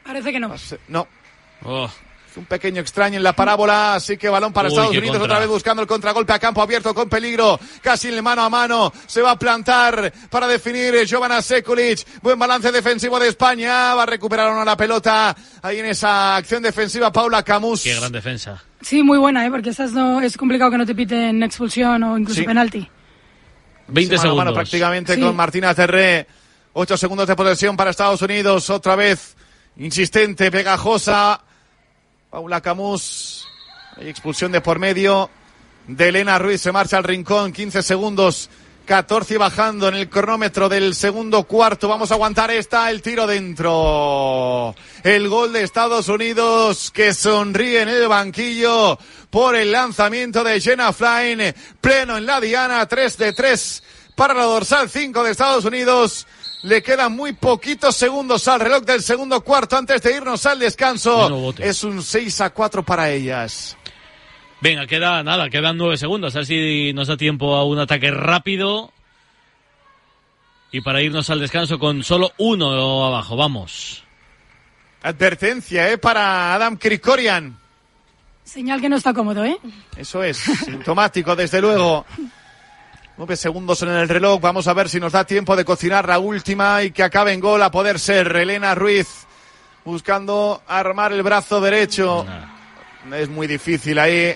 [0.04, 0.54] Parece que no.
[0.86, 1.08] No.
[1.64, 1.90] Oh,
[2.36, 5.24] un pequeño extraño en la parábola, así que balón para Uy, Estados Unidos, contra.
[5.24, 8.48] otra vez buscando el contragolpe a campo abierto con peligro, casi en el mano a
[8.50, 14.04] mano, se va a plantar para definir Jovana Sekulic, buen balance defensivo de España, va
[14.04, 17.82] a recuperar ahora la pelota, ahí en esa acción defensiva Paula Camus.
[17.82, 18.62] qué gran defensa.
[18.80, 19.50] Sí, muy buena, ¿eh?
[19.50, 22.46] porque esas no, es complicado que no te piten expulsión o incluso Sí.
[22.46, 22.88] penalti.
[23.88, 24.54] 20 Se mano a mano segundos.
[24.70, 25.20] prácticamente Sí.
[25.20, 26.26] con Martina Terré.
[26.72, 28.70] Ocho segundos de posesión para Estados Unidos.
[28.70, 29.36] Otra vez
[29.76, 31.40] insistente, pegajosa.
[32.32, 33.46] Paula Camus.
[33.98, 35.28] Expulsión de por medio
[35.86, 36.62] de Elena Ruiz.
[36.62, 37.52] Se marcha al rincón.
[37.52, 38.48] 15 segundos.
[38.86, 41.88] 14 y bajando en el cronómetro del segundo cuarto.
[41.88, 42.90] Vamos a aguantar esta.
[42.90, 44.74] El tiro dentro.
[45.02, 48.98] El gol de Estados Unidos que sonríe en el banquillo
[49.28, 51.54] por el lanzamiento de Jenna Flynn.
[51.82, 52.86] Pleno en la diana.
[52.86, 53.82] 3 de 3
[54.14, 56.26] para la dorsal 5 de Estados Unidos.
[56.62, 61.52] Le quedan muy poquitos segundos al reloj del segundo cuarto antes de irnos al descanso.
[61.58, 63.76] Es un 6 a 4 para ellas.
[64.60, 66.36] Venga, queda nada, quedan nueve segundos.
[66.36, 68.92] A ver si nos da tiempo a un ataque rápido.
[70.70, 73.36] Y para irnos al descanso con solo uno abajo.
[73.36, 74.04] Vamos.
[75.02, 75.98] Advertencia, ¿eh?
[75.98, 77.58] Para Adam Krikorian.
[78.44, 79.58] Señal que no está cómodo, ¿eh?
[79.96, 82.06] Eso es, sintomático, desde luego.
[83.18, 84.40] Nueve segundos en el reloj.
[84.40, 87.40] Vamos a ver si nos da tiempo de cocinar la última y que acabe en
[87.40, 89.26] gol a poder ser Elena Ruiz.
[89.84, 92.24] Buscando armar el brazo derecho.
[93.12, 94.34] Es muy difícil ahí.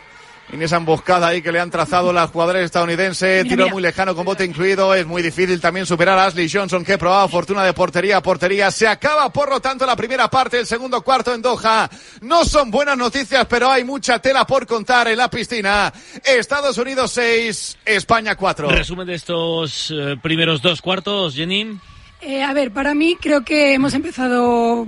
[0.52, 3.43] En esa emboscada ahí que le han trazado las jugadoras estadounidenses.
[3.43, 3.74] Mira, Tiro mira.
[3.74, 4.94] muy lejano con bote incluido.
[4.94, 8.70] Es muy difícil también superar a Ashley Johnson que probaba fortuna de portería a portería.
[8.70, 11.90] Se acaba por lo tanto la primera parte del segundo cuarto en Doha.
[12.20, 15.93] No son buenas noticias, pero hay mucha tela por contar en la piscina.
[16.24, 18.68] Estados Unidos 6, España 4.
[18.68, 21.77] Resumen de estos eh, primeros dos cuartos, Jenny.
[22.20, 24.86] Eh, a ver, para mí creo que hemos empezado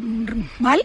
[0.60, 0.82] mal.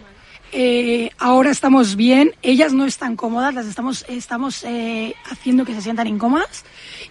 [0.56, 2.30] Eh, ahora estamos bien.
[2.42, 6.64] Ellas no están cómodas, las estamos, estamos eh, haciendo que se sientan incómodas.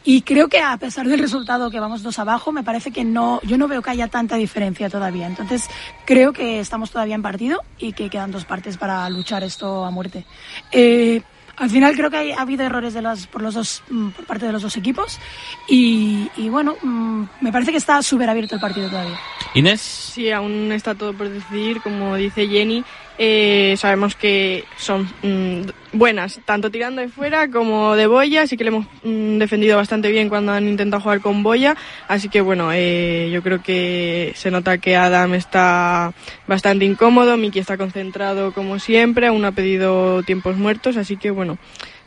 [0.06, 3.41] Y creo que a pesar del resultado que vamos dos abajo, me parece que no,
[3.44, 5.28] yo no veo que haya tanta diferencia todavía.
[5.28, 5.70] Entonces
[6.06, 9.91] creo que estamos todavía en partido y que quedan dos partes para luchar esto a
[9.91, 10.26] muerte.
[10.72, 11.22] Eh,
[11.57, 14.26] al final creo que hay- ha habido errores de las, por, los dos, mm, por
[14.26, 15.20] parte de los dos equipos
[15.68, 19.20] y, y bueno, mm, me parece que está súper abierto el partido todavía.
[19.53, 19.82] Inés.
[19.82, 22.84] Sí, aún está todo por decidir, como dice Jenny.
[23.18, 28.64] Eh, sabemos que son mm, buenas, tanto tirando de fuera como de boya, así que
[28.64, 31.77] le hemos mm, defendido bastante bien cuando han intentado jugar con boya.
[32.07, 36.14] Así que bueno, eh, yo creo que se nota que Adam está
[36.48, 41.57] bastante incómodo, Miki está concentrado como siempre, aún ha pedido tiempos muertos, así que bueno,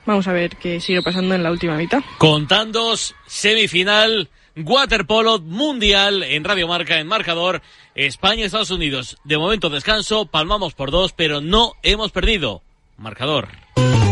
[0.07, 2.03] vamos a ver qué sigue pasando en la última mitad.
[2.19, 7.63] Contándos, semifinal, waterpolo mundial en Radio Marca, en marcador,
[7.95, 9.19] España-Estados Unidos.
[9.25, 12.63] De momento descanso, palmamos por dos, pero no hemos perdido.
[12.97, 13.66] Marcador.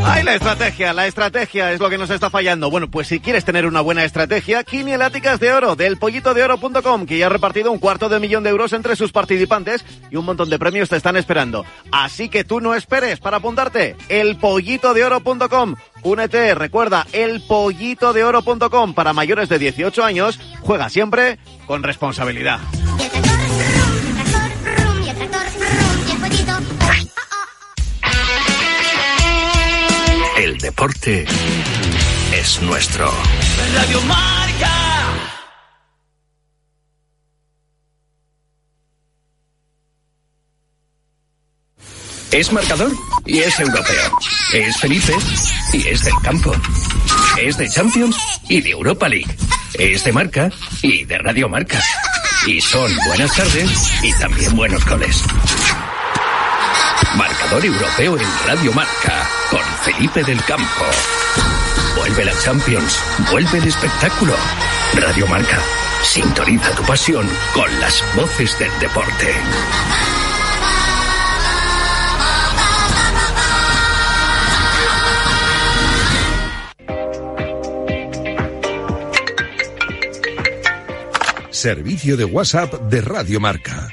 [0.06, 0.92] ¡Ay, la estrategia!
[0.92, 2.70] La estrategia es lo que nos está fallando.
[2.70, 7.26] Bueno, pues si quieres tener una buena estrategia, Quinieláticas de Oro, del pollitodeoro.com, que ya
[7.26, 10.58] ha repartido un cuarto de millón de euros entre sus participantes y un montón de
[10.58, 11.64] premios te están esperando.
[11.90, 13.96] Así que tú no esperes para apuntarte.
[14.10, 15.74] Elpollitodeoro.com.
[16.02, 18.94] Únete, recuerda, elpollitodeoro.com.
[18.94, 22.60] Para mayores de 18 años, juega siempre con responsabilidad.
[30.36, 31.24] El deporte
[32.32, 33.08] es nuestro.
[33.72, 34.72] Radio Marca.
[42.32, 42.90] Es marcador
[43.24, 44.18] y es europeo.
[44.52, 45.14] Es Felipe
[45.72, 46.52] y es del campo.
[47.40, 48.16] Es de Champions
[48.48, 49.36] y de Europa League.
[49.74, 50.50] Es de marca
[50.82, 51.80] y de Radio Marca.
[52.48, 53.70] Y son buenas tardes
[54.02, 55.22] y también buenos goles.
[57.16, 60.84] Marcador europeo en Radio Marca con Felipe del Campo.
[61.96, 63.00] Vuelve la Champions,
[63.30, 64.34] vuelve el espectáculo.
[64.94, 65.60] Radio Marca,
[66.02, 69.32] sintoniza tu pasión con las voces del deporte.
[81.50, 83.88] Servicio de WhatsApp de Radio Marca.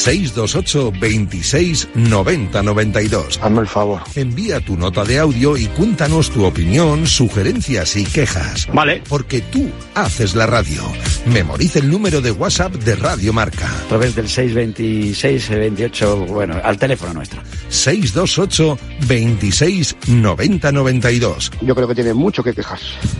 [0.00, 3.38] 628 26 90 92.
[3.42, 4.00] Hazme el favor.
[4.14, 8.66] Envía tu nota de audio y cuéntanos tu opinión, sugerencias y quejas.
[8.72, 9.02] Vale.
[9.08, 10.82] Porque tú haces la radio.
[11.26, 13.66] Memoriza el número de WhatsApp de Radio Marca.
[13.66, 17.42] A través del 626 28, bueno, al teléfono nuestro.
[17.68, 21.52] 628 26 90 92.
[21.60, 22.78] Yo creo que tiene mucho que quejar.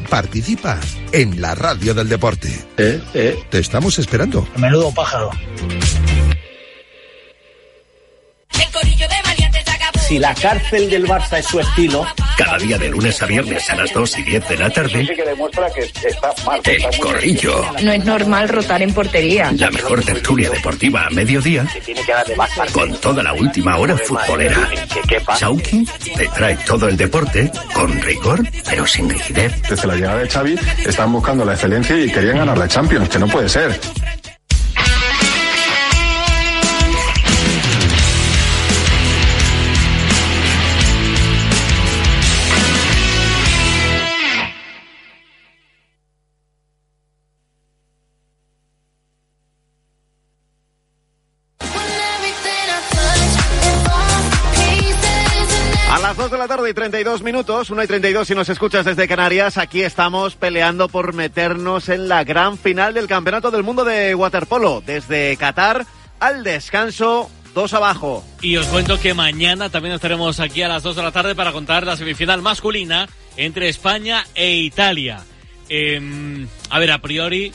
[0.09, 0.81] Participa
[1.12, 2.48] en la radio del deporte.
[2.78, 3.39] Eh, eh.
[3.51, 4.48] Te estamos esperando.
[4.57, 5.31] Menudo pájaro.
[10.11, 12.05] Si la cárcel del Barça es su estilo.
[12.37, 15.07] Cada día de lunes a viernes a las 2 y 10 de la tarde.
[15.07, 16.61] que demuestra que está mal.
[16.62, 17.65] que está El muy Corrillo.
[17.85, 19.53] No es normal rotar en portería.
[19.57, 21.65] La mejor tertulia deportiva a mediodía.
[21.85, 24.69] Tiene que darle más Con toda la última hora futbolera.
[25.39, 29.62] Chauki te trae todo el deporte con rigor, pero sin rigidez.
[29.69, 33.19] Desde la llegada de Xavi están buscando la excelencia y querían ganar la Champions, que
[33.20, 33.78] no puede ser.
[56.71, 61.15] Y 32 minutos, 1 y 32 si nos escuchas desde Canarias, aquí estamos peleando por
[61.15, 64.81] meternos en la gran final del Campeonato del Mundo de Waterpolo.
[64.87, 65.85] Desde Qatar
[66.21, 68.25] al descanso, dos abajo.
[68.41, 71.53] Y os cuento que mañana también estaremos aquí a las 2 de la tarde para
[71.53, 75.25] contar la semifinal masculina entre España e Italia.
[75.69, 77.53] Em, a ver, a priori,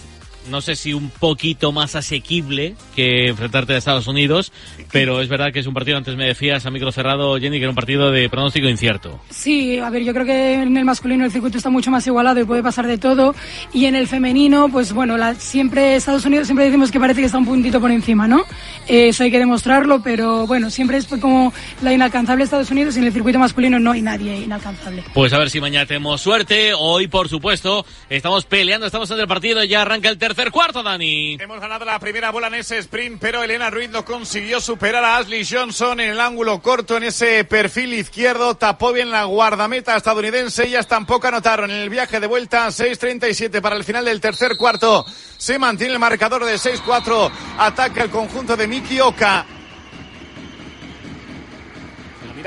[0.50, 4.52] no sé si un poquito más asequible que enfrentarte a Estados Unidos,
[4.92, 7.64] pero es verdad que es un partido, antes me decías a micro cerrado, Jenny, que
[7.64, 9.20] era un partido de pronóstico incierto.
[9.30, 12.40] Sí, a ver, yo creo que en el masculino el circuito está mucho más igualado
[12.40, 13.34] y puede pasar de todo.
[13.74, 17.26] Y en el femenino, pues bueno, la- siempre Estados Unidos siempre decimos que parece que
[17.26, 18.44] está un puntito por encima, ¿no?
[18.88, 21.52] Eso hay que demostrarlo, pero bueno, siempre es como
[21.82, 25.04] la inalcanzable Estados Unidos y en el circuito masculino no hay nadie inalcanzable.
[25.14, 26.74] Pues a ver si mañana tenemos suerte.
[26.78, 31.38] Hoy, por supuesto, estamos peleando, estamos en el partido ya arranca el tercer cuarto, Dani.
[31.40, 35.18] Hemos ganado la primera bola en ese sprint, pero Elena Ruiz lo consiguió superar a
[35.18, 38.56] Ashley Johnson en el ángulo corto, en ese perfil izquierdo.
[38.56, 40.68] Tapó bien la guardameta estadounidense.
[40.68, 42.68] Ellas tampoco anotaron en el viaje de vuelta.
[42.68, 45.06] 6.37 para el final del tercer cuarto.
[45.38, 47.32] Se mantiene el marcador de 6-4.
[47.58, 49.46] Ataca el conjunto de Miki Oka.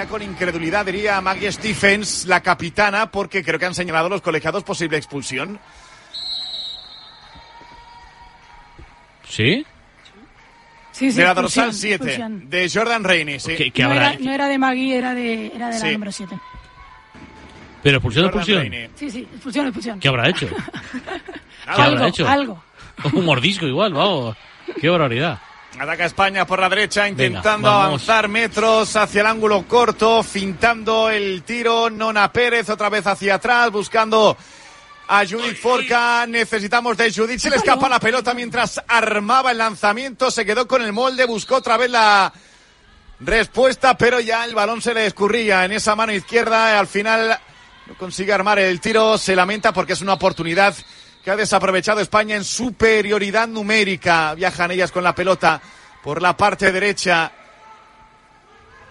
[0.08, 4.96] Con incredulidad, diría Maggie Stephens, la capitana, porque creo que han señalado los colegiados posible
[4.96, 5.58] expulsión.
[9.28, 9.64] ¿Sí?
[10.92, 12.50] Sí, sí, de la dorsal 7, expulsión.
[12.50, 13.72] de Jordan Rainey, sí.
[13.78, 15.92] no, era, no era de Magui, era de, era de la Sí.
[15.92, 16.38] número 7.
[17.82, 18.58] Pero expulsión, Jordan expulsión.
[18.72, 18.90] Rainey.
[18.96, 20.00] Sí, sí, expulsión, expulsión.
[20.00, 20.48] ¿Qué habrá hecho?
[21.64, 22.28] ¿Qué algo, habrá hecho?
[22.28, 22.62] algo.
[23.12, 24.36] Un mordisco igual, vamos.
[24.80, 25.38] Qué barbaridad.
[25.78, 31.88] Ataca España por la derecha, intentando avanzar metros hacia el ángulo corto, fintando el tiro.
[31.90, 34.36] Nona Pérez otra vez hacia atrás, buscando
[35.08, 36.26] a Judith Forca.
[36.26, 37.40] Necesitamos de Judith.
[37.40, 40.30] Se le escapa la pelota mientras armaba el lanzamiento.
[40.30, 42.32] Se quedó con el molde, buscó otra vez la
[43.20, 46.78] respuesta, pero ya el balón se le escurría en esa mano izquierda.
[46.78, 47.38] Al final
[47.86, 49.16] no consigue armar el tiro.
[49.16, 50.74] Se lamenta porque es una oportunidad
[51.24, 54.34] que ha desaprovechado España en superioridad numérica.
[54.34, 55.60] Viajan ellas con la pelota
[56.04, 57.32] por la parte derecha.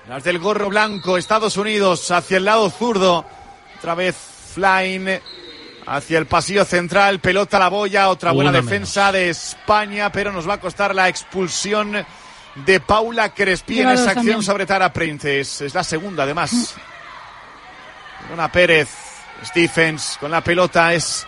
[0.09, 3.25] Las del gorro blanco, Estados Unidos hacia el lado zurdo.
[3.77, 4.15] Otra vez
[4.55, 5.19] Flying
[5.87, 7.19] hacia el pasillo central.
[7.19, 8.09] Pelota a la boya.
[8.09, 12.05] Otra buena Una defensa de España, pero nos va a costar la expulsión
[12.65, 14.43] de Paula Crespi en esa acción también.
[14.43, 15.61] sobre Tara Princess.
[15.61, 16.75] Es la segunda, además.
[18.33, 18.89] Una Pérez,
[19.45, 21.25] Stephens con la pelota es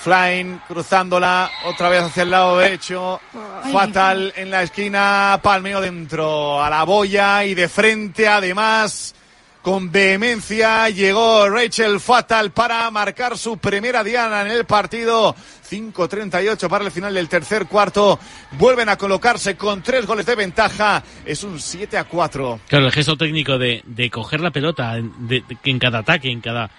[0.00, 3.20] Flying cruzándola otra vez hacia el lado derecho.
[3.64, 3.72] Ay.
[3.72, 9.14] Fatal en la esquina, palmeo dentro a la boya y de frente además.
[9.62, 15.34] Con vehemencia llegó Rachel Fatal para marcar su primera diana en el partido.
[15.68, 18.18] 5.38 para el final del tercer cuarto.
[18.52, 21.02] Vuelven a colocarse con tres goles de ventaja.
[21.24, 22.60] Es un 7 a 4.
[22.68, 26.70] Claro, el gesto técnico de, de coger la pelota en cada ataque, en cada...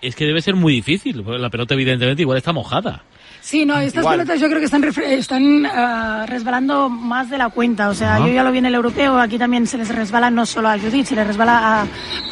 [0.00, 1.24] Es que debe ser muy difícil.
[1.26, 3.02] La pelota, evidentemente, igual está mojada.
[3.40, 4.18] Sí, no, estas Igual.
[4.18, 7.88] pelotas yo creo que están, están ah, resbalando más de la cuenta.
[7.88, 8.26] O sea, Ajá.
[8.26, 10.78] yo ya lo vi en el europeo, aquí también se les resbala no solo a
[10.78, 11.86] Judith, se les resbala a,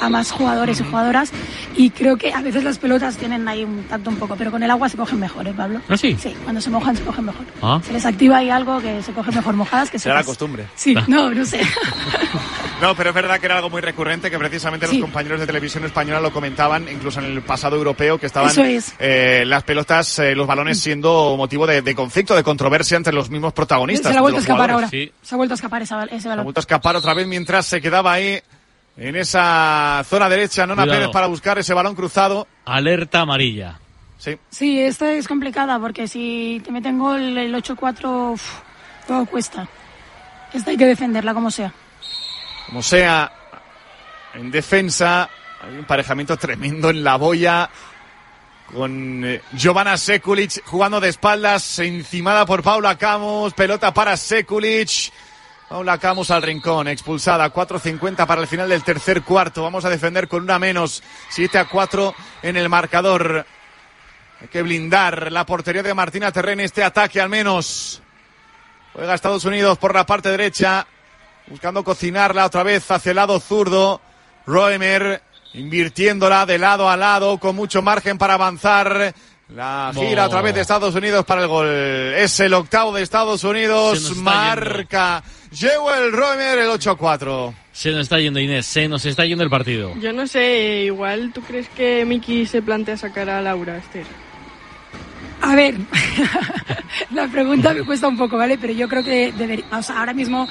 [0.04, 1.30] a más jugadores y jugadoras.
[1.76, 4.62] Y creo que a veces las pelotas tienen ahí un tanto un poco, pero con
[4.62, 5.80] el agua se cogen mejor, ¿eh, Pablo?
[5.88, 6.16] ¿Ah, sí?
[6.20, 7.44] Sí, cuando se mojan se cogen mejor.
[7.62, 7.80] Ah.
[7.84, 10.66] Se les activa ahí algo que se cogen mejor mojadas que Será la costumbre.
[10.74, 11.60] Sí, no, no sé.
[12.80, 14.98] No, pero es verdad que era algo muy recurrente, que precisamente Sí.
[14.98, 18.64] los compañeros de televisión española lo comentaban, incluso en el pasado europeo, que estaban Eso
[18.64, 18.94] es.
[18.98, 23.30] eh, las pelotas, eh, los balones siendo motivo de, de conflicto, de controversia entre los
[23.30, 24.12] mismos protagonistas.
[24.12, 24.86] se ha vuelto a escapar ahora.
[24.88, 25.12] jugadores.
[25.22, 26.44] Se ha vuelto a escapar esa- ese Se ha balón.
[26.44, 28.40] vuelto a escapar otra vez mientras se quedaba ahí
[28.96, 31.00] en esa zona derecha, Nona Cuidado.
[31.00, 32.46] Pérez para buscar ese balón cruzado.
[32.64, 33.78] Alerta amarilla.
[34.18, 34.38] Sí.
[34.50, 38.42] Sí, esta es complicada porque si te meten gol el 8-4, uf,
[39.06, 39.68] todo cuesta.
[40.54, 41.72] Esta hay que defenderla como sea.
[42.66, 43.30] Como sea,
[44.34, 45.28] en defensa,
[45.62, 47.68] hay un emparejamiento tremendo en la boya
[48.72, 55.12] con eh, Giovanna Sekulic jugando de espaldas, encimada por Paula Camus, pelota para Sekulic.
[55.68, 59.64] Paula Camus al rincón, expulsada, 4.50 para el final del tercer cuarto.
[59.64, 63.44] Vamos a defender con una menos, 7 a 4 en el marcador.
[64.40, 68.00] Hay que blindar la portería de Martina Terren, este ataque al menos.
[68.92, 70.86] Juega Estados Unidos por la parte derecha,
[71.48, 74.00] buscando cocinarla otra vez hacia el lado zurdo.
[74.46, 75.20] Roemer
[75.56, 79.14] invirtiéndola de lado a lado con mucho margen para avanzar.
[79.54, 80.26] La gira Oh.
[80.26, 81.68] otra vez de Estados Unidos para el gol.
[81.68, 84.16] Es el octavo de Estados Unidos.
[84.16, 85.22] Marca
[85.52, 87.54] Jewel Roemer el 8-4.
[87.72, 89.94] Se nos está yendo Inés, se nos está yendo el partido.
[90.00, 94.06] Yo no sé, igual tú crees que Miki se plantea sacar a Laura, Esther.
[95.42, 95.76] A ver,
[97.10, 98.58] la pregunta me cuesta un poco, ¿vale?
[98.58, 100.48] Pero yo creo que debería, o sea, ahora mismo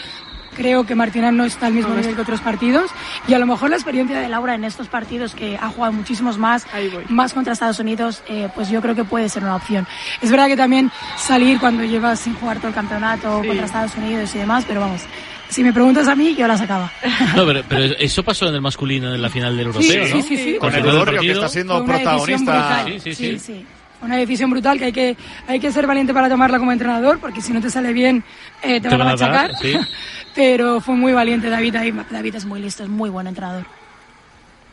[0.56, 2.90] creo que Martina no está al mismo No, no nivel que otros partidos
[3.28, 6.38] y a lo mejor la experiencia de Laura en estos partidos que ha jugado muchísimos
[6.38, 6.66] más,
[7.10, 9.86] más contra Estados Unidos, eh, pues yo creo que puede ser una opción.
[10.22, 13.48] Es verdad que también salir cuando llevas sin jugar todo el campeonato Sí.
[13.48, 15.02] contra Estados Unidos y demás, pero vamos,
[15.50, 16.92] si me preguntas a mí, yo la sacaba.
[17.36, 20.22] No, pero, pero eso pasó en el masculino en la final del europeo, sí, ¿no?
[20.24, 20.58] sí, sí.
[20.60, 22.86] Con Al el Odorrio, que está siendo protagonista.
[22.88, 23.40] Sí, sí, sí.
[23.40, 23.66] sí.
[24.06, 25.18] Una decisión brutal que hay que
[25.48, 28.24] hay que ser valiente para tomarla como entrenador, porque si no te sale bien
[28.62, 29.52] eh, te, Te van a dar, machacar.
[29.62, 29.76] sí.
[30.36, 31.94] Pero fue muy valiente David ahí.
[32.12, 33.66] David es muy listo, es muy buen entrenador.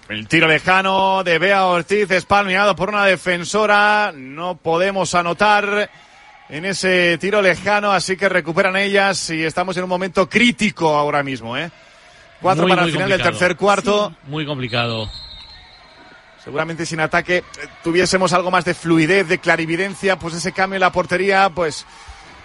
[0.08, 4.12] El tiro lejano de Bea Ortiz es palmeado por una defensora.
[4.14, 5.88] No podemos anotar
[6.48, 11.22] en ese tiro lejano, así que recuperan ellas y estamos en un momento crítico ahora
[11.22, 11.70] mismo, ¿eh?
[12.42, 13.38] Cuatro Muy, para el muy final del complicado.
[13.38, 14.16] tercer cuarto.
[14.26, 15.08] Muy complicado.
[16.44, 17.44] Seguramente sin ataque eh,
[17.84, 21.86] tuviésemos algo más de fluidez, de clarividencia, pues ese cambio en la portería, pues,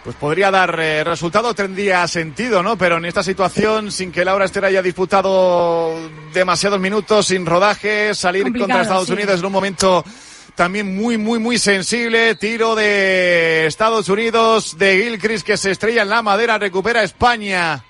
[0.04, 2.78] pues podría dar eh, resultado, tendría sentido, ¿no?
[2.78, 5.96] Pero en esta situación, sin que Laura Esther haya disputado
[6.32, 9.14] demasiados minutos, sin rodaje, salir Complicado, contra Estados sí.
[9.14, 10.06] Unidos en un momento
[10.54, 12.36] también muy, muy, muy sensible.
[12.36, 17.84] Tiro de Estados Unidos, de Gilchrist que se estrella en la madera, recupera España.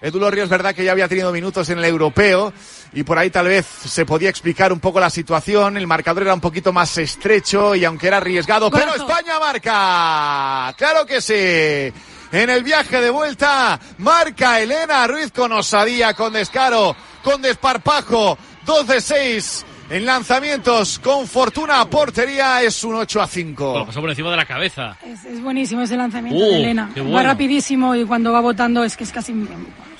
[0.00, 2.52] Edu Lorrio es verdad que ya había tenido minutos en el europeo
[2.92, 5.76] y por ahí tal vez se podía explicar un poco la situación.
[5.76, 8.94] El marcador era un poquito más estrecho y aunque era arriesgado, pero.
[8.94, 10.74] España marca.
[10.76, 11.92] Claro que sí.
[12.32, 18.36] En el viaje de vuelta marca Elena Ruiz con osadía, con descaro, con desparpajo.
[18.66, 23.78] 2 de 6 en lanzamientos con fortuna a portería es un 8 a 5.
[23.78, 24.98] Lo pasó por encima de la cabeza.
[25.06, 26.90] Es, es buenísimo ese lanzamiento Uh, de Elena.
[26.96, 27.22] Va bueno.
[27.22, 29.32] rapidísimo y cuando va votando es que es casi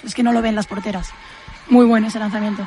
[0.06, 1.10] es que no lo ven las porteras.
[1.68, 2.66] Muy bueno ese lanzamiento.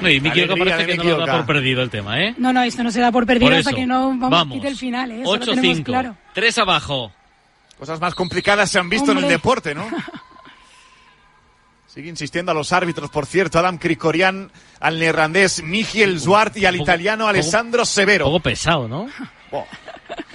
[0.00, 2.34] No, y Miki Oka Alegría parece que no lo da por perdido el tema, ¿eh?
[2.38, 4.54] No, no, esto no se da por perdido Por hasta que no vamos, Vamos.
[4.56, 5.20] quite el final, ¿eh?
[5.22, 5.84] Eso lo tenemos 8-5.
[5.84, 6.16] claro.
[6.32, 7.12] Tres abajo.
[7.78, 9.86] Cosas más complicadas se han visto en el deporte, ¿no?
[11.86, 16.74] Sigue insistiendo a los árbitros, por cierto, Adam Krikorian, al neerlandés Michiel Zwart y al
[16.76, 18.26] poco- italiano Alessandro Severo.
[18.26, 19.08] Un poco pesado, ¿no?
[19.50, 19.66] Oh,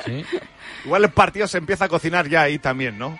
[0.05, 0.23] Sí.
[0.83, 3.17] Igual el partido se empieza a cocinar ya ahí también, ¿no?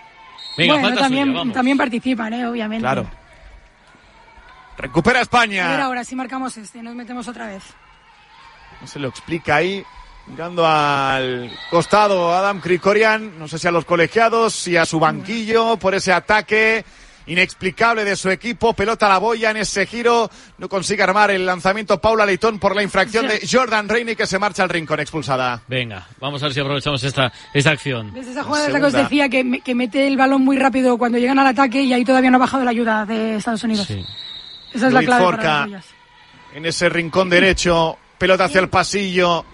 [0.56, 1.54] Venga, bueno, falta también, suya, vamos.
[1.54, 2.46] también participan, ¿eh?
[2.46, 2.82] Obviamente.
[2.82, 3.06] Claro.
[4.78, 5.84] Recupera A ver España.
[5.84, 7.62] ahora si marcamos este, nos metemos otra vez.
[8.80, 9.82] No se lo explica ahí.
[10.26, 15.76] Mirando al costado Adam Krikorian, no sé si a los colegiados y a su banquillo
[15.76, 16.84] por ese ataque
[17.26, 18.72] inexplicable de su equipo.
[18.74, 20.30] Pelota a la boya en ese giro.
[20.58, 24.38] No consigue armar el lanzamiento Paula Leitón por la infracción de Jordan Reine que se
[24.38, 25.62] marcha al rincón expulsada.
[25.68, 28.12] Venga, vamos a ver si aprovechamos esta, esta acción.
[28.14, 30.58] Desde esa jugada es la que os decía que, me- que mete el balón muy
[30.58, 33.62] rápido cuando llegan al ataque y ahí todavía no ha bajado la ayuda de Estados
[33.64, 33.86] Unidos.
[33.86, 34.04] Sí.
[34.74, 35.42] Esa es la clave Forca.
[35.42, 35.84] para las.
[36.54, 37.98] En ese rincón derecho.
[38.18, 39.44] Pelota hacia el pasillo.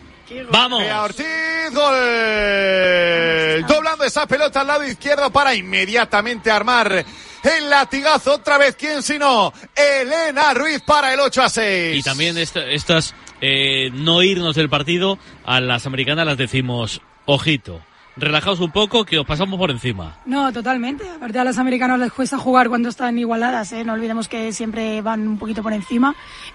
[0.51, 0.81] ¡Vamos!
[0.81, 1.27] Bea Ortiz,
[1.73, 3.67] gol.
[3.67, 7.05] Doblando esa pelota al lado izquierdo para inmediatamente armar
[7.45, 8.35] el latigazo.
[8.35, 9.53] Otra vez, ¿quién sino?
[9.75, 11.99] Elena Ruiz para el 8 a 6.
[11.99, 17.81] Y también esta- estas, eh, no irnos del partido, a las americanas las decimos, ojito,
[18.17, 20.19] relajaos un poco que os pasamos por encima.
[20.27, 21.09] No, totalmente.
[21.09, 23.85] Aparte a los americanos les cuesta jugar cuando están igualadas, ¿eh?
[23.85, 26.15] No olvidemos que siempre van un poquito por encima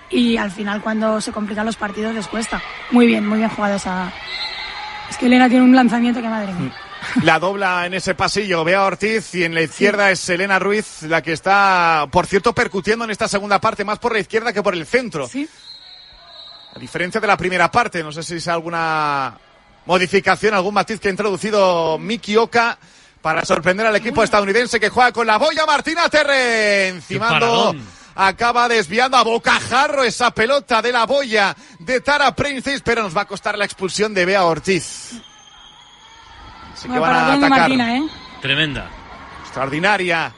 [0.10, 2.62] y al final cuando se complican los partidos les cuesta.
[2.92, 4.14] Muy bien, muy bien jugada esa.
[5.10, 6.74] Es que Elena tiene un lanzamiento que madre mía.
[7.24, 11.22] La dobla en ese pasillo Bea Ortiz y en la izquierda es Elena Ruiz la
[11.22, 14.74] que está, por cierto, percutiendo en esta segunda parte más por la izquierda que por
[14.74, 15.28] el centro.
[15.28, 15.48] Sí.
[16.76, 19.38] A diferencia de la primera parte, no sé si es alguna
[19.86, 22.78] modificación, algún matiz que ha introducido Miki Oka
[23.22, 26.90] para sorprender al equipo estadounidense que juega con la boya Martina Terre.
[26.90, 27.76] Encimando,
[28.16, 33.22] acaba desviando a bocajarro esa pelota de la boya de Tara Princess, pero nos va
[33.22, 35.14] a costar la expulsión de Bea Ortiz.
[36.78, 37.50] Así que Bueno, van a atacar.
[37.50, 38.04] Martina, ¿eh?
[38.42, 38.90] Tremenda.
[39.42, 40.32] Extraordinaria.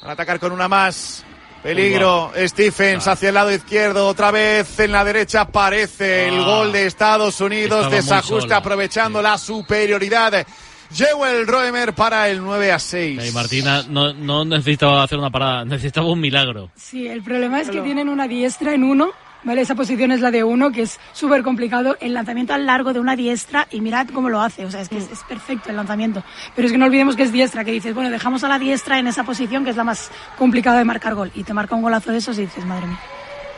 [0.00, 1.24] Van a atacar con una más.
[1.62, 2.32] Peligro.
[2.36, 4.06] Stephens hacia el lado izquierdo.
[4.06, 6.44] Otra vez en la derecha aparece el Ah.
[6.44, 7.92] gol de Estados Unidos.
[7.92, 10.46] Estaba aprovechando la superioridad
[10.92, 13.28] Jewel Roemer para el 9 a 6.
[13.28, 16.70] Y Martina no, no necesitaba hacer una parada, necesitaba un milagro.
[16.76, 19.10] Sí, el problema es que tienen una diestra en uno,
[19.44, 19.60] ¿vale?
[19.62, 21.96] Esa posición es la de uno, que es súper complicado.
[22.00, 24.88] El lanzamiento al largo de una diestra, y mirad cómo lo hace, o sea, es
[24.88, 26.22] que es, es perfecto el lanzamiento.
[26.54, 28.98] Pero es que no olvidemos que es diestra, que dices, bueno, dejamos a la diestra
[28.98, 31.30] en esa posición, que es la más complicada de marcar gol.
[31.34, 33.00] Y te marca un golazo de esos y dices, madre mía.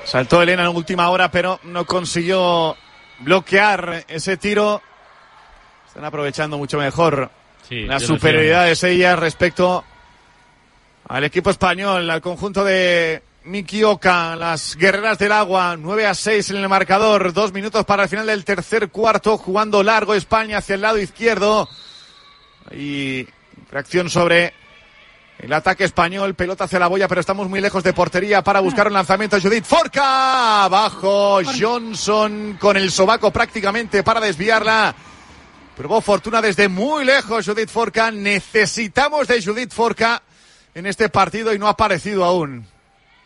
[0.05, 2.77] Saltó Elena en última hora, pero no consiguió
[3.21, 4.83] bloquear ese tiro.
[5.87, 7.31] Están aprovechando mucho mejor
[7.69, 9.85] Sí, la ya lo superioridad de ellas respecto
[11.09, 16.51] al equipo español, al conjunto de Miki Oka, las guerreras del agua, 9 a 6
[16.51, 20.77] en el marcador, dos minutos para el final del tercer cuarto, jugando largo España hacia
[20.77, 21.69] el lado izquierdo.
[22.71, 23.27] Y
[23.71, 24.55] reacción sobre
[25.41, 28.87] el ataque español, pelota hacia la boya, pero estamos muy lejos de portería para buscar
[28.87, 29.41] un lanzamiento.
[29.41, 34.95] Judith Forca, abajo Johnson con el sobaco prácticamente para desviarla.
[35.77, 38.13] Probó fortuna desde muy lejos Judith Forca.
[38.13, 40.23] Necesitamos de Judith Forca
[40.75, 42.72] en este partido y no ha aparecido aún.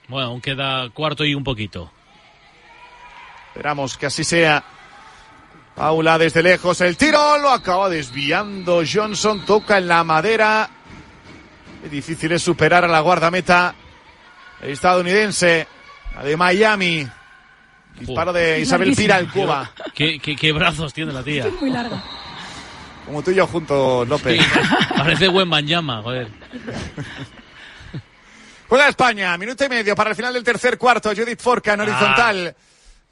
[0.08, 1.90] Bueno, aún queda cuarto y un poquito.
[3.48, 4.62] Esperamos que así sea.
[5.74, 10.70] Paula desde lejos, el tiro lo acaba desviando Johnson, toca en la madera.
[11.82, 13.74] Qué difícil es superar a la guardameta
[14.62, 15.68] estadounidense,
[16.14, 17.06] la de Miami.
[18.00, 19.70] Disparo de Isabel Pira el Cuba.
[19.94, 21.46] ¿Qué, qué, qué brazos tiene la tía?
[21.60, 22.02] Muy larga.
[23.04, 24.44] Como tú y yo juntos, López.
[24.96, 26.28] Parece buen Banyama, joder.
[28.68, 31.10] Juega España, minuto y medio para el final del tercer cuarto.
[31.14, 32.56] Judith Forca en horizontal.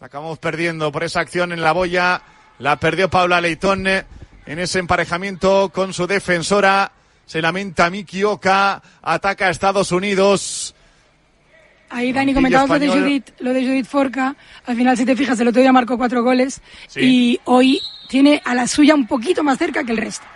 [0.01, 2.23] La acabamos perdiendo por esa acción en la boya.
[2.59, 4.05] La perdió Paula Leitón en
[4.59, 6.91] ese emparejamiento con su defensora.
[7.27, 8.83] Se lamenta Miki Oka.
[9.03, 10.75] Ataca a Estados Unidos.
[11.91, 12.89] Ahí Dani comentabas lo de.
[12.89, 14.35] Judith, lo de Judith Forca.
[14.67, 17.01] Al final, si te fijas, el otro día marcó cuatro goles Sí.
[17.01, 20.27] y hoy tiene a la suya un poquito más cerca que el resto.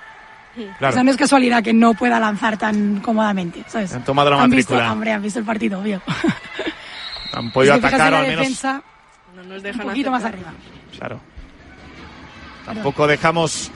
[0.79, 0.91] Claro.
[0.91, 3.93] O sea, no es casualidad que no pueda lanzar tan cómodamente, ¿sabes?
[3.95, 4.93] Han tomado la Han visto, matrícula.
[4.93, 6.03] hombre, han visto el partido, obvio.
[7.33, 8.39] Han podido si atacar al menos.
[8.41, 8.83] defensa,
[9.37, 10.53] No nos un dejan poquito más arriba.
[10.99, 11.21] Claro.
[12.65, 13.71] Tampoco dejamos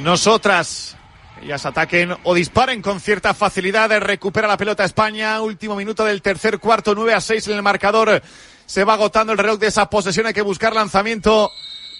[0.00, 0.96] nosotras
[1.38, 3.90] que ellas ataquen o disparen con cierta facilidad.
[4.00, 5.40] Recupera la pelota España.
[5.40, 8.22] Último minuto del tercer cuarto, 9 a 6 en el marcador.
[8.66, 10.26] Se va agotando el reloj de esa posesión.
[10.26, 11.50] Hay que buscar lanzamiento.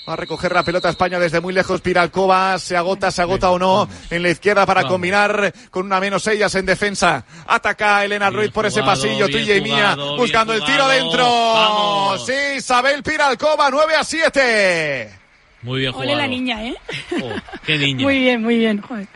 [0.08, 1.80] Va a recoger la pelota España desde muy lejos.
[1.80, 3.88] Piralcova se agota, se agota o no.
[4.10, 4.92] En la izquierda para Vamos.
[4.94, 7.24] combinar con una menos ellas en defensa.
[7.46, 9.28] Ataca Elena Ruiz por ese pasillo.
[9.28, 9.96] Tuya y mía.
[10.16, 11.22] Buscando el tiro dentro.
[11.24, 12.26] Vamos.
[12.26, 15.18] Sí, Isabel Piralcova, 9 a 7.
[15.62, 16.74] Muy bien Ole la niña, ¿eh?
[17.22, 17.32] Oh,
[17.66, 18.02] qué niña.
[18.02, 18.80] Muy bien, muy bien.
[18.80, 19.06] Joder.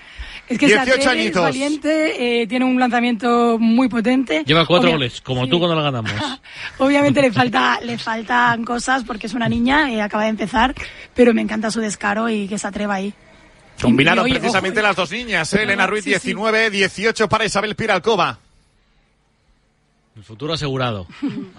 [0.48, 1.42] Es que se 18 atreve, es añitos.
[1.42, 4.42] valiente, eh, tiene un lanzamiento muy potente.
[4.44, 5.50] Lleva cuatro Obvia- goles, como sí.
[5.50, 6.12] tú cuando la ganamos.
[6.78, 10.74] Obviamente le falta, le faltan cosas porque es una niña, eh, acaba de empezar,
[11.14, 13.14] pero me encanta su descaro y que se atreva ahí.
[13.80, 15.62] Combinaron Y- y, oye, precisamente ojo, las dos niñas, ¿eh?
[15.62, 16.20] Elena Ruiz Sí, sí.
[16.28, 18.38] 19, 18 para Isabel Piralcova.
[20.16, 21.08] El futuro asegurado.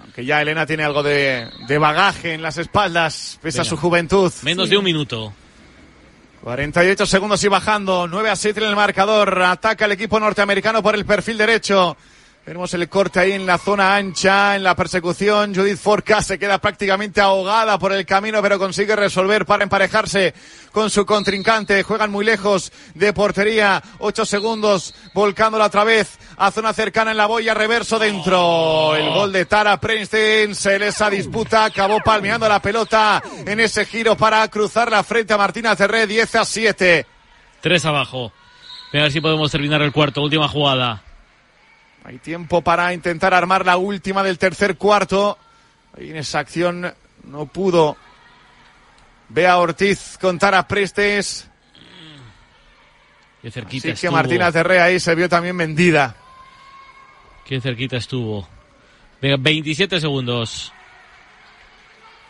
[0.04, 3.70] Aunque ya Elena tiene algo de, de bagaje en las espaldas, pese a Venga.
[3.70, 4.32] su juventud.
[4.44, 5.34] Menos de un minuto.
[6.46, 9.42] 48 segundos y bajando, 9 a 7 en el marcador.
[9.42, 11.98] Ataca el equipo norteamericano por el perfil derecho.
[12.46, 15.56] Tenemos el corte ahí en la zona ancha, en la persecución.
[15.56, 20.36] Judith Forca se queda prácticamente ahogada por el camino, pero consigue resolver para emparejarse
[20.72, 21.82] con su contrincante.
[21.82, 23.82] Juegan muy lejos de portería.
[23.98, 28.96] Ocho segundos, volcándola otra vez a zona cercana en la boya, reverso dentro.
[28.96, 31.66] El gol de Tara Princeton se les disputa.
[31.66, 36.06] Acabó palmeando la pelota en ese giro para cruzar la frente a Martina Cerré.
[36.06, 37.08] 10 a 7.
[37.60, 38.32] Tres abajo.
[38.94, 40.22] A ver si podemos terminar el cuarto.
[40.22, 41.05] Última jugada.
[42.06, 45.40] Hay tiempo para intentar armar la última del tercer cuarto.
[45.98, 47.98] Ahí en esa acción no pudo.
[49.30, 51.50] Bea Ortiz con Tara Prestes.
[53.42, 54.12] Qué cerquita Así que estuvo.
[54.12, 56.16] Martina Cerré ahí se vio también vendida.
[57.44, 58.48] Qué cerquita estuvo.
[59.20, 60.72] Venga, 27 segundos.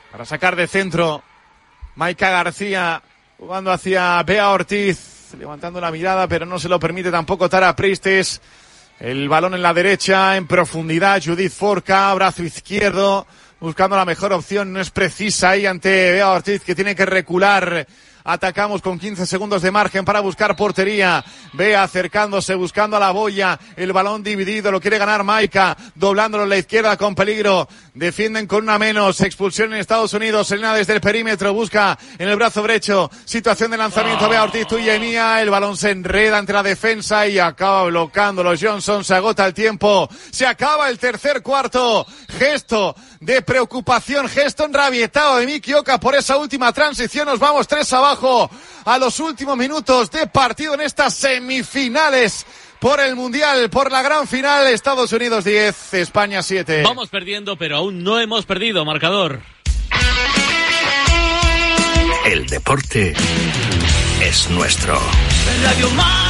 [0.09, 1.21] Para sacar de centro.
[1.95, 3.03] Maika García
[3.37, 5.33] jugando hacia Bea Ortiz.
[5.37, 8.41] Levantando la mirada, pero no se lo permite tampoco Tara Pristes.
[8.99, 11.21] El balón en la derecha, en profundidad.
[11.23, 13.27] Judith Forca, brazo izquierdo.
[13.59, 14.71] Buscando la mejor opción.
[14.71, 17.85] No es precisa ahí ante Bea Ortiz, que tiene que recular.
[18.27, 21.23] Atacamos con 15 segundos de margen para buscar portería.
[21.53, 23.59] Bea acercándose, buscando a la boya.
[23.75, 25.77] El balón dividido, lo quiere ganar Maika.
[25.93, 27.67] Doblándolo a la izquierda con peligro.
[27.93, 29.21] Defienden con una menos.
[29.21, 30.51] Expulsión en Estados Unidos.
[30.51, 31.53] Elena desde el perímetro.
[31.53, 33.11] Busca en el brazo derecho.
[33.25, 34.27] Situación de lanzamiento.
[34.27, 35.39] Bea Ortiz, tuya y mía.
[35.39, 38.55] El balón se enreda entre la defensa y acaba bloqueándolo.
[38.59, 40.09] Johnson se agota el tiempo.
[40.31, 42.07] Se acaba el tercer cuarto.
[42.39, 44.27] Gesto de preocupación.
[44.27, 47.27] Gesto enrabietado de Miki Oka por esa última transición.
[47.27, 48.14] Nos vamos tres abajo.
[48.15, 48.49] Abajo
[48.85, 52.45] a los últimos minutos de partido en estas semifinales
[52.79, 56.83] por el Mundial, por la gran final, Estados Unidos 10, España 7.
[56.83, 59.41] Vamos perdiendo, pero aún no hemos perdido, marcador.
[62.25, 63.13] El deporte
[64.21, 64.99] es nuestro.
[65.63, 66.25] Radio Marca.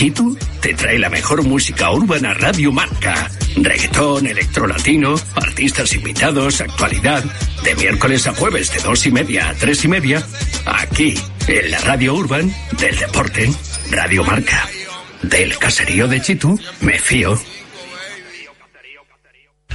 [0.00, 3.30] Chitu te trae la mejor música urbana Radio Marca.
[3.54, 7.22] Reggaetón, electrolatino, artistas invitados, actualidad.
[7.62, 10.26] De miércoles a jueves de dos y media a tres y media.
[10.64, 13.52] Aquí, en la Radio Urban del Deporte.
[13.90, 14.66] Radio Marca.
[15.20, 17.38] Del caserío de Chitu, me fío.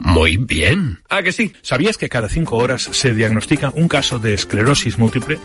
[0.00, 1.00] Muy bien.
[1.10, 1.52] ¿Ah, que sí?
[1.60, 5.38] ¿Sabías que cada cinco horas se diagnostica un caso de esclerosis múltiple?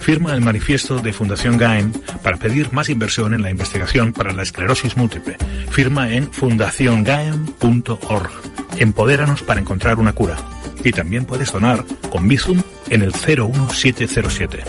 [0.00, 1.92] Firma el manifiesto de Fundación GAEM
[2.22, 5.36] para pedir más inversión en la investigación para la esclerosis múltiple.
[5.70, 8.30] Firma en fundaciongaem.org.
[8.78, 10.36] Empodéranos para encontrar una cura.
[10.82, 14.64] Y también puedes donar con Bizum en el 01707.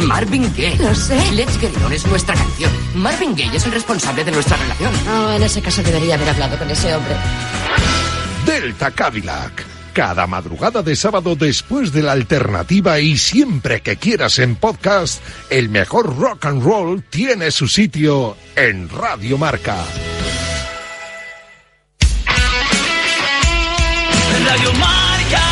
[0.00, 0.76] Marvin Gaye.
[0.78, 1.16] Lo sé.
[1.32, 2.72] Let's Get It On es nuestra canción.
[2.94, 4.92] Marvin Gaye es el responsable de nuestra relación.
[5.08, 7.14] Oh, en ese caso debería haber hablado con ese hombre.
[8.50, 9.64] Delta Cadillac.
[9.92, 15.68] Cada madrugada de sábado después de la alternativa y siempre que quieras en podcast, el
[15.68, 19.76] mejor rock and roll tiene su sitio en Radio Marca.
[24.44, 25.42] Radio Marca.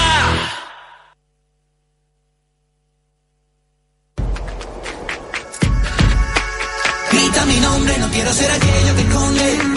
[7.13, 9.68] Grita mi nombre, no quiero ser aquello que esconde.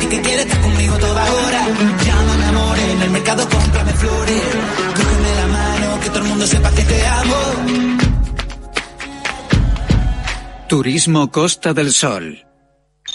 [0.00, 1.66] Di que quiere estar conmigo toda hora.
[2.04, 4.42] Llámame amor, en el mercado cómprame flores.
[4.96, 7.36] Cógeme la mano, que todo el mundo sepa que te amo.
[10.68, 12.44] Turismo Costa del Sol.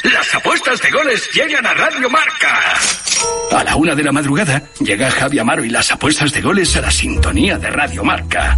[0.03, 2.73] Las apuestas de goles llegan a Radio Marca.
[3.51, 6.81] A la una de la madrugada llega Javi Amaro y las apuestas de goles a
[6.81, 8.57] la sintonía de Radio Marca.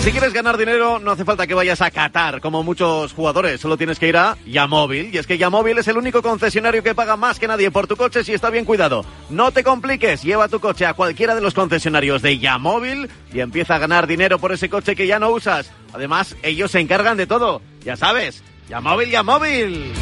[0.00, 3.60] Si quieres ganar dinero, no hace falta que vayas a Qatar, como muchos jugadores.
[3.60, 5.14] Solo tienes que ir a Yamóvil.
[5.14, 7.94] Y es que Yamóvil es el único concesionario que paga más que nadie por tu
[7.94, 9.04] coche si está bien cuidado.
[9.30, 13.76] No te compliques, lleva tu coche a cualquiera de los concesionarios de Yamóvil y empieza
[13.76, 15.70] a ganar dinero por ese coche que ya no usas.
[15.92, 17.62] Además, ellos se encargan de todo.
[17.84, 19.92] Ya sabes, Yamóvil, Yamóvil.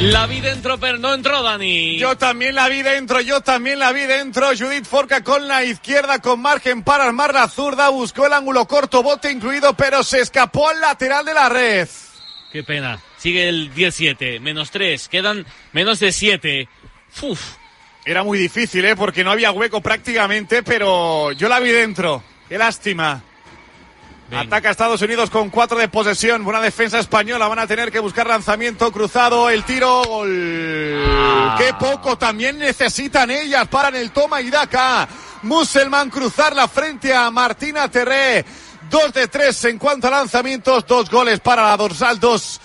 [0.00, 1.96] La vi dentro, pero no entró, Dani.
[1.96, 4.48] Yo también la vi dentro, yo también la vi dentro.
[4.48, 7.88] Judith Forca con la izquierda, con margen para armar la zurda.
[7.88, 11.88] Buscó el ángulo corto, bote incluido, pero se escapó al lateral de la red.
[12.52, 13.00] Qué pena.
[13.16, 15.08] Sigue el 17, menos 3.
[15.08, 16.68] Quedan menos de 7.
[17.22, 17.40] Uf.
[18.04, 18.96] Era muy difícil, ¿eh?
[18.96, 22.22] Porque no había hueco prácticamente, pero yo la vi dentro.
[22.48, 23.22] Qué lástima.
[24.34, 26.42] Ataca Estados Unidos con cuatro de posesión.
[26.42, 27.48] Buena defensa española.
[27.48, 29.50] Van a tener que buscar lanzamiento cruzado.
[29.50, 30.02] El tiro.
[30.04, 31.04] Gol.
[31.58, 33.68] Qué poco también necesitan ellas.
[33.68, 35.06] Paran el toma y daca.
[35.42, 38.44] Musselman cruzar la frente a Martina Terré.
[38.90, 40.86] Dos de tres en cuanto a lanzamientos.
[40.86, 42.18] Dos goles para la dorsal.
[42.18, 42.58] Dos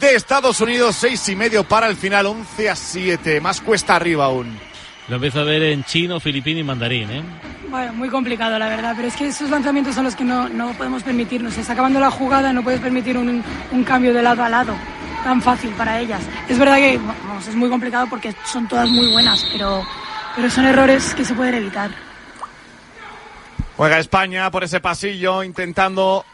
[0.00, 0.96] de Estados Unidos.
[0.96, 2.26] Seis y medio para el final.
[2.26, 3.40] Once a siete.
[3.40, 4.58] Más cuesta arriba aún.
[5.08, 7.22] Lo empiezo a ver en chino, filipino y mandarín, ¿eh?
[7.72, 10.74] Bueno, muy complicado la verdad, pero es que esos lanzamientos son los que no, no
[10.74, 11.56] podemos permitirnos.
[11.56, 14.74] Está acabando la jugada, no puedes permitir un, un cambio de lado a lado
[15.24, 16.20] tan fácil para ellas.
[16.50, 19.86] Es verdad que vamos, es muy complicado porque son todas muy buenas, pero,
[20.36, 21.90] pero son errores que se pueden evitar.
[23.74, 26.26] Juega España por ese pasillo intentando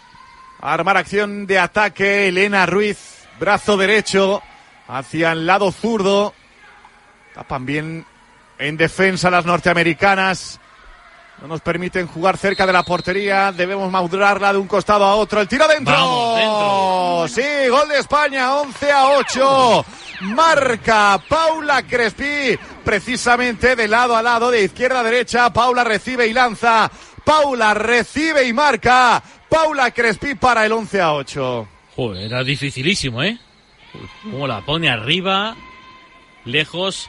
[0.60, 2.26] armar acción de ataque.
[2.26, 4.42] Elena Ruiz, brazo derecho
[4.88, 6.34] hacia el lado zurdo.
[7.32, 8.04] Tapan bien
[8.58, 10.58] en defensa las norteamericanas.
[11.40, 13.52] No nos permiten jugar cerca de la portería.
[13.52, 15.40] Debemos madurarla de un costado a otro.
[15.40, 15.94] El tiro dentro.
[15.94, 17.28] Vamos, dentro.
[17.28, 18.54] Sí, gol de España.
[18.56, 19.84] 11 a 8.
[20.22, 26.32] marca Paula Crespi, precisamente de lado a lado, de izquierda a derecha, Paula recibe y
[26.32, 26.90] lanza,
[27.24, 31.68] Paula recibe y marca, Paula Crespi para el 11 a 8.
[31.94, 33.38] Joder, era dificilísimo, ¿eh?
[34.22, 35.56] Cómo la pone arriba,
[36.44, 37.08] lejos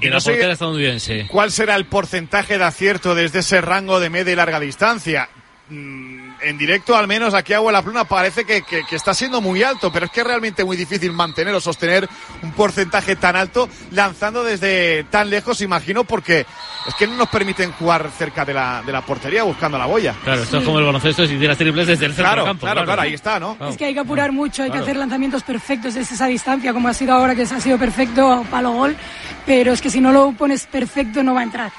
[0.00, 1.26] de no portera estadounidense.
[1.30, 5.28] ¿Cuál será el porcentaje de acierto desde ese rango de media y larga distancia?
[5.68, 9.40] Mm, En directo, al menos aquí Agua la Pluna parece que, que- que está siendo
[9.40, 12.08] muy alto, pero es que es realmente muy difícil mantener o sostener
[12.42, 16.44] un porcentaje tan alto lanzando desde tan lejos, imagino, porque
[16.86, 20.14] es que no nos permiten jugar cerca de la, de la portería buscando la boya.
[20.22, 22.66] Claro, esto es como el baloncesto si tiras triples desde el centro Claro, del campo.
[22.66, 23.56] claro, claro, ahí está, ¿no?
[23.68, 24.84] Es que hay que apurar mucho, hay Claro.
[24.84, 28.44] que hacer lanzamientos perfectos desde esa distancia, como ha sido ahora, que ha sido perfecto
[28.50, 28.96] palo gol,
[29.46, 31.72] pero es que si no lo pones perfecto no va a entrar.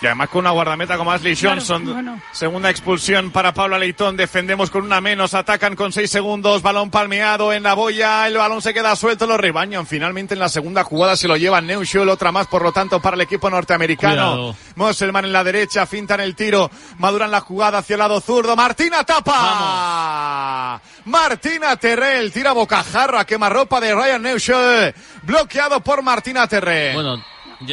[0.00, 1.84] Y además con una guardameta como Ashley Claro, Johnson.
[1.92, 2.20] bueno.
[2.30, 4.16] Segunda expulsión para Paula Leitón.
[4.16, 5.34] Defendemos con una menos.
[5.34, 6.62] Atacan con seis segundos.
[6.62, 8.26] Balón palmeado en la boya.
[8.28, 9.26] El balón se queda suelto.
[9.26, 9.86] Lo rebañan.
[9.88, 12.08] Finalmente en la segunda jugada se lo lleva Neuschel.
[12.08, 14.14] Otra más, por lo tanto, para el equipo norteamericano.
[14.14, 14.56] Cuidado.
[14.76, 15.84] Mosselman en la derecha.
[15.84, 16.70] Fintan el tiro.
[16.98, 18.54] Maduran la jugada hacia el lado zurdo.
[18.54, 20.80] Martina tapa.
[21.06, 22.30] Martina Terrell.
[22.32, 24.94] Tira bocajarro a quemarropa de Ryan Neuschel.
[25.22, 26.94] Bloqueado por Martina Terrell.
[26.94, 27.24] Bueno,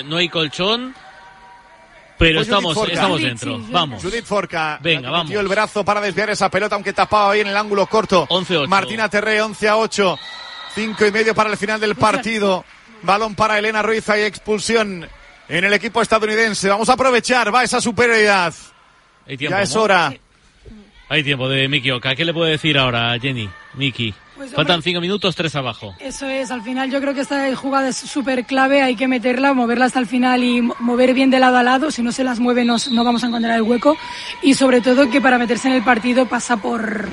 [0.06, 0.96] no hay colchón,
[2.18, 3.60] pero Pues estamos, estamos dentro.
[3.70, 4.02] Vamos.
[4.04, 4.80] Judith Forca.
[4.82, 5.26] Venga, vamos.
[5.28, 8.28] metió el brazo para desviar esa pelota, aunque tapaba ahí en el ángulo corto.
[8.28, 8.68] 11-8.
[8.68, 10.20] Martina Terré, 11 a 8.
[10.74, 12.66] Cinco y medio para el final del partido.
[13.02, 14.08] Balón para Elena Ruiz.
[14.10, 15.08] Hay expulsión
[15.48, 16.68] en el equipo estadounidense.
[16.70, 17.54] Vamos a aprovechar.
[17.54, 18.54] Va esa superioridad.
[19.28, 19.82] Hay tiempo, Ya es ¿no?
[19.84, 20.14] hora.
[21.08, 22.16] Hay tiempo de Miki Oka.
[22.16, 23.50] ¿Qué le puede decir ahora, Jenny?
[23.76, 24.14] Miki.
[24.36, 25.96] Pues, Faltan cinco minutos, tres abajo.
[26.00, 29.54] Eso es, al final yo creo que esta jugada es súper clave, hay que meterla,
[29.54, 32.24] moverla hasta el final y mo- mover bien de lado a lado, si no se
[32.26, 33.96] las mueve no, no vamos a encontrar el hueco
[34.42, 37.08] y sobre todo que para meterse en el partido pasa por,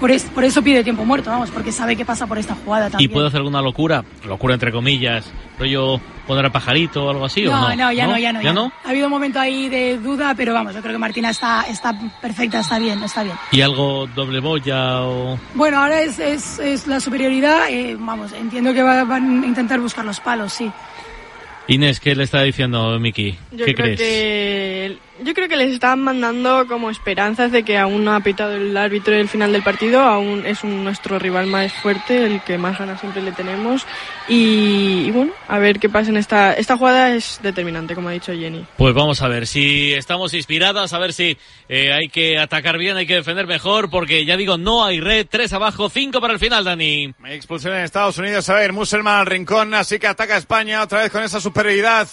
[0.00, 2.88] por, es- por eso pide tiempo muerto, vamos, porque sabe que pasa por esta jugada
[2.88, 3.10] ¿Y también.
[3.12, 4.04] puede hacer alguna locura?
[4.26, 5.30] Locura entre comillas.
[5.58, 7.68] Rollo poner a pajarito o algo así, ¿o no?
[7.70, 8.42] no, no, ya no, ya no.
[8.42, 8.70] ¿Ya no?
[8.84, 11.92] Ha habido un momento ahí de duda, pero vamos, yo creo que Martina está, está
[12.20, 13.34] perfecta, está bien, está bien.
[13.50, 15.38] ¿Y algo doble boya o...?
[15.54, 19.80] Bueno, ahora es, es, es la superioridad, eh, vamos, entiendo que va- van a intentar
[19.80, 20.70] buscar los palos, sí.
[21.66, 23.32] Inés, ¿qué le está diciendo Miki?
[23.52, 23.98] Yo ¿Qué creo crees?
[24.00, 28.54] que yo creo que les están mandando como esperanzas de que aún no ha pitado
[28.54, 32.58] el árbitro del final del partido, aún es un- nuestro rival más fuerte, el que
[32.58, 33.86] más ganas siempre le tenemos
[34.28, 38.12] y, y bueno, a ver qué pasa en esta esta jugada es determinante, como ha
[38.12, 38.64] dicho Jenny.
[38.76, 41.36] Pues vamos a ver si estamos inspiradas, a ver si
[41.68, 45.26] eh, hay que atacar bien, hay que defender mejor, porque ya digo, no hay red,
[45.28, 47.12] tres abajo, cinco para el final, Dani.
[47.26, 48.48] Expulsión en Estados Unidos.
[48.50, 49.74] A ver, Musselman al rincón.
[49.74, 52.08] Así que ataca España otra vez con esa superioridad.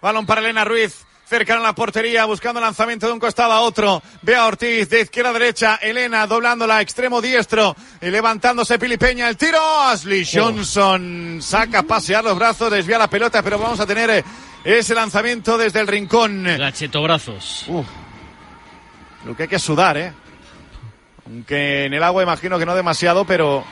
[0.00, 1.06] Balón para Elena Ruiz.
[1.30, 4.02] Cercana a la portería, buscando lanzamiento de un costado a otro.
[4.22, 5.78] Ve a Ortiz, de izquierda a derecha.
[5.80, 7.76] Elena doblándola, extremo diestro.
[8.02, 9.28] Y levantándose Pili Peña.
[9.28, 9.60] El tiro.
[9.80, 14.24] Ashley Johnson saca pasear los brazos, desvía la pelota, pero vamos a tener
[14.64, 16.42] ese lanzamiento desde el rincón.
[16.42, 17.66] Gachetobrazos.
[19.24, 20.12] Lo que hay que sudar, ¿eh?
[21.26, 23.62] Aunque en el agua imagino que no demasiado, pero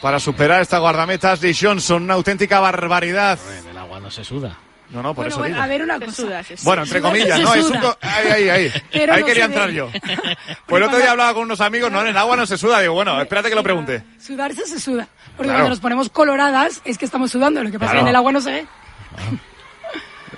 [0.00, 3.36] para superar esta guardameta Ashley Johnson, una auténtica barbaridad.
[3.64, 4.56] En el agua no se suda.
[4.90, 5.64] No, no, por Bueno, eso bueno, digo.
[5.64, 6.12] a ver una cosa.
[6.12, 7.76] suda, se Bueno, entre comillas, no, es un...
[8.00, 8.72] Ahí, ahí, ahí.
[8.90, 9.90] Pero ahí no quería entrar yo.
[10.66, 12.80] Pues el otro día hablaba con unos amigos, no, en el agua no se suda.
[12.80, 14.02] Digo, bueno, espérate que lo pregunte.
[14.18, 15.06] Sudarse se suda.
[15.36, 15.58] Porque Claro.
[15.58, 17.98] cuando nos ponemos coloradas es que estamos sudando, lo que pasa es Claro.
[17.98, 18.66] que en el agua no se ve.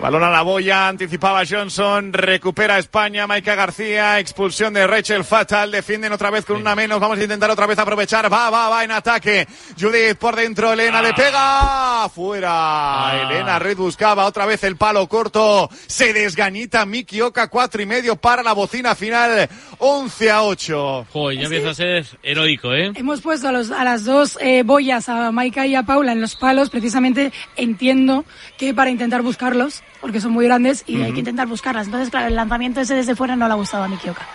[0.00, 6.10] Balón a la boya, anticipaba Johnson, recupera España, Maika García, expulsión de Rachel Fatal, defienden
[6.14, 8.92] otra vez con una menos, vamos a intentar otra vez aprovechar, va, va, va en
[8.92, 9.46] ataque,
[9.78, 15.68] Judith por dentro, Elena le pega, fuera, Elena Red buscaba otra vez el palo corto,
[15.86, 21.06] se desgañita Miki Oka, cuatro y medio para la bocina final, 11 a 8.
[21.12, 22.92] Joder, ya empieza a ser heroico, ¿eh?
[22.94, 26.22] Hemos puesto a, los, a las dos eh, boyas, a Maika y a Paula, en
[26.22, 28.24] los palos, precisamente entiendo
[28.56, 31.86] que para intentar buscarlos, porque son muy grandes y hay que intentar buscarlas.
[31.86, 34.26] Entonces, claro, el lanzamiento ese desde fuera no le ha gustado a Miki Oka.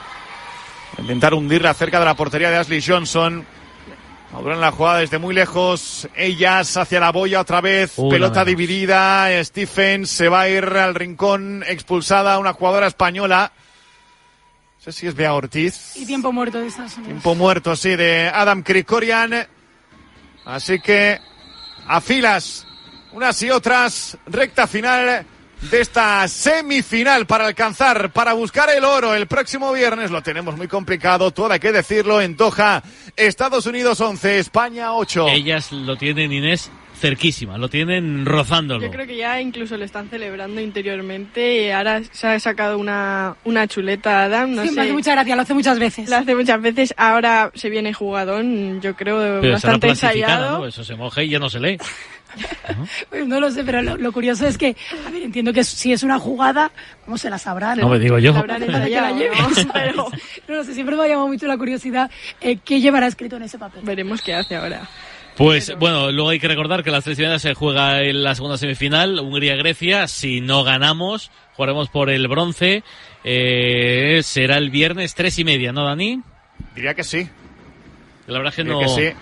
[1.00, 3.46] Intentar hundirla cerca de la portería de Ashley Johnson.
[4.32, 6.08] Maduran la jugada desde muy lejos.
[6.16, 7.94] Ellas hacia la boya otra vez.
[8.10, 9.28] Pelota dividida.
[9.44, 11.64] Stephen se va a ir al rincón.
[11.68, 13.52] Expulsada una jugadora española.
[14.78, 15.96] No sé si es Bea Ortiz.
[15.96, 17.08] Y tiempo muerto de Estados Unidos.
[17.08, 19.48] Tiempo muerto, sí, de Adam Krikorian.
[20.46, 21.20] Así que
[21.88, 22.68] a filas,
[23.14, 25.26] unas y otras, recta final
[25.62, 30.12] de esta semifinal para alcanzar, para buscar el oro el próximo viernes.
[30.12, 32.84] Lo tenemos muy complicado, todo hay que decirlo, en Doha,
[33.16, 35.28] Estados Unidos 11, España 8.
[35.30, 36.70] Ellas lo tienen, Inés,
[37.00, 38.82] cerquísima, lo tienen rozándolo.
[38.86, 43.36] Yo creo que ya incluso le están celebrando interiormente y ahora se ha sacado una,
[43.44, 44.76] una chuleta a Adam, no Sí, sé.
[44.76, 46.10] me hace mucha gracia, lo hace muchas veces.
[46.10, 50.60] Lo hace muchas veces, ahora se viene jugadón, yo creo, Pero bastante ensayado.
[50.60, 50.68] ¿no?
[50.68, 51.78] Eso se moja y ya no se lee.
[53.10, 54.76] Pues no lo sé, pero lo, lo curioso es que,
[55.06, 56.72] a ver, entiendo que si es una jugada,
[57.06, 57.80] ¿cómo se la sabrán?
[57.80, 58.34] No me digo yo.
[58.34, 58.44] ¿no?
[58.46, 58.46] ¿no?
[59.74, 60.10] Pero,
[60.48, 62.10] no lo sé, siempre me ha llamado mucho la curiosidad
[62.42, 63.82] eh, qué llevará escrito en ese papel.
[63.84, 64.88] Veremos qué hace ahora.
[65.38, 68.58] Pues bueno, luego hay que recordar que las tres finales se juega en la segunda
[68.58, 70.08] semifinal, Hungría-Grecia.
[70.08, 72.84] Si no ganamos, jugaremos por el bronce.
[73.24, 76.22] Eh, será el viernes tres y media, ¿no, Dani?
[76.74, 77.28] Diría que sí.
[78.28, 78.96] La verdad es que Diría no.
[78.96, 79.18] que sí.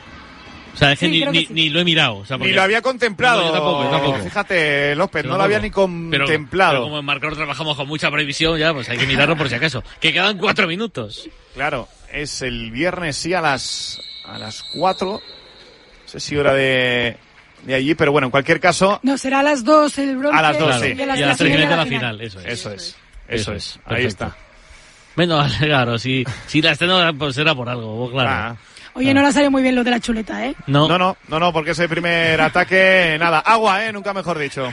[0.73, 1.53] O sea, es que Sí, ni, creo que ni- sí.
[1.53, 2.17] ni lo he mirado.
[2.17, 3.41] o sea, Ni lo había contemplado.
[3.41, 4.17] No, yo tampoco, yo tampoco.
[4.19, 5.69] Fíjate, López, no lo había ni.
[5.69, 6.71] Pero- contemplado.
[6.73, 9.55] Pero, como en Marcador trabajamos con mucha previsión, ya, pues hay que mirarlo por si
[9.55, 9.83] acaso.
[9.99, 11.29] Que quedan cuatro minutos.
[11.53, 15.11] Claro, es el viernes sí a las a las 4.
[15.13, 15.21] No
[16.05, 17.17] sé si hora de,
[17.63, 20.37] de allí, pero bueno, en cualquier caso, No, será a las 2 el bronce.
[20.37, 20.83] a las 2 Claro.
[20.83, 20.93] sí.
[20.97, 21.99] y a las Y a las tres y media la la final.
[22.17, 22.45] final, eso es.
[22.45, 22.83] Eso es.
[22.83, 22.95] Eso
[23.27, 23.79] Eso es.
[23.85, 24.35] Ahí está.
[25.15, 28.29] Bueno, claro, si, si la estreno, pues será por algo, claro.
[28.31, 28.55] Ah.
[28.95, 30.55] Oye, no le ha salido muy bien lo de la chuleta, ¿eh?
[30.67, 30.87] No.
[30.87, 34.69] No, no, no, no, porque ese primer ataque, nada, agua, eh, nunca mejor dicho.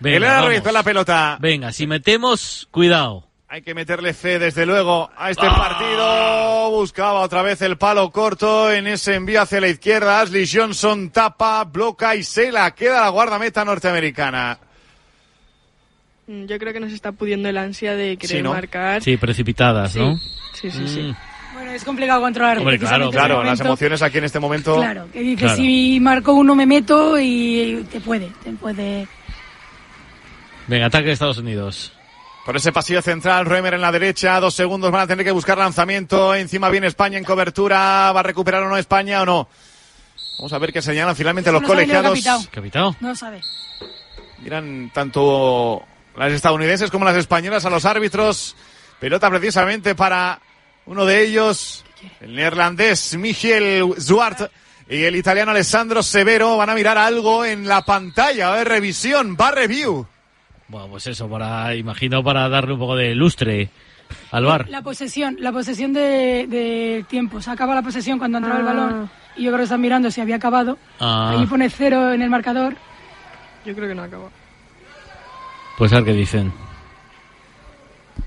[0.00, 0.42] Venga.
[0.44, 1.38] Ruiz con la pelota.
[1.40, 3.24] Venga, si metemos, cuidado.
[3.48, 5.56] Hay que meterle fe, desde luego, a este Ah.
[5.56, 6.70] partido.
[6.72, 10.20] Buscaba otra vez el palo corto en ese envío hacia la izquierda.
[10.20, 14.58] Ashley Johnson tapa, bloca y se la queda la guardameta norteamericana.
[16.26, 18.50] Mm, Yo creo que nos está pudiendo el ansia de querer Sí, ¿no?
[18.52, 19.00] marcar.
[19.02, 20.00] Sí, precipitadas, Sí.
[20.00, 20.16] ¿no?
[20.52, 21.00] Sí, sí, sí.
[21.02, 21.16] Mm.
[21.56, 22.58] Bueno, es complicado controlar.
[22.58, 24.76] Hombre, claro, Claro, las emociones aquí en este momento.
[24.76, 25.56] Claro, que dice, Claro.
[25.56, 29.08] si marco uno me meto y te puede, te puede...
[30.66, 31.92] Venga, ataque de Estados Unidos.
[32.44, 35.56] Por ese pasillo central, Römer en la derecha, dos segundos van a tener que buscar
[35.56, 39.48] lanzamiento, encima viene España en cobertura, ¿va a recuperar o no España o no?
[40.38, 42.10] Vamos a ver qué señalan finalmente los No colegiados.
[42.10, 42.42] capitao.
[42.52, 42.96] Capitao.
[43.00, 43.40] No lo sabe.
[44.42, 45.82] Miran tanto
[46.18, 48.54] las estadounidenses como las españolas a los árbitros.
[49.00, 50.38] Pelota precisamente para
[50.86, 51.84] uno de ellos,
[52.20, 54.50] el neerlandés Michiel Zwart
[54.88, 56.56] y el italiano Alessandro Severo.
[56.56, 60.06] Van a mirar algo en la pantalla, a ver revisión, va review.
[60.68, 63.68] Bueno, pues eso, para, imagino para darle un poco de lustre
[64.32, 64.68] al bar.
[64.68, 67.40] La posesión, la posesión de, de tiempo.
[67.40, 68.72] Se acaba la posesión cuando entraba el Ah.
[68.72, 70.78] balón y yo creo que están mirando si había acabado.
[70.98, 71.36] Ah.
[71.38, 72.74] Ahí pone cero en el marcador.
[73.64, 74.28] Yo creo que no acaba.
[75.78, 76.52] Pues a ver qué dicen.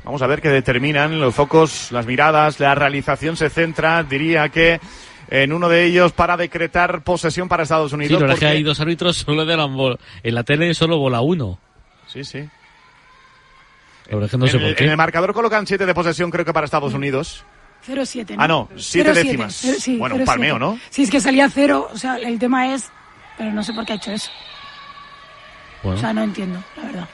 [0.03, 4.79] Vamos a ver qué determinan los focos, las miradas, la realización se centra, diría que
[5.29, 8.13] en uno de ellos para decretar posesión para Estados Sí, Unidos.
[8.13, 11.21] la verdad es que porque- hay dos árbitros, solo de en la tele solo bola
[11.21, 11.59] uno.
[12.07, 12.39] Sí, sí.
[14.07, 14.83] La verdad es que no sé en, por el, qué.
[14.85, 17.43] en el marcador colocan siete de posesión, creo que para Estados Unidos.
[17.87, 18.35] 0-7.
[18.37, 19.55] Ah, no, siete 0-7, décimas.
[19.61, 20.25] cero- sí, Bueno, un 0-7.
[20.25, 20.79] palmeo, ¿no?
[20.89, 21.87] Sí, es que salía cero.
[21.93, 22.89] O sea, el tema es.
[23.37, 24.31] Pero no sé por qué ha hecho eso.
[25.83, 27.09] Bueno, O sea, no entiendo, la verdad.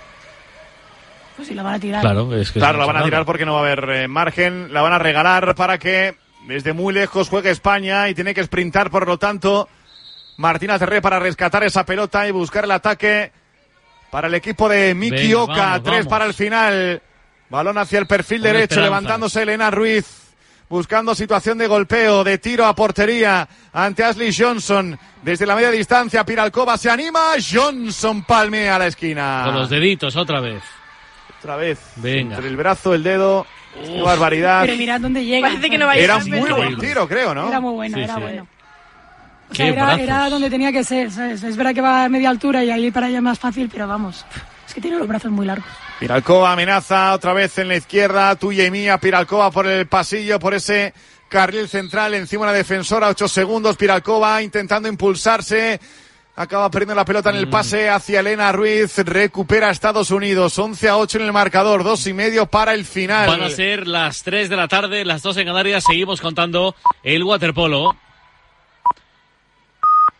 [1.35, 2.01] Pues si la van a tirar.
[2.01, 4.73] claro, es que Claro, la van a tirar porque no va a haber eh, margen.
[4.73, 6.15] La van a regalar para que
[6.47, 9.67] desde muy lejos juegue España y tiene que sprintar, por lo tanto,
[10.37, 13.31] Martina Cerré para rescatar esa pelota y buscar el ataque
[14.11, 15.55] para el equipo de Miki Venga, Oka.
[15.55, 16.07] vamos, Tres vamos.
[16.07, 17.01] para el final.
[17.49, 20.21] Balón hacia el perfil Con derecho, levantándose Elena Ruiz.
[20.67, 24.97] Buscando situación de golpeo, de tiro a portería ante Ashley Johnson.
[25.21, 27.33] Desde la media distancia, Piralcova se anima.
[27.39, 29.43] Johnson palmea a la esquina.
[29.45, 30.63] Con los deditos otra vez.
[31.45, 31.79] Otra vez.
[31.97, 32.35] Venga.
[32.35, 33.45] Entre el brazo, el dedo.
[33.83, 34.61] Qué barbaridad.
[34.65, 35.47] Pero mirad dónde llega.
[35.47, 36.53] Parece que no Era a muy ser.
[36.53, 37.47] buen tiro, creo, ¿no?
[37.49, 38.21] Era muy bueno, Sí, era sí.
[38.21, 38.47] bueno.
[39.51, 41.11] O sea, era, era donde tenía que ser.
[41.11, 41.43] ¿sabes?
[41.43, 43.87] Es verdad que va a media altura y ahí para allá es más fácil, pero
[43.87, 44.25] vamos.
[44.67, 45.67] Es que tiene los brazos muy largos.
[45.99, 48.97] Piralcova amenaza otra vez en la izquierda, tuya y mía.
[48.97, 50.93] Piralcova por el pasillo, por ese
[51.29, 53.77] carril central, encima de la defensora, ocho segundos.
[53.77, 55.79] Piralcova intentando impulsarse.
[56.37, 58.97] Acaba perdiendo la pelota en el pase hacia Elena Ruiz.
[58.97, 60.59] Recupera a Estados Unidos.
[60.59, 61.83] 11 a 8 en el marcador.
[61.83, 63.27] Dos y medio para el final.
[63.27, 65.85] Van a ser las 3 de la tarde, las 2 en Canarias.
[65.87, 67.95] Seguimos contando el waterpolo.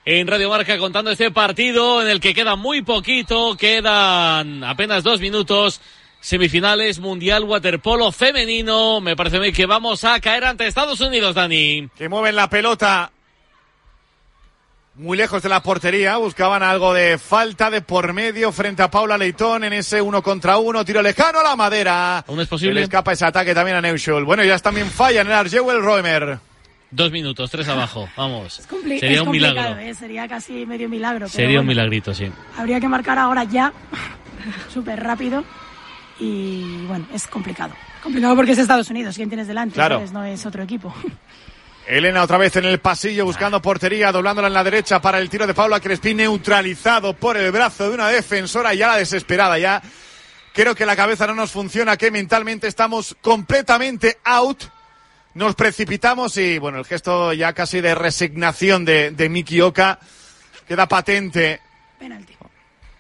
[0.06, 5.20] En Radio Marca contando este partido en el que queda muy poquito, quedan apenas dos
[5.20, 5.82] minutos.
[6.20, 9.02] Semifinales Mundial Waterpolo Femenino.
[9.02, 11.90] Me parece a mí que vamos a caer ante Estados Unidos, Dani.
[11.96, 13.12] que mueven la pelota
[14.98, 16.18] muy lejos de la portería.
[16.18, 20.58] Buscaban algo de falta de por medio frente a Paula Leitón en ese uno contra
[20.58, 20.84] uno.
[20.86, 22.20] Tiro lejano a la madera.
[22.28, 22.74] ¿Aún es posible?
[22.74, 24.24] Se le escapa ese ataque también a Neuschul.
[24.26, 26.40] Bueno, ya también falla en el Arjewel Roemer.
[26.92, 28.08] Dos minutos, tres abajo.
[28.16, 28.62] Vamos.
[28.70, 29.80] Compli- Sería es un complicado, milagro.
[29.82, 29.94] ¿eh?
[29.96, 31.26] Sería casi medio milagro.
[31.26, 32.32] pero Sería un milagrito, sí.
[32.58, 33.74] Habría que marcar ahora ya,
[34.74, 35.44] súper rápido.
[36.20, 37.74] Y bueno, es complicado.
[38.02, 39.74] Complicado porque es Estados Unidos, ¿quién tienes delante?
[39.74, 39.96] Claro.
[39.96, 40.12] ¿sabes?
[40.14, 40.94] No es otro equipo.
[41.88, 45.46] Elena otra vez en el pasillo buscando portería, doblándola en la derecha para el tiro
[45.46, 49.60] de Paula Crespín, neutralizado por el brazo de una defensora ya la desesperada.
[49.60, 49.84] Ya
[50.52, 54.64] creo que la cabeza no nos funciona, que mentalmente estamos completamente out.
[55.36, 60.00] Nos precipitamos y bueno, el gesto ya casi de resignación de, de Miki Oka
[60.68, 61.62] queda patente.
[62.00, 62.35] Penalti.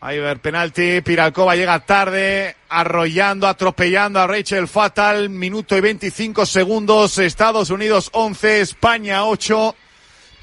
[0.06, 7.18] Ahí va penalti, Piralcova llega tarde, arrollando, atropellando a Rachel Fatal, minuto y 25 segundos,
[7.18, 9.76] Estados Unidos 11, España 8,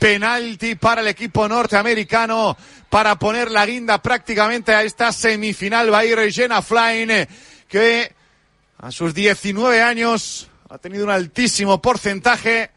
[0.00, 2.56] penalti para el equipo norteamericano
[2.90, 5.94] para poner la guinda prácticamente a esta semifinal.
[5.94, 7.28] Va a ir Jenna Flynn,
[7.68, 8.12] que
[8.78, 12.72] a sus 19 años ha tenido un altísimo porcentaje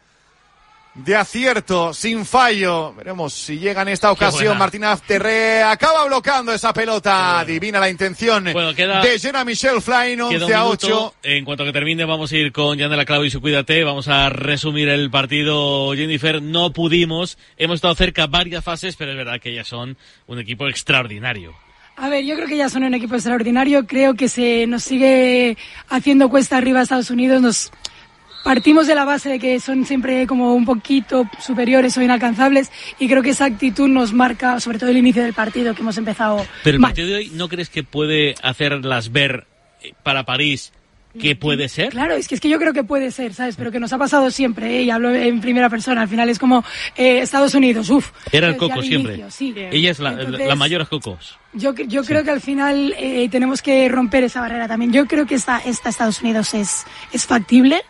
[0.96, 2.94] de acierto, sin fallo.
[2.94, 4.58] Veremos si llega en esta ocasión.
[4.58, 7.44] Martina Terre acaba bloqueando esa pelota.
[7.46, 8.46] Divina la intención
[8.76, 10.70] queda- de Jenna Michelle Flynn, Queda 11 un a minuto.
[10.88, 11.14] 8.
[11.24, 13.84] En cuanto que termine, vamos a ir con Yanela Clavo y su Cuídate.
[13.84, 16.42] Vamos a resumir el partido, Jennifer.
[16.42, 17.38] No pudimos.
[17.58, 19.98] Hemos estado cerca varias fases, pero es verdad que ellas son
[20.28, 21.54] un equipo extraordinario.
[21.98, 23.86] A ver, yo creo que ya son un equipo extraordinario.
[23.88, 25.58] Creo que se nos sigue
[25.90, 27.42] haciendo cuesta arriba a Estados Unidos.
[27.42, 27.72] Nos
[28.46, 33.08] partimos de la base de que son siempre como un poquito superiores o inalcanzables y
[33.08, 36.46] creo que esa actitud nos marca, sobre todo el inicio del partido que hemos empezado
[36.64, 36.92] Pero el mal.
[36.92, 39.48] partido de hoy, ¿no crees que puede hacerlas ver
[39.82, 40.72] eh, para París
[41.20, 41.90] que puede ser?
[41.90, 43.56] Claro, es que, es que yo creo que puede ser, ¿sabes?
[43.56, 44.84] Pero que nos ha pasado siempre, ¿eh?
[44.84, 46.02] y hablo en primera persona.
[46.02, 46.64] Al final es como
[46.96, 48.12] eh, Estados Unidos, uff.
[48.32, 49.24] Era el coco siempre.
[49.30, 49.56] sí.
[49.56, 51.40] Ella es la, Entonces, la mayor cocos.
[51.54, 54.92] Yo, yo creo que al final eh, tenemos que romper esa barrera también.
[54.92, 57.82] Yo creo que esta, esta Estados Unidos es, es factible.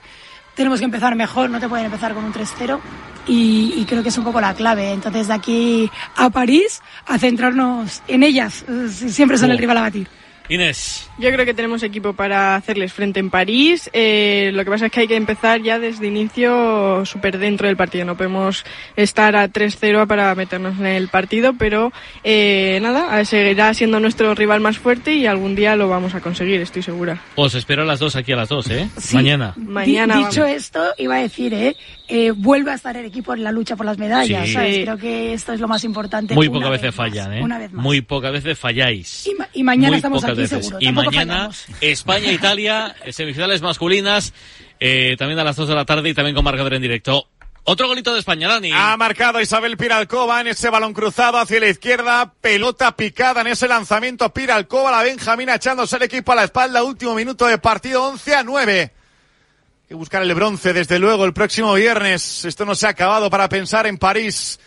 [0.55, 2.79] Tenemos que empezar mejor, no te pueden empezar con un 3-0.
[3.27, 4.91] Y, y creo que es un poco la clave.
[4.91, 8.63] Entonces, de aquí a París, a centrarnos en ellas.
[8.91, 10.07] Siempre son el rival a batir.
[10.47, 11.09] Inés.
[11.17, 13.89] Yo creo que tenemos equipo para hacerles frente en París.
[13.93, 17.77] Eh, lo que pasa es que hay que empezar ya desde inicio súper dentro del
[17.77, 18.03] partido.
[18.03, 18.65] No podemos
[18.97, 21.93] estar a 3-0 para meternos en el partido, pero
[22.25, 26.59] eh, nada, seguirá siendo nuestro rival más fuerte y algún día lo vamos a conseguir,
[26.59, 27.21] estoy segura.
[27.35, 28.89] Os espero a las dos aquí a las dos, ¿eh?
[28.97, 29.15] Sí.
[29.15, 29.53] Mañana.
[29.55, 30.57] Mañana Di- dicho vamos.
[30.57, 31.77] esto, iba a decir, ¿eh?
[32.07, 34.53] Eh, vuelve a estar el equipo en la lucha por las medallas, Sí.
[34.53, 34.79] ¿sabes?
[34.83, 36.35] Creo que esto es lo más importante.
[36.35, 37.41] Muy pocas vez veces más, fallan, ¿eh?
[37.41, 37.83] Una vez más.
[37.83, 39.25] Muy pocas veces falláis.
[39.27, 40.65] Y, ma- y mañana Muy estamos aquí veces.
[40.65, 40.77] seguro.
[40.81, 41.49] Y mañana.
[41.81, 44.33] España-Italia, eh, semifinales masculinas,
[44.79, 47.27] eh, también a las 2 de la tarde y también con marcador en directo.
[47.67, 48.69] Otro golito de España, Dani.
[48.71, 52.31] Ha marcado Isabel Piralcova en ese balón cruzado hacia la izquierda.
[52.39, 54.31] Pelota picada en ese lanzamiento.
[54.31, 56.83] Piralcova, la Benjamina echándose el equipo a la espalda.
[56.83, 58.81] Último minuto de partido, 11 a 9.
[58.81, 62.45] Hay que buscar el bronce, desde luego, el próximo viernes.
[62.45, 64.59] Esto no se ha acabado para pensar en París.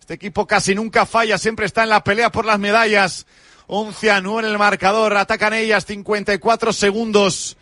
[0.00, 3.26] Este equipo casi nunca falla, siempre está en la pelea por las medallas.
[3.68, 5.16] 11 a 9 en el marcador.
[5.16, 7.56] Atacan ellas 54 segundos.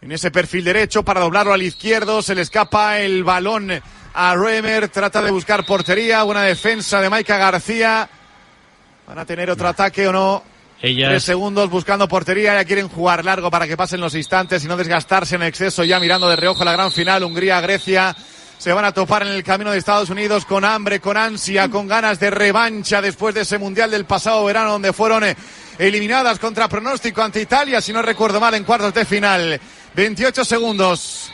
[0.00, 2.20] En ese perfil derecho para doblarlo al izquierdo.
[2.22, 3.70] Se le escapa el balón
[4.14, 4.88] a Remer.
[4.88, 6.22] Trata de buscar portería.
[6.24, 8.08] Buena defensa de Maika García.
[9.06, 10.42] ¿Van a tener otro ataque o no?
[10.82, 12.54] Ellas- Tres segundos buscando portería.
[12.54, 15.84] Ya quieren jugar largo para que pasen los instantes y no desgastarse en exceso.
[15.84, 17.22] Ya mirando de reojo la gran final.
[17.24, 18.14] Hungría-Grecia.
[18.64, 21.86] Se van a topar en el camino de Estados Unidos con hambre, con ansia, con
[21.86, 25.36] ganas de revancha después de ese mundial del pasado verano donde fueron eh,
[25.76, 29.60] eliminadas contra pronóstico ante Italia, si no recuerdo mal, en cuartos de final.
[29.94, 31.30] 28 segundos.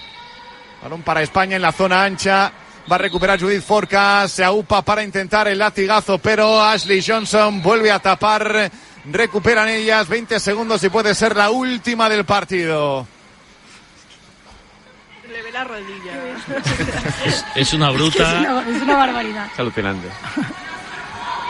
[0.83, 2.53] Balón para España en la zona ancha.
[2.91, 4.27] Va a recuperar Judith Forca.
[4.27, 8.73] Se aupa para intentar el latigazo, pero Ashley Johnson vuelve a tapar.
[9.05, 13.07] Recuperan ellas 20 segundos y puede ser la última del partido.
[15.31, 16.13] Le ve la rodilla.
[17.55, 18.35] Es una Es bruta.
[18.41, 19.47] una, es una barbaridad.
[19.53, 20.09] Es alucinante.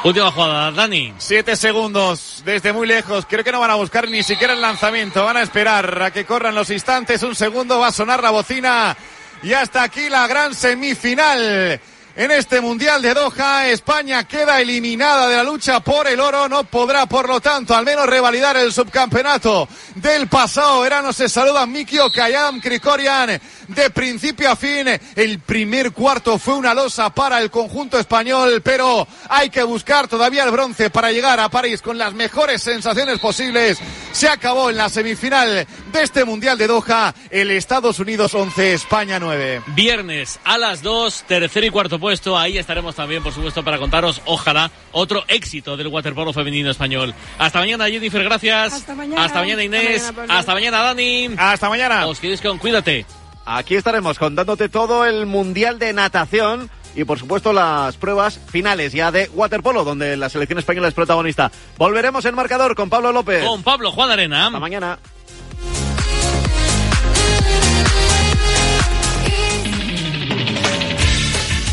[0.05, 1.15] Última jugada, Dani.
[1.19, 3.27] Siete segundos desde muy lejos.
[3.29, 5.25] Creo que no van a buscar ni siquiera el lanzamiento.
[5.25, 7.23] Van a esperar a que corran los instantes.
[7.23, 8.97] Un segundo va a sonar la bocina.
[9.43, 11.81] Y hasta aquí la gran semifinal.
[12.21, 16.51] En este Mundial de Doha, España queda eliminada de la lucha por el oro.
[16.51, 21.15] No podrá, por lo tanto, al menos revalidar el subcampeonato del pasado verano.
[21.15, 23.41] Se saludan Miki Okayam, Krikorian.
[23.69, 24.87] De principio a fin,
[25.17, 30.45] el primer cuarto fue una losa para el conjunto español, pero hay que buscar todavía
[30.45, 33.79] el bronce para llegar a París con las mejores sensaciones posibles.
[34.13, 39.19] Se acabó en la semifinal de este Mundial de Doha, el Estados Unidos 11, España
[39.19, 39.63] 9.
[39.69, 42.10] Viernes a las 2, tercer y cuarto puesto.
[42.37, 47.15] Ahí estaremos también, por supuesto, para contaros, ojalá, otro éxito del waterpolo femenino español.
[47.39, 48.73] Hasta mañana, Jennifer, gracias.
[48.73, 49.25] Hasta mañana.
[49.25, 50.03] Hasta mañana, Inés.
[50.03, 50.39] Hasta mañana.
[50.39, 51.31] Hasta mañana, Dani.
[51.37, 52.07] Hasta mañana.
[52.07, 53.07] Os queréis con Cuídate.
[53.47, 59.13] Aquí estaremos contándote todo el Mundial de Natación y por supuesto las pruebas finales ya
[59.13, 61.51] de waterpolo, donde la selección española es protagonista.
[61.79, 63.45] Volveremos en marcador con Pablo López.
[63.45, 64.47] Con Pablo Juan Arena.
[64.47, 64.99] Hasta mañana.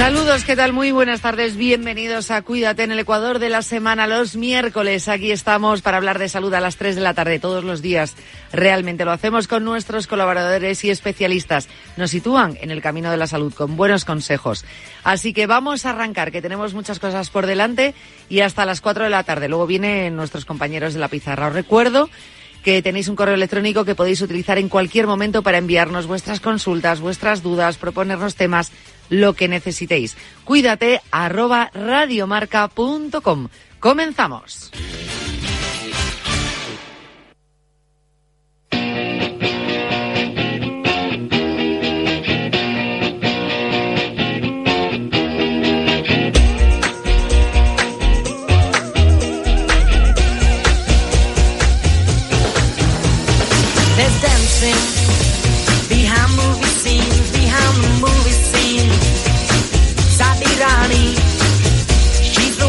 [0.00, 0.72] Saludos, ¿qué tal?
[0.72, 1.58] Muy buenas tardes.
[1.58, 5.08] Bienvenidos a Cuídate en el Ecuador de la semana, los miércoles.
[5.08, 8.16] Aquí estamos para hablar de salud a las 3 de la tarde todos los días.
[8.50, 11.68] Realmente lo hacemos con nuestros colaboradores y especialistas.
[11.98, 14.64] Nos sitúan en el camino de la salud con buenos consejos.
[15.04, 17.94] Así que vamos a arrancar, que tenemos muchas cosas por delante
[18.30, 19.50] y hasta las 4 de la tarde.
[19.50, 21.48] Luego vienen nuestros compañeros de la pizarra.
[21.48, 22.08] Os recuerdo
[22.62, 27.00] que tenéis un correo electrónico que podéis utilizar en cualquier momento para enviarnos vuestras consultas,
[27.00, 28.72] vuestras dudas, proponernos temas,
[29.10, 30.16] lo que necesitéis.
[30.44, 33.48] Cuídate arroba radiomarca.com.
[33.78, 34.70] Comenzamos.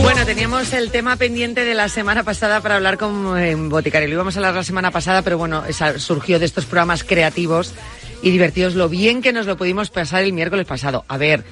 [0.02, 4.08] Bueno, teníamos el tema pendiente de la semana pasada para hablar con eh, Boticario.
[4.08, 5.64] Lo íbamos a hablar la semana pasada, pero bueno,
[5.98, 7.74] surgió de estos programas creativos
[8.24, 11.06] y divertidos lo bien que nos lo pudimos pasar el miércoles pasado.
[11.08, 11.44] A ver,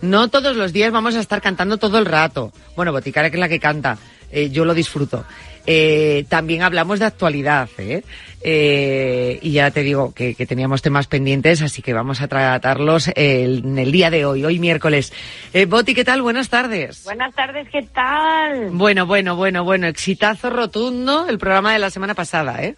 [0.00, 2.50] no todos los días vamos a estar cantando todo el rato.
[2.76, 3.98] Bueno, Boticaria que es la que canta,
[4.32, 5.24] eh, yo lo disfruto.
[5.70, 8.02] Eh, también hablamos de actualidad, ¿eh?
[8.42, 13.08] Eh, y ya te digo que, que teníamos temas pendientes, así que vamos a tratarlos
[13.16, 15.12] el- en el día de hoy, hoy miércoles.
[15.52, 16.22] Eh, Boti, ¿qué tal?
[16.22, 17.04] Buenas tardes.
[17.04, 18.70] Buenas tardes, ¿qué tal?
[18.70, 22.74] Bueno, bueno, bueno, bueno, exitazo rotundo el programa de la semana pasada, ¿eh?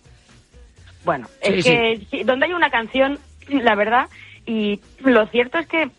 [1.05, 4.07] Bueno, Sí, es que sí, donde hay una canción, la verdad,
[4.47, 5.91] y lo cierto es que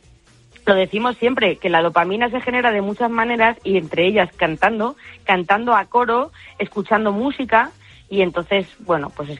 [0.65, 4.95] lo decimos siempre, que la dopamina se genera de muchas maneras y entre ellas cantando,
[5.23, 7.71] cantando a coro, escuchando música
[8.09, 9.39] y entonces, bueno, pues es